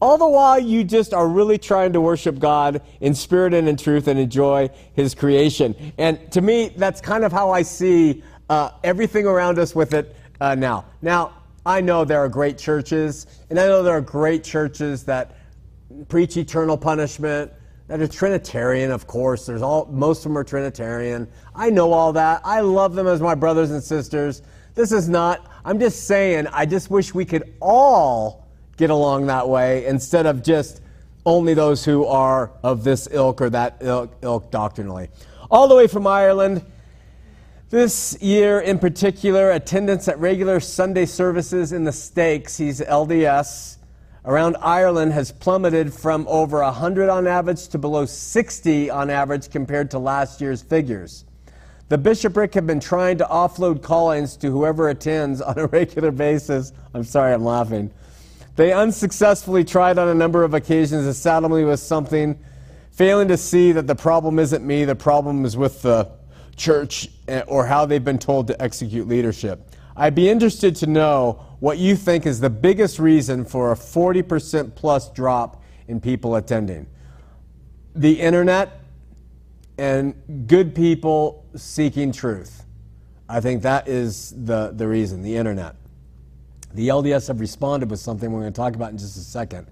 All 0.00 0.16
the 0.16 0.28
while, 0.28 0.58
you 0.58 0.82
just 0.82 1.12
are 1.12 1.28
really 1.28 1.58
trying 1.58 1.92
to 1.92 2.00
worship 2.00 2.38
God 2.38 2.80
in 3.00 3.14
spirit 3.14 3.52
and 3.52 3.68
in 3.68 3.76
truth 3.76 4.08
and 4.08 4.18
enjoy 4.18 4.70
His 4.94 5.14
creation. 5.14 5.92
And 5.98 6.32
to 6.32 6.40
me, 6.40 6.72
that's 6.76 7.02
kind 7.02 7.22
of 7.22 7.32
how 7.32 7.50
I 7.50 7.62
see 7.62 8.22
uh, 8.48 8.70
everything 8.82 9.26
around 9.26 9.58
us 9.58 9.74
with 9.74 9.92
it 9.92 10.16
uh, 10.40 10.54
now. 10.54 10.86
Now, 11.02 11.34
I 11.66 11.82
know 11.82 12.06
there 12.06 12.20
are 12.20 12.30
great 12.30 12.56
churches, 12.56 13.26
and 13.50 13.60
I 13.60 13.66
know 13.66 13.82
there 13.82 13.96
are 13.96 14.00
great 14.00 14.42
churches 14.42 15.04
that 15.04 15.36
preach 16.08 16.38
eternal 16.38 16.78
punishment, 16.78 17.52
that 17.90 18.00
are 18.00 18.06
Trinitarian, 18.06 18.92
of 18.92 19.08
course. 19.08 19.46
There's 19.46 19.62
all 19.62 19.86
most 19.86 20.18
of 20.18 20.24
them 20.30 20.38
are 20.38 20.44
Trinitarian. 20.44 21.26
I 21.56 21.70
know 21.70 21.92
all 21.92 22.12
that. 22.12 22.40
I 22.44 22.60
love 22.60 22.94
them 22.94 23.08
as 23.08 23.20
my 23.20 23.34
brothers 23.34 23.72
and 23.72 23.82
sisters. 23.82 24.42
This 24.76 24.92
is 24.92 25.08
not. 25.08 25.50
I'm 25.64 25.80
just 25.80 26.06
saying. 26.06 26.46
I 26.52 26.66
just 26.66 26.88
wish 26.88 27.12
we 27.12 27.24
could 27.24 27.52
all 27.58 28.46
get 28.76 28.90
along 28.90 29.26
that 29.26 29.48
way 29.48 29.86
instead 29.86 30.26
of 30.26 30.44
just 30.44 30.82
only 31.26 31.52
those 31.52 31.84
who 31.84 32.06
are 32.06 32.52
of 32.62 32.84
this 32.84 33.08
ilk 33.10 33.40
or 33.40 33.50
that 33.50 33.78
ilk, 33.80 34.16
ilk 34.22 34.52
doctrinally. 34.52 35.08
All 35.50 35.66
the 35.66 35.74
way 35.74 35.88
from 35.88 36.06
Ireland. 36.06 36.64
This 37.70 38.16
year 38.20 38.60
in 38.60 38.78
particular, 38.78 39.50
attendance 39.50 40.06
at 40.06 40.16
regular 40.20 40.60
Sunday 40.60 41.06
services 41.06 41.72
in 41.72 41.82
the 41.82 41.92
Stakes, 41.92 42.56
he's 42.56 42.80
LDS, 42.80 43.78
around 44.24 44.56
Ireland 44.60 45.12
has 45.12 45.32
plummeted 45.32 45.92
from 45.92 46.26
over 46.28 46.62
100 46.62 47.08
on 47.08 47.26
average 47.26 47.68
to 47.68 47.78
below 47.78 48.04
60 48.04 48.90
on 48.90 49.10
average 49.10 49.50
compared 49.50 49.90
to 49.92 49.98
last 49.98 50.40
year's 50.40 50.62
figures. 50.62 51.24
The 51.88 51.98
bishopric 51.98 52.54
have 52.54 52.66
been 52.66 52.80
trying 52.80 53.18
to 53.18 53.24
offload 53.24 53.82
callings 53.82 54.36
to 54.38 54.50
whoever 54.50 54.90
attends 54.90 55.40
on 55.40 55.58
a 55.58 55.66
regular 55.72 56.10
basis. 56.10 56.72
I'm 56.94 57.04
sorry, 57.04 57.32
I'm 57.32 57.44
laughing. 57.44 57.90
They 58.56 58.72
unsuccessfully 58.72 59.64
tried 59.64 59.98
on 59.98 60.08
a 60.08 60.14
number 60.14 60.44
of 60.44 60.54
occasions 60.54 61.06
to 61.06 61.14
saddle 61.14 61.48
me 61.48 61.64
with 61.64 61.80
something, 61.80 62.38
failing 62.90 63.28
to 63.28 63.36
see 63.36 63.72
that 63.72 63.86
the 63.86 63.94
problem 63.94 64.38
isn't 64.38 64.64
me, 64.64 64.84
the 64.84 64.94
problem 64.94 65.44
is 65.44 65.56
with 65.56 65.82
the 65.82 66.10
church 66.56 67.08
eh, 67.26 67.42
or 67.46 67.64
how 67.64 67.86
they've 67.86 68.04
been 68.04 68.18
told 68.18 68.46
to 68.48 68.62
execute 68.62 69.08
leadership. 69.08 69.74
I'd 69.96 70.14
be 70.14 70.28
interested 70.28 70.76
to 70.76 70.86
know 70.86 71.44
what 71.60 71.78
you 71.78 71.96
think 71.96 72.26
is 72.26 72.40
the 72.40 72.50
biggest 72.50 72.98
reason 72.98 73.44
for 73.44 73.72
a 73.72 73.74
40% 73.74 74.74
plus 74.74 75.10
drop 75.10 75.62
in 75.88 76.00
people 76.00 76.36
attending. 76.36 76.86
The 77.94 78.20
internet 78.20 78.80
and 79.78 80.46
good 80.46 80.74
people 80.74 81.46
seeking 81.56 82.12
truth. 82.12 82.64
I 83.28 83.40
think 83.40 83.62
that 83.62 83.88
is 83.88 84.34
the, 84.44 84.72
the 84.74 84.86
reason, 84.86 85.22
the 85.22 85.36
internet. 85.36 85.76
The 86.74 86.88
LDS 86.88 87.28
have 87.28 87.40
responded 87.40 87.90
with 87.90 88.00
something 88.00 88.30
we're 88.30 88.40
going 88.40 88.52
to 88.52 88.56
talk 88.56 88.74
about 88.74 88.92
in 88.92 88.98
just 88.98 89.16
a 89.16 89.20
second. 89.20 89.66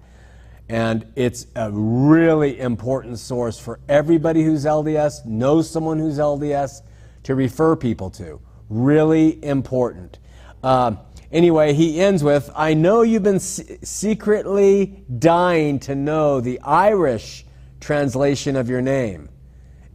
And 0.67 1.11
it's 1.15 1.47
a 1.55 1.71
really 1.71 2.59
important 2.59 3.19
source 3.19 3.59
for 3.59 3.79
everybody 3.89 4.43
who's 4.43 4.65
LDS, 4.65 5.25
knows 5.25 5.69
someone 5.69 5.97
who's 5.97 6.19
LDS, 6.19 6.81
to 7.23 7.35
refer 7.35 7.75
people 7.75 8.09
to. 8.11 8.39
Really 8.69 9.43
important. 9.43 10.19
Uh, 10.63 10.95
anyway, 11.31 11.73
he 11.73 11.99
ends 11.99 12.23
with 12.23 12.49
I 12.55 12.73
know 12.73 13.01
you've 13.01 13.23
been 13.23 13.39
secretly 13.39 15.03
dying 15.17 15.79
to 15.79 15.95
know 15.95 16.39
the 16.39 16.59
Irish 16.61 17.45
translation 17.79 18.55
of 18.55 18.69
your 18.69 18.81
name. 18.81 19.29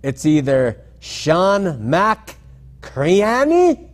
It's 0.03 0.27
either 0.27 0.81
Sean 0.99 1.89
Mac 1.89 2.37
Creanny, 2.81 3.89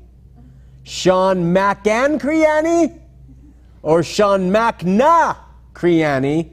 Sean 0.83 1.53
Mac 1.53 1.85
Macan 1.85 2.19
Creanny, 2.19 3.01
or 3.83 4.03
Sean 4.03 4.51
Macna 4.51 5.37
Creanny, 5.73 6.51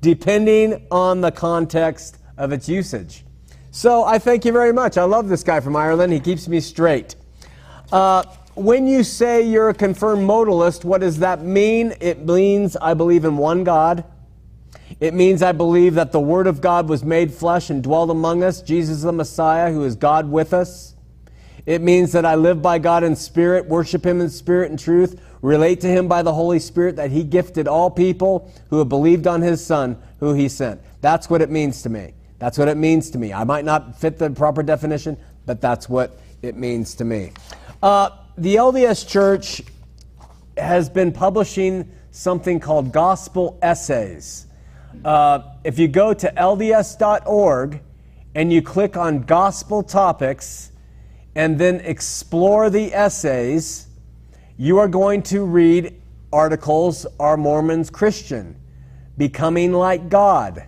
depending 0.00 0.86
on 0.90 1.20
the 1.20 1.30
context 1.30 2.18
of 2.36 2.52
its 2.52 2.68
usage. 2.68 3.24
So 3.70 4.04
I 4.04 4.18
thank 4.18 4.44
you 4.44 4.52
very 4.52 4.72
much. 4.72 4.96
I 4.96 5.04
love 5.04 5.28
this 5.28 5.42
guy 5.42 5.60
from 5.60 5.76
Ireland. 5.76 6.12
He 6.12 6.20
keeps 6.20 6.48
me 6.48 6.60
straight. 6.60 7.14
Uh, 7.92 8.22
when 8.54 8.86
you 8.86 9.02
say 9.02 9.42
you're 9.42 9.70
a 9.70 9.74
confirmed 9.74 10.28
modalist, 10.28 10.84
what 10.84 11.00
does 11.00 11.18
that 11.20 11.42
mean? 11.42 11.94
It 12.00 12.24
means 12.24 12.76
I 12.76 12.94
believe 12.94 13.24
in 13.24 13.36
one 13.36 13.64
God. 13.64 14.04
It 15.00 15.14
means 15.14 15.42
I 15.42 15.52
believe 15.52 15.94
that 15.94 16.12
the 16.12 16.20
Word 16.20 16.46
of 16.46 16.60
God 16.60 16.88
was 16.88 17.02
made 17.02 17.32
flesh 17.32 17.70
and 17.70 17.82
dwelt 17.82 18.10
among 18.10 18.42
us, 18.42 18.60
Jesus 18.60 19.02
the 19.02 19.12
Messiah, 19.12 19.72
who 19.72 19.84
is 19.84 19.96
God 19.96 20.30
with 20.30 20.52
us. 20.52 20.94
It 21.66 21.80
means 21.80 22.12
that 22.12 22.24
I 22.24 22.34
live 22.34 22.60
by 22.62 22.78
God 22.78 23.02
in 23.02 23.16
spirit, 23.16 23.66
worship 23.66 24.04
Him 24.04 24.20
in 24.20 24.30
spirit 24.30 24.70
and 24.70 24.78
truth, 24.78 25.20
relate 25.42 25.80
to 25.80 25.88
Him 25.88 26.06
by 26.06 26.22
the 26.22 26.32
Holy 26.32 26.58
Spirit, 26.58 26.96
that 26.96 27.10
He 27.10 27.24
gifted 27.24 27.66
all 27.66 27.90
people 27.90 28.52
who 28.68 28.78
have 28.78 28.88
believed 28.88 29.26
on 29.26 29.42
His 29.42 29.64
Son, 29.64 30.00
who 30.18 30.34
He 30.34 30.48
sent. 30.48 30.80
That's 31.00 31.30
what 31.30 31.42
it 31.42 31.50
means 31.50 31.82
to 31.82 31.88
me. 31.88 32.14
That's 32.38 32.58
what 32.58 32.68
it 32.68 32.76
means 32.76 33.10
to 33.10 33.18
me. 33.18 33.32
I 33.32 33.44
might 33.44 33.64
not 33.64 33.98
fit 33.98 34.18
the 34.18 34.30
proper 34.30 34.62
definition, 34.62 35.16
but 35.46 35.60
that's 35.60 35.88
what 35.88 36.18
it 36.42 36.56
means 36.56 36.94
to 36.96 37.04
me. 37.04 37.32
Uh, 37.82 38.10
the 38.36 38.56
LDS 38.56 39.08
Church 39.08 39.62
has 40.58 40.90
been 40.90 41.12
publishing 41.12 41.90
something 42.10 42.60
called 42.60 42.92
gospel 42.92 43.58
essays. 43.62 44.46
Uh, 45.02 45.54
if 45.64 45.78
you 45.78 45.88
go 45.88 46.12
to 46.12 46.30
lds.org 46.36 47.80
and 48.34 48.52
you 48.52 48.60
click 48.60 48.98
on 48.98 49.22
gospel 49.22 49.82
topics 49.82 50.72
and 51.34 51.58
then 51.58 51.76
explore 51.80 52.68
the 52.68 52.92
essays, 52.92 53.86
you 54.58 54.76
are 54.78 54.88
going 54.88 55.22
to 55.22 55.46
read 55.46 55.94
articles 56.34 57.06
Are 57.18 57.38
Mormons 57.38 57.88
Christian? 57.88 58.60
Becoming 59.16 59.72
Like 59.72 60.10
God, 60.10 60.66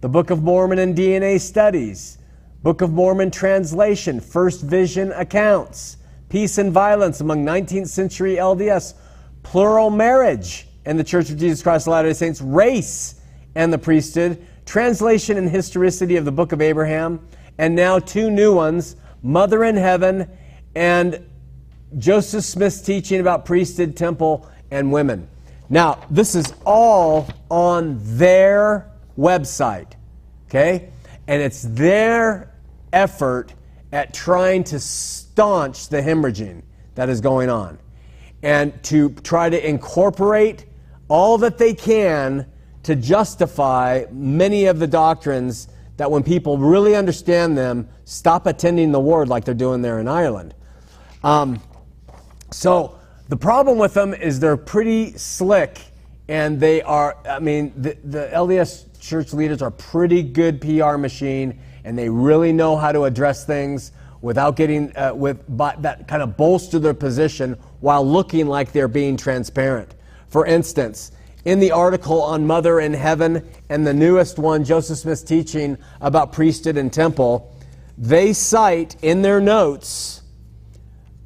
the 0.00 0.08
Book 0.08 0.30
of 0.30 0.44
Mormon 0.44 0.78
and 0.78 0.96
DNA 0.96 1.40
Studies, 1.40 2.18
Book 2.62 2.82
of 2.82 2.92
Mormon 2.92 3.32
Translation, 3.32 4.20
First 4.20 4.62
Vision 4.62 5.10
Accounts, 5.12 5.96
Peace 6.32 6.56
and 6.56 6.72
Violence 6.72 7.20
Among 7.20 7.44
19th 7.44 7.88
Century 7.88 8.36
LDS, 8.36 8.94
Plural 9.42 9.90
Marriage 9.90 10.66
and 10.86 10.98
the 10.98 11.04
Church 11.04 11.28
of 11.28 11.36
Jesus 11.36 11.62
Christ 11.62 11.86
of 11.86 11.90
Latter-day 11.90 12.14
Saints, 12.14 12.40
Race 12.40 13.20
and 13.54 13.70
the 13.70 13.76
Priesthood, 13.76 14.42
Translation 14.64 15.36
and 15.36 15.50
Historicity 15.50 16.16
of 16.16 16.24
the 16.24 16.32
Book 16.32 16.52
of 16.52 16.62
Abraham, 16.62 17.20
and 17.58 17.74
now 17.76 17.98
two 17.98 18.30
new 18.30 18.54
ones, 18.54 18.96
Mother 19.22 19.62
in 19.62 19.76
Heaven 19.76 20.26
and 20.74 21.22
Joseph 21.98 22.44
Smith's 22.44 22.80
teaching 22.80 23.20
about 23.20 23.44
priesthood, 23.44 23.94
temple, 23.94 24.48
and 24.70 24.90
women. 24.90 25.28
Now, 25.68 25.98
this 26.10 26.34
is 26.34 26.54
all 26.64 27.28
on 27.50 27.98
their 28.00 28.90
website, 29.18 29.92
okay? 30.48 30.92
And 31.28 31.42
it's 31.42 31.60
their 31.60 32.54
effort 32.90 33.52
at 33.92 34.14
trying 34.14 34.64
to 34.64 34.80
staunch 35.32 35.88
the 35.88 35.96
hemorrhaging 35.96 36.60
that 36.94 37.08
is 37.08 37.22
going 37.22 37.48
on 37.48 37.78
and 38.42 38.70
to 38.82 39.08
try 39.22 39.48
to 39.48 39.66
incorporate 39.66 40.66
all 41.08 41.38
that 41.38 41.56
they 41.56 41.72
can 41.72 42.44
to 42.82 42.94
justify 42.94 44.04
many 44.10 44.66
of 44.66 44.78
the 44.78 44.86
doctrines 44.86 45.68
that 45.96 46.10
when 46.10 46.22
people 46.22 46.58
really 46.58 46.94
understand 46.94 47.56
them, 47.56 47.88
stop 48.04 48.46
attending 48.46 48.92
the 48.92 49.00
ward 49.00 49.28
like 49.28 49.46
they're 49.46 49.54
doing 49.54 49.80
there 49.80 50.00
in 50.00 50.06
Ireland. 50.06 50.54
Um, 51.24 51.62
so 52.50 52.98
the 53.30 53.36
problem 53.36 53.78
with 53.78 53.94
them 53.94 54.12
is 54.12 54.38
they're 54.38 54.58
pretty 54.58 55.16
slick 55.16 55.80
and 56.28 56.60
they 56.60 56.82
are, 56.82 57.16
I 57.26 57.38
mean, 57.38 57.72
the, 57.74 57.96
the 58.04 58.28
LDS 58.34 59.00
church 59.00 59.32
leaders 59.32 59.62
are 59.62 59.70
pretty 59.70 60.22
good 60.22 60.60
PR 60.60 60.98
machine 60.98 61.58
and 61.84 61.96
they 61.98 62.10
really 62.10 62.52
know 62.52 62.76
how 62.76 62.92
to 62.92 63.04
address 63.04 63.46
things 63.46 63.92
without 64.22 64.56
getting, 64.56 64.96
uh, 64.96 65.12
with 65.14 65.44
that 65.82 66.08
kind 66.08 66.22
of 66.22 66.36
bolster 66.36 66.78
their 66.78 66.94
position 66.94 67.58
while 67.80 68.06
looking 68.06 68.46
like 68.46 68.72
they're 68.72 68.88
being 68.88 69.16
transparent. 69.16 69.94
For 70.28 70.46
instance, 70.46 71.12
in 71.44 71.58
the 71.58 71.72
article 71.72 72.22
on 72.22 72.46
Mother 72.46 72.80
in 72.80 72.94
Heaven 72.94 73.46
and 73.68 73.86
the 73.86 73.92
newest 73.92 74.38
one, 74.38 74.64
Joseph 74.64 74.98
Smith's 74.98 75.22
teaching 75.22 75.76
about 76.00 76.32
priesthood 76.32 76.76
and 76.76 76.92
temple, 76.92 77.54
they 77.98 78.32
cite 78.32 78.96
in 79.02 79.22
their 79.22 79.40
notes 79.40 80.22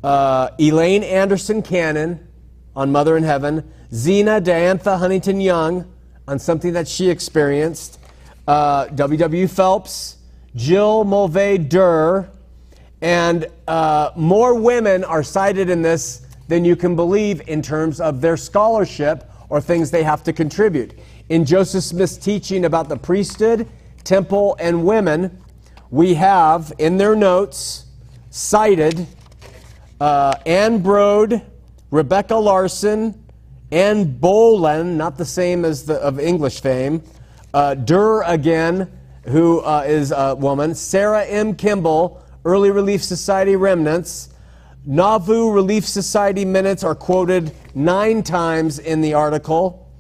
uh, 0.03 0.51
Elaine 0.59 1.03
Anderson 1.03 1.63
Cannon 1.63 2.27
on 2.75 2.93
Mother 2.93 3.17
in 3.17 3.25
Heaven, 3.25 3.69
Zina 3.93 4.41
Diantha 4.41 4.99
Huntington 4.99 5.41
Young 5.41 5.93
on 6.29 6.39
something 6.39 6.73
that 6.75 6.89
she 6.89 7.11
experienced, 7.11 7.99
uh, 8.47 8.87
W.W. 8.87 9.49
Phelps, 9.49 10.17
Jill 10.55 11.05
Mulvay 11.05 11.69
Derr, 11.69 12.31
and 13.07 13.47
uh, 13.69 14.11
more 14.17 14.53
women 14.59 15.05
are 15.05 15.23
cited 15.23 15.71
in 15.71 15.81
this 15.81 16.27
than 16.49 16.65
you 16.65 16.75
can 16.75 16.97
believe 16.97 17.41
in 17.47 17.63
terms 17.63 18.01
of 18.01 18.21
their 18.21 18.37
scholarship 18.37 19.31
or 19.49 19.61
things 19.61 19.93
they 19.93 20.03
have 20.03 20.25
to 20.25 20.33
contribute. 20.33 20.93
In 21.29 21.45
Joseph 21.45 21.85
Smith's 21.85 22.17
teaching 22.17 22.65
about 22.65 22.89
the 22.89 22.97
priesthood, 22.97 23.69
temple, 24.03 24.57
and 24.59 24.85
women, 24.85 25.41
we 25.89 26.15
have 26.15 26.73
in 26.79 26.97
their 26.97 27.15
notes 27.15 27.85
cited 28.31 29.07
uh, 30.01 30.35
Anne 30.45 30.83
Braude, 30.83 31.43
Rebecca 31.93 32.35
Larson, 32.35 33.25
Anne 33.71 34.19
Boleyn, 34.19 34.97
not 34.97 35.17
the 35.17 35.25
same 35.25 35.65
as 35.65 35.87
the 35.87 35.95
of 35.95 36.19
English 36.19 36.61
fame, 36.61 37.05
uh, 37.55 37.75
Derr 37.75 38.23
again, 38.23 38.91
who 39.27 39.61
uh, 39.61 39.85
is 39.87 40.11
a 40.11 40.35
woman, 40.35 40.75
Sarah 40.75 41.25
M. 41.25 41.55
Kimball, 41.55 42.26
Early 42.47 42.71
Relief 42.71 43.03
Society 43.03 43.57
remnants, 43.57 44.29
Nauvoo 44.85 45.51
Relief 45.51 45.85
Society 45.85 46.45
minutes 46.45 46.85
are 46.85 46.95
quoted 46.95 47.53
nine 47.75 48.23
times 48.23 48.79
in 48.79 49.01
the 49.01 49.15
article, 49.15 49.91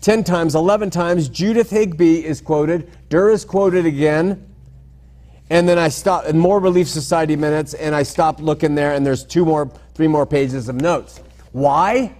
10 0.00 0.24
times, 0.24 0.54
11 0.54 0.88
times. 0.88 1.28
Judith 1.28 1.68
Higbee 1.68 2.24
is 2.24 2.40
quoted, 2.40 2.90
Derr 3.10 3.28
is 3.28 3.44
quoted 3.44 3.84
again. 3.84 4.48
And 5.50 5.68
then 5.68 5.78
I 5.78 5.88
stop, 5.88 6.24
and 6.24 6.40
more 6.40 6.58
Relief 6.58 6.88
Society 6.88 7.36
minutes, 7.36 7.74
and 7.74 7.94
I 7.94 8.02
stop 8.02 8.40
looking 8.40 8.74
there, 8.74 8.94
and 8.94 9.04
there's 9.04 9.22
two 9.22 9.44
more, 9.44 9.70
three 9.92 10.08
more 10.08 10.24
pages 10.24 10.70
of 10.70 10.76
notes. 10.76 11.20
Why? 11.52 12.14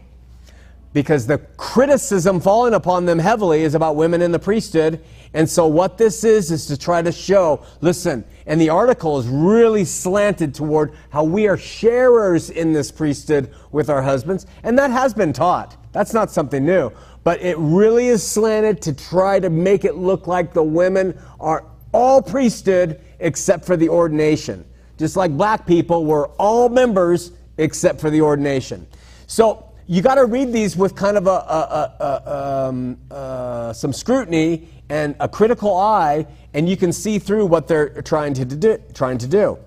Because 0.93 1.26
the 1.26 1.39
criticism 1.57 2.41
falling 2.41 2.74
upon 2.74 3.07
them 3.07 3.18
heavily 3.18 3.62
is 3.62 3.74
about 3.74 3.97
women 3.97 4.20
in 4.20 4.31
the 4.31 4.39
priesthood. 4.39 5.03
And 5.33 5.49
so, 5.49 5.66
what 5.66 5.97
this 5.97 6.24
is, 6.24 6.51
is 6.51 6.66
to 6.66 6.76
try 6.76 7.03
to 7.03 7.12
show 7.12 7.64
listen, 7.81 8.24
and 8.47 8.61
the 8.61 8.70
article 8.70 9.18
is 9.18 9.28
really 9.28 9.85
slanted 9.85 10.55
toward 10.55 10.93
how 11.11 11.22
we 11.22 11.47
are 11.47 11.57
sharers 11.57 12.51
in 12.51 12.72
this 12.72 12.91
priesthood 12.91 13.55
with 13.70 13.89
our 13.89 14.03
husbands. 14.03 14.47
And 14.64 14.76
that 14.78 14.91
has 14.91 15.14
been 15.14 15.33
taught. 15.33 15.76
That's 15.93 16.12
not 16.12 16.31
something 16.31 16.64
new. 16.64 16.91
But 17.22 17.41
it 17.43 17.57
really 17.59 18.09
is 18.09 18.26
slanted 18.26 18.83
to 18.83 18.93
try 18.93 19.39
to 19.39 19.51
make 19.51 19.85
it 19.85 19.97
look 19.97 20.26
like 20.26 20.53
the 20.53 20.62
women 20.62 21.16
are 21.39 21.64
all 21.93 22.22
priesthood 22.22 23.01
except 23.20 23.64
for 23.64 23.76
the 23.76 23.89
ordination. 23.89 24.64
Just 24.99 25.16
like 25.16 25.31
black 25.37 25.66
people 25.66 26.05
were 26.05 26.28
all 26.39 26.68
members 26.68 27.33
except 27.59 28.01
for 28.01 28.11
the 28.11 28.20
ordination. 28.20 28.87
So 29.26 29.70
you 29.87 30.03
got 30.03 30.16
to 30.16 30.24
read 30.24 30.53
these 30.53 30.76
with 30.76 30.95
kind 30.95 31.16
of 31.16 31.26
a, 31.26 31.31
a, 31.31 31.95
a, 32.01 32.66
um, 32.68 32.99
uh, 33.11 33.72
some 33.72 33.93
scrutiny 33.93 34.68
and 34.91 35.14
a 35.20 35.28
critical 35.28 35.76
eye, 35.76 36.26
and 36.53 36.68
you 36.68 36.76
can 36.76 36.93
see 36.93 37.18
through 37.18 37.47
what 37.47 37.68
they're 37.68 38.03
trying 38.03 38.34
to 38.34 38.45
do. 38.45 38.78
Trying 38.93 39.18
to 39.18 39.28
do. 39.28 39.59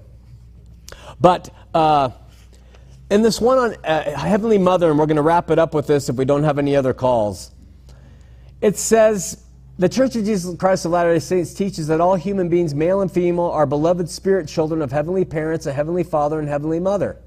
But 1.20 1.50
uh, 1.74 2.10
in 3.10 3.22
this 3.22 3.40
one 3.40 3.58
on 3.58 3.76
uh, 3.86 4.18
Heavenly 4.18 4.58
Mother, 4.58 4.90
and 4.90 5.00
we're 5.00 5.06
going 5.06 5.18
to 5.18 5.24
wrap 5.24 5.50
it 5.50 5.58
up 5.58 5.74
with 5.74 5.88
this 5.88 6.10
if 6.10 6.18
we 6.18 6.26
don't 6.26 6.44
have 6.44 6.60
any 6.60 6.76
other 6.76 6.94
calls, 6.94 7.52
it 8.60 8.78
says 8.78 9.44
The 9.78 9.88
Church 9.88 10.16
of 10.16 10.26
Jesus 10.26 10.56
Christ 10.58 10.86
of 10.86 10.92
Latter 10.92 11.14
day 11.14 11.20
Saints 11.20 11.54
teaches 11.54 11.88
that 11.88 12.02
all 12.02 12.16
human 12.16 12.50
beings, 12.50 12.76
male 12.76 13.02
and 13.02 13.12
female, 13.12 13.46
are 13.46 13.66
beloved 13.66 14.10
spirit 14.10 14.48
children 14.48 14.82
of 14.82 14.92
heavenly 14.92 15.26
parents, 15.26 15.66
a 15.66 15.74
heavenly 15.74 16.04
father, 16.04 16.40
and 16.40 16.50
heavenly 16.50 16.80
mother. 16.80 17.18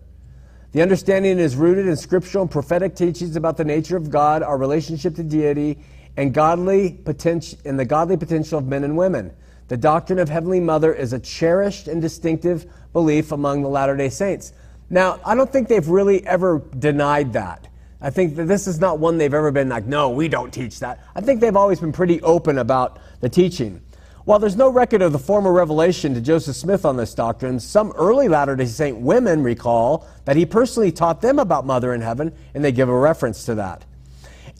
The 0.72 0.82
understanding 0.82 1.38
is 1.38 1.56
rooted 1.56 1.86
in 1.86 1.96
scriptural 1.96 2.42
and 2.42 2.50
prophetic 2.50 2.94
teachings 2.94 3.36
about 3.36 3.56
the 3.56 3.64
nature 3.64 3.96
of 3.96 4.10
God, 4.10 4.42
our 4.42 4.58
relationship 4.58 5.14
to 5.14 5.22
deity, 5.22 5.78
and 6.16 6.32
godly 6.32 6.92
potential 6.92 7.58
and 7.64 7.78
the 7.78 7.84
godly 7.84 8.16
potential 8.16 8.58
of 8.58 8.66
men 8.66 8.84
and 8.84 8.96
women. 8.96 9.32
The 9.68 9.76
doctrine 9.76 10.18
of 10.18 10.28
Heavenly 10.28 10.60
Mother 10.60 10.94
is 10.94 11.12
a 11.12 11.18
cherished 11.18 11.88
and 11.88 12.00
distinctive 12.00 12.66
belief 12.92 13.32
among 13.32 13.62
the 13.62 13.68
Latter 13.68 13.96
day 13.96 14.08
Saints. 14.08 14.52
Now, 14.88 15.18
I 15.24 15.34
don't 15.34 15.52
think 15.52 15.68
they've 15.68 15.88
really 15.88 16.24
ever 16.26 16.62
denied 16.78 17.32
that. 17.32 17.68
I 18.00 18.10
think 18.10 18.36
that 18.36 18.44
this 18.44 18.66
is 18.66 18.78
not 18.78 18.98
one 18.98 19.18
they've 19.18 19.32
ever 19.32 19.50
been 19.50 19.68
like, 19.68 19.86
no, 19.86 20.10
we 20.10 20.28
don't 20.28 20.52
teach 20.52 20.78
that. 20.80 21.02
I 21.14 21.20
think 21.20 21.40
they've 21.40 21.56
always 21.56 21.80
been 21.80 21.92
pretty 21.92 22.22
open 22.22 22.58
about 22.58 23.00
the 23.20 23.28
teaching. 23.28 23.82
While 24.24 24.38
there's 24.38 24.56
no 24.56 24.68
record 24.68 25.02
of 25.02 25.12
the 25.12 25.18
former 25.18 25.52
revelation 25.52 26.14
to 26.14 26.20
Joseph 26.20 26.56
Smith 26.56 26.84
on 26.84 26.96
this 26.96 27.14
doctrine, 27.14 27.58
some 27.58 27.92
early 27.92 28.28
Latter 28.28 28.54
day 28.54 28.66
Saint 28.66 28.98
women 28.98 29.42
recall 29.42 30.06
that 30.24 30.36
he 30.36 30.44
personally 30.44 30.92
taught 30.92 31.20
them 31.20 31.38
about 31.38 31.64
Mother 31.64 31.94
in 31.94 32.00
Heaven, 32.00 32.32
and 32.54 32.64
they 32.64 32.72
give 32.72 32.88
a 32.88 32.98
reference 32.98 33.44
to 33.44 33.54
that. 33.56 33.84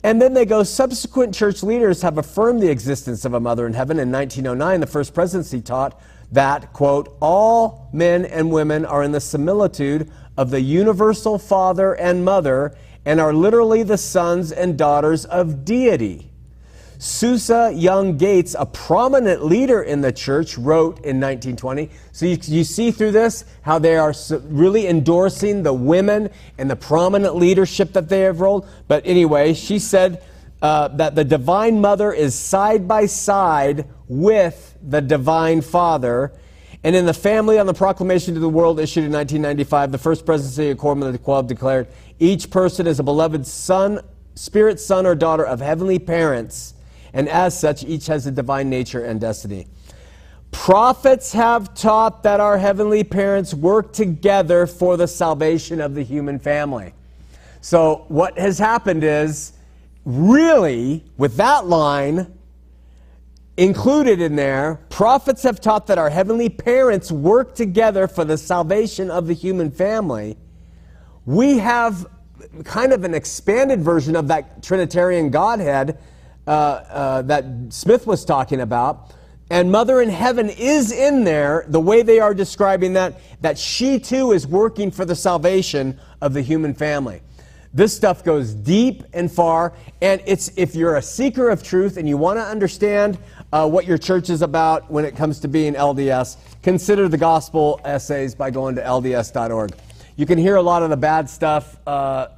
And 0.03 0.21
then 0.21 0.33
they 0.33 0.45
go, 0.45 0.63
subsequent 0.63 1.33
church 1.33 1.63
leaders 1.63 2.01
have 2.03 2.17
affirmed 2.17 2.61
the 2.61 2.69
existence 2.69 3.25
of 3.25 3.33
a 3.33 3.39
mother 3.39 3.65
in 3.65 3.73
heaven. 3.73 3.99
In 3.99 4.11
1909, 4.11 4.79
the 4.79 4.87
first 4.87 5.13
presidency 5.13 5.61
taught 5.61 5.99
that, 6.31 6.71
quote, 6.73 7.17
all 7.19 7.89
men 7.93 8.25
and 8.25 8.51
women 8.51 8.85
are 8.85 9.01
in 9.01 9.11
the 9.11 9.21
similitude 9.21 10.11
of 10.37 10.51
the 10.51 10.61
universal 10.61 11.39
father 11.39 11.93
and 11.95 12.23
mother 12.23 12.75
and 13.05 13.19
are 13.19 13.33
literally 13.33 13.83
the 13.83 13.97
sons 13.97 14.51
and 14.51 14.77
daughters 14.77 15.25
of 15.25 15.65
deity. 15.65 16.31
Susa 16.99 17.71
Young 17.75 18.17
Gates, 18.17 18.55
a 18.57 18.65
prominent 18.65 19.45
leader 19.45 19.83
in 19.83 20.01
the 20.01 20.11
church, 20.11 20.57
wrote 20.57 20.95
in 21.05 21.19
1920. 21.19 21.91
So 22.11 22.25
you, 22.25 22.37
you 22.43 22.63
see 22.63 22.91
through 22.91 23.11
this 23.11 23.45
how 23.61 23.77
they 23.77 23.97
are 23.97 24.13
really 24.45 24.87
endorsing 24.87 25.61
the 25.61 25.73
women 25.73 26.29
and 26.57 26.69
the 26.69 26.75
prominent 26.75 27.35
leadership 27.35 27.93
that 27.93 28.09
they 28.09 28.21
have 28.21 28.41
rolled. 28.41 28.67
But 28.87 29.05
anyway, 29.05 29.53
she 29.53 29.77
said 29.77 30.23
uh, 30.61 30.87
that 30.89 31.13
the 31.13 31.23
Divine 31.23 31.81
Mother 31.81 32.11
is 32.11 32.33
side 32.33 32.87
by 32.87 33.05
side 33.05 33.87
with 34.07 34.75
the 34.81 35.01
Divine 35.01 35.61
Father. 35.61 36.31
And 36.83 36.95
in 36.95 37.05
the 37.05 37.13
family 37.13 37.59
on 37.59 37.67
the 37.67 37.73
proclamation 37.73 38.33
to 38.33 38.39
the 38.39 38.49
world 38.49 38.79
issued 38.79 39.03
in 39.03 39.11
1995, 39.11 39.91
the 39.91 39.97
first 39.99 40.25
presidency 40.25 40.71
of 40.71 40.83
of 40.83 41.11
the 41.11 41.19
Twelve 41.19 41.45
declared, 41.45 41.87
each 42.17 42.49
person 42.49 42.87
is 42.87 42.99
a 42.99 43.03
beloved 43.03 43.45
son, 43.45 43.99
spirit 44.33 44.79
son 44.79 45.05
or 45.05 45.13
daughter 45.13 45.45
of 45.45 45.59
heavenly 45.59 45.99
parents 45.99 46.73
and 47.13 47.27
as 47.29 47.57
such, 47.57 47.83
each 47.83 48.07
has 48.07 48.25
a 48.27 48.31
divine 48.31 48.69
nature 48.69 49.03
and 49.03 49.19
destiny. 49.19 49.67
Prophets 50.51 51.33
have 51.33 51.73
taught 51.73 52.23
that 52.23 52.39
our 52.39 52.57
heavenly 52.57 53.03
parents 53.03 53.53
work 53.53 53.93
together 53.93 54.65
for 54.65 54.97
the 54.97 55.07
salvation 55.07 55.81
of 55.81 55.93
the 55.93 56.03
human 56.03 56.39
family. 56.39 56.93
So, 57.61 58.05
what 58.07 58.37
has 58.37 58.57
happened 58.57 59.03
is, 59.03 59.53
really, 60.05 61.03
with 61.17 61.35
that 61.37 61.67
line 61.67 62.33
included 63.57 64.21
in 64.21 64.35
there, 64.35 64.79
prophets 64.89 65.43
have 65.43 65.59
taught 65.59 65.87
that 65.87 65.97
our 65.97 66.09
heavenly 66.09 66.47
parents 66.47 67.11
work 67.11 67.55
together 67.55 68.07
for 68.07 68.23
the 68.23 68.37
salvation 68.37 69.09
of 69.09 69.27
the 69.27 69.33
human 69.33 69.71
family. 69.71 70.37
We 71.25 71.57
have 71.57 72.05
kind 72.63 72.93
of 72.93 73.03
an 73.03 73.13
expanded 73.13 73.81
version 73.81 74.15
of 74.15 74.27
that 74.27 74.63
Trinitarian 74.63 75.29
Godhead 75.29 75.97
uh, 76.47 76.49
uh, 76.49 77.21
that 77.23 77.45
Smith 77.69 78.07
was 78.07 78.23
talking 78.25 78.61
about. 78.61 79.13
And 79.49 79.71
Mother 79.71 80.01
in 80.01 80.09
Heaven 80.09 80.49
is 80.49 80.91
in 80.91 81.23
there, 81.23 81.65
the 81.67 81.79
way 81.79 82.01
they 82.01 82.19
are 82.19 82.33
describing 82.33 82.93
that, 82.93 83.19
that 83.41 83.57
she 83.57 83.99
too 83.99 84.33
is 84.33 84.45
working 84.45 84.91
for 84.91 85.05
the 85.05 85.15
salvation 85.15 85.99
of 86.21 86.33
the 86.33 86.41
human 86.41 86.73
family. 86.73 87.21
This 87.73 87.95
stuff 87.95 88.23
goes 88.23 88.53
deep 88.53 89.03
and 89.13 89.31
far, 89.31 89.73
and 90.01 90.21
it's 90.25 90.51
if 90.55 90.73
you're 90.73 90.95
a 90.95 91.01
seeker 91.01 91.49
of 91.49 91.63
truth 91.63 91.97
and 91.97 92.09
you 92.09 92.17
want 92.17 92.39
to 92.39 92.43
understand 92.43 93.17
uh, 93.53 93.69
what 93.69 93.85
your 93.85 93.97
church 93.97 94.29
is 94.29 94.41
about 94.41 94.89
when 94.89 95.05
it 95.05 95.15
comes 95.15 95.39
to 95.41 95.47
being 95.47 95.73
LDS, 95.73 96.37
consider 96.63 97.07
the 97.07 97.17
gospel 97.17 97.79
essays 97.85 98.35
by 98.35 98.51
going 98.51 98.75
to 98.75 98.81
LDS.org. 98.81 99.71
You 100.15 100.25
can 100.25 100.37
hear 100.37 100.55
a 100.55 100.61
lot 100.61 100.81
of 100.81 100.89
the 100.89 100.97
bad 100.97 101.29
stuff 101.29 101.77
uh, 101.85 102.29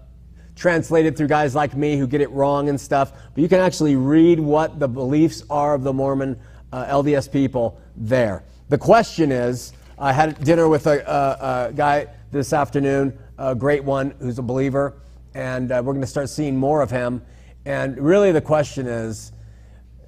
translated 0.59 1.15
through 1.15 1.27
guys 1.27 1.55
like 1.55 1.73
me 1.73 1.97
who 1.97 2.05
get 2.05 2.19
it 2.19 2.29
wrong 2.31 2.67
and 2.67 2.79
stuff. 2.79 3.13
But 3.33 3.41
you 3.41 3.47
can 3.47 3.61
actually 3.61 3.95
read 3.95 4.39
what 4.39 4.77
the 4.77 4.87
beliefs 4.87 5.43
are 5.49 5.73
of 5.73 5.83
the 5.83 5.93
Mormon 5.93 6.37
uh, 6.73 6.85
LDS 6.85 7.31
people 7.31 7.79
there. 7.95 8.43
The 8.67 8.77
question 8.77 9.31
is 9.31 9.71
I 9.97 10.11
had 10.11 10.43
dinner 10.43 10.67
with 10.67 10.85
a, 10.85 10.99
a, 10.99 11.69
a 11.69 11.73
guy 11.73 12.07
this 12.31 12.51
afternoon, 12.51 13.17
a 13.37 13.55
great 13.55 13.83
one 13.83 14.13
who's 14.19 14.37
a 14.37 14.43
believer, 14.43 14.95
and 15.33 15.71
uh, 15.71 15.81
we're 15.83 15.93
going 15.93 16.01
to 16.01 16.07
start 16.07 16.29
seeing 16.29 16.57
more 16.57 16.81
of 16.81 16.91
him. 16.91 17.21
And 17.65 17.97
really, 17.97 18.31
the 18.31 18.41
question 18.41 18.85
is 18.85 19.31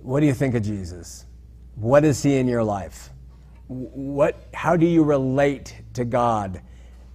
what 0.02 0.20
do 0.20 0.26
you 0.26 0.34
think 0.34 0.56
of 0.56 0.64
Jesus? 0.64 1.26
What 1.76 2.04
is 2.04 2.22
he 2.22 2.38
in 2.38 2.47
your 2.47 2.64
life? 2.64 3.10
What, 3.68 4.47
how 4.54 4.76
do 4.76 4.86
you 4.86 5.04
relate 5.04 5.76
to 5.93 6.04
God? 6.04 6.62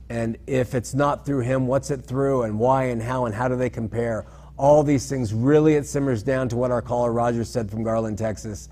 And 0.09 0.37
if 0.47 0.75
it's 0.75 0.95
not 0.95 1.27
through 1.27 1.41
him, 1.41 1.67
what's 1.67 1.91
it 1.91 2.03
through 2.03 2.43
and 2.43 2.59
why 2.59 2.85
and 2.85 3.03
how 3.03 3.27
and 3.27 3.35
how 3.35 3.49
do 3.49 3.57
they 3.57 3.71
compare? 3.71 4.27
All 4.57 4.83
these 4.83 5.09
things 5.09 5.35
really 5.35 5.75
it 5.75 5.87
simmers 5.87 6.23
down 6.23 6.49
to 6.51 6.57
what 6.57 6.71
our 6.71 6.83
caller 6.83 7.13
Roger 7.13 7.45
said 7.45 7.71
from 7.71 7.83
Garland, 7.83 8.19
Texas. 8.19 8.69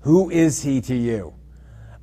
Who 0.00 0.30
is 0.30 0.62
he 0.62 0.80
to 0.82 0.94
you? 0.94 1.34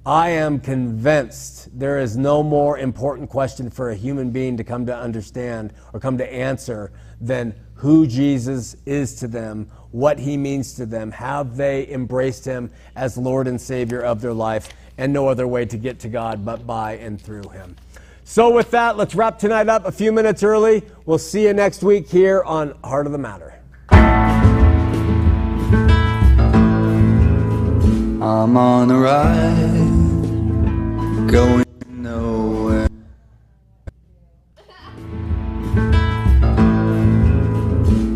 I 0.05 0.29
am 0.29 0.61
convinced 0.61 1.77
there 1.77 1.99
is 1.99 2.15
no 2.15 2.41
more 2.41 2.77
important 2.77 3.29
question 3.29 3.69
for 3.69 3.89
a 3.89 3.95
human 3.95 4.29
being 4.29 4.55
to 4.55 4.63
come 4.63 4.85
to 4.85 4.95
understand 4.95 5.73
or 5.91 5.99
come 5.99 6.17
to 6.19 6.33
answer 6.33 6.93
than 7.19 7.53
who 7.73 8.07
Jesus 8.07 8.77
is 8.85 9.15
to 9.15 9.27
them, 9.27 9.69
what 9.91 10.17
he 10.17 10.37
means 10.37 10.75
to 10.75 10.85
them, 10.85 11.11
have 11.11 11.57
they 11.57 11.89
embraced 11.89 12.45
him 12.45 12.71
as 12.95 13.17
Lord 13.17 13.47
and 13.47 13.59
Savior 13.59 14.01
of 14.01 14.21
their 14.21 14.33
life, 14.33 14.69
and 14.97 15.11
no 15.11 15.27
other 15.27 15.47
way 15.47 15.65
to 15.65 15.77
get 15.77 15.99
to 15.99 16.09
God 16.09 16.45
but 16.45 16.65
by 16.65 16.93
and 16.93 17.21
through 17.21 17.49
him. 17.49 17.75
So, 18.29 18.49
with 18.49 18.71
that, 18.71 18.97
let's 18.97 19.15
wrap 19.15 19.39
tonight 19.39 19.69
up 19.69 19.85
a 19.85 19.91
few 19.91 20.11
minutes 20.11 20.43
early. 20.43 20.83
We'll 21.05 21.17
see 21.17 21.43
you 21.43 21.53
next 21.53 21.81
week 21.81 22.09
here 22.09 22.43
on 22.43 22.77
Heart 22.83 23.05
of 23.05 23.13
the 23.13 23.17
Matter. 23.17 23.53
I'm 28.21 28.57
on 28.57 28.91
a 28.91 28.99
ride, 28.99 29.71
going 31.31 31.63
nowhere. 31.87 32.89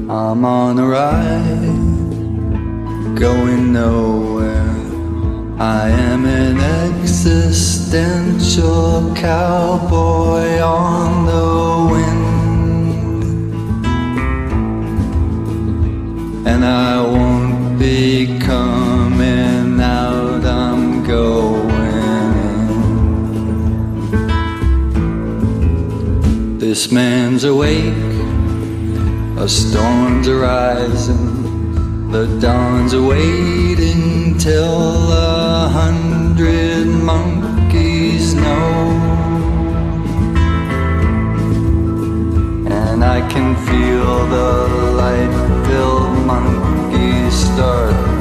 I'm 0.09 0.43
on 0.43 0.77
a 0.77 0.87
ride, 0.87 1.55
going 3.17 3.71
nowhere. 3.71 4.30
I 5.59 5.89
am 5.89 6.25
an 6.25 6.59
existential 6.59 7.51
cowboy 9.15 10.59
on 10.59 11.25
the 11.25 11.87
wind. 11.91 13.23
And 16.47 16.65
I 16.65 17.01
won't 17.01 17.77
be 17.77 18.39
coming 18.39 19.79
out, 19.79 20.43
I'm 20.45 21.03
going 21.03 21.69
in. 24.11 24.31
This 26.57 26.91
man's 26.91 27.43
awake, 27.43 27.93
a 29.37 29.47
storm's 29.47 30.27
arising. 30.27 31.29
The 32.11 32.25
dawn's 32.39 32.93
awaiting 32.93 34.20
till 34.41 35.11
a 35.11 35.69
hundred 35.69 36.87
monkeys 36.87 38.33
know. 38.33 38.73
And 42.65 43.03
I 43.03 43.21
can 43.29 43.55
feel 43.67 44.25
the 44.35 44.51
light 45.01 45.35
filled 45.67 46.25
monkeys 46.25 47.35
start 47.35 48.20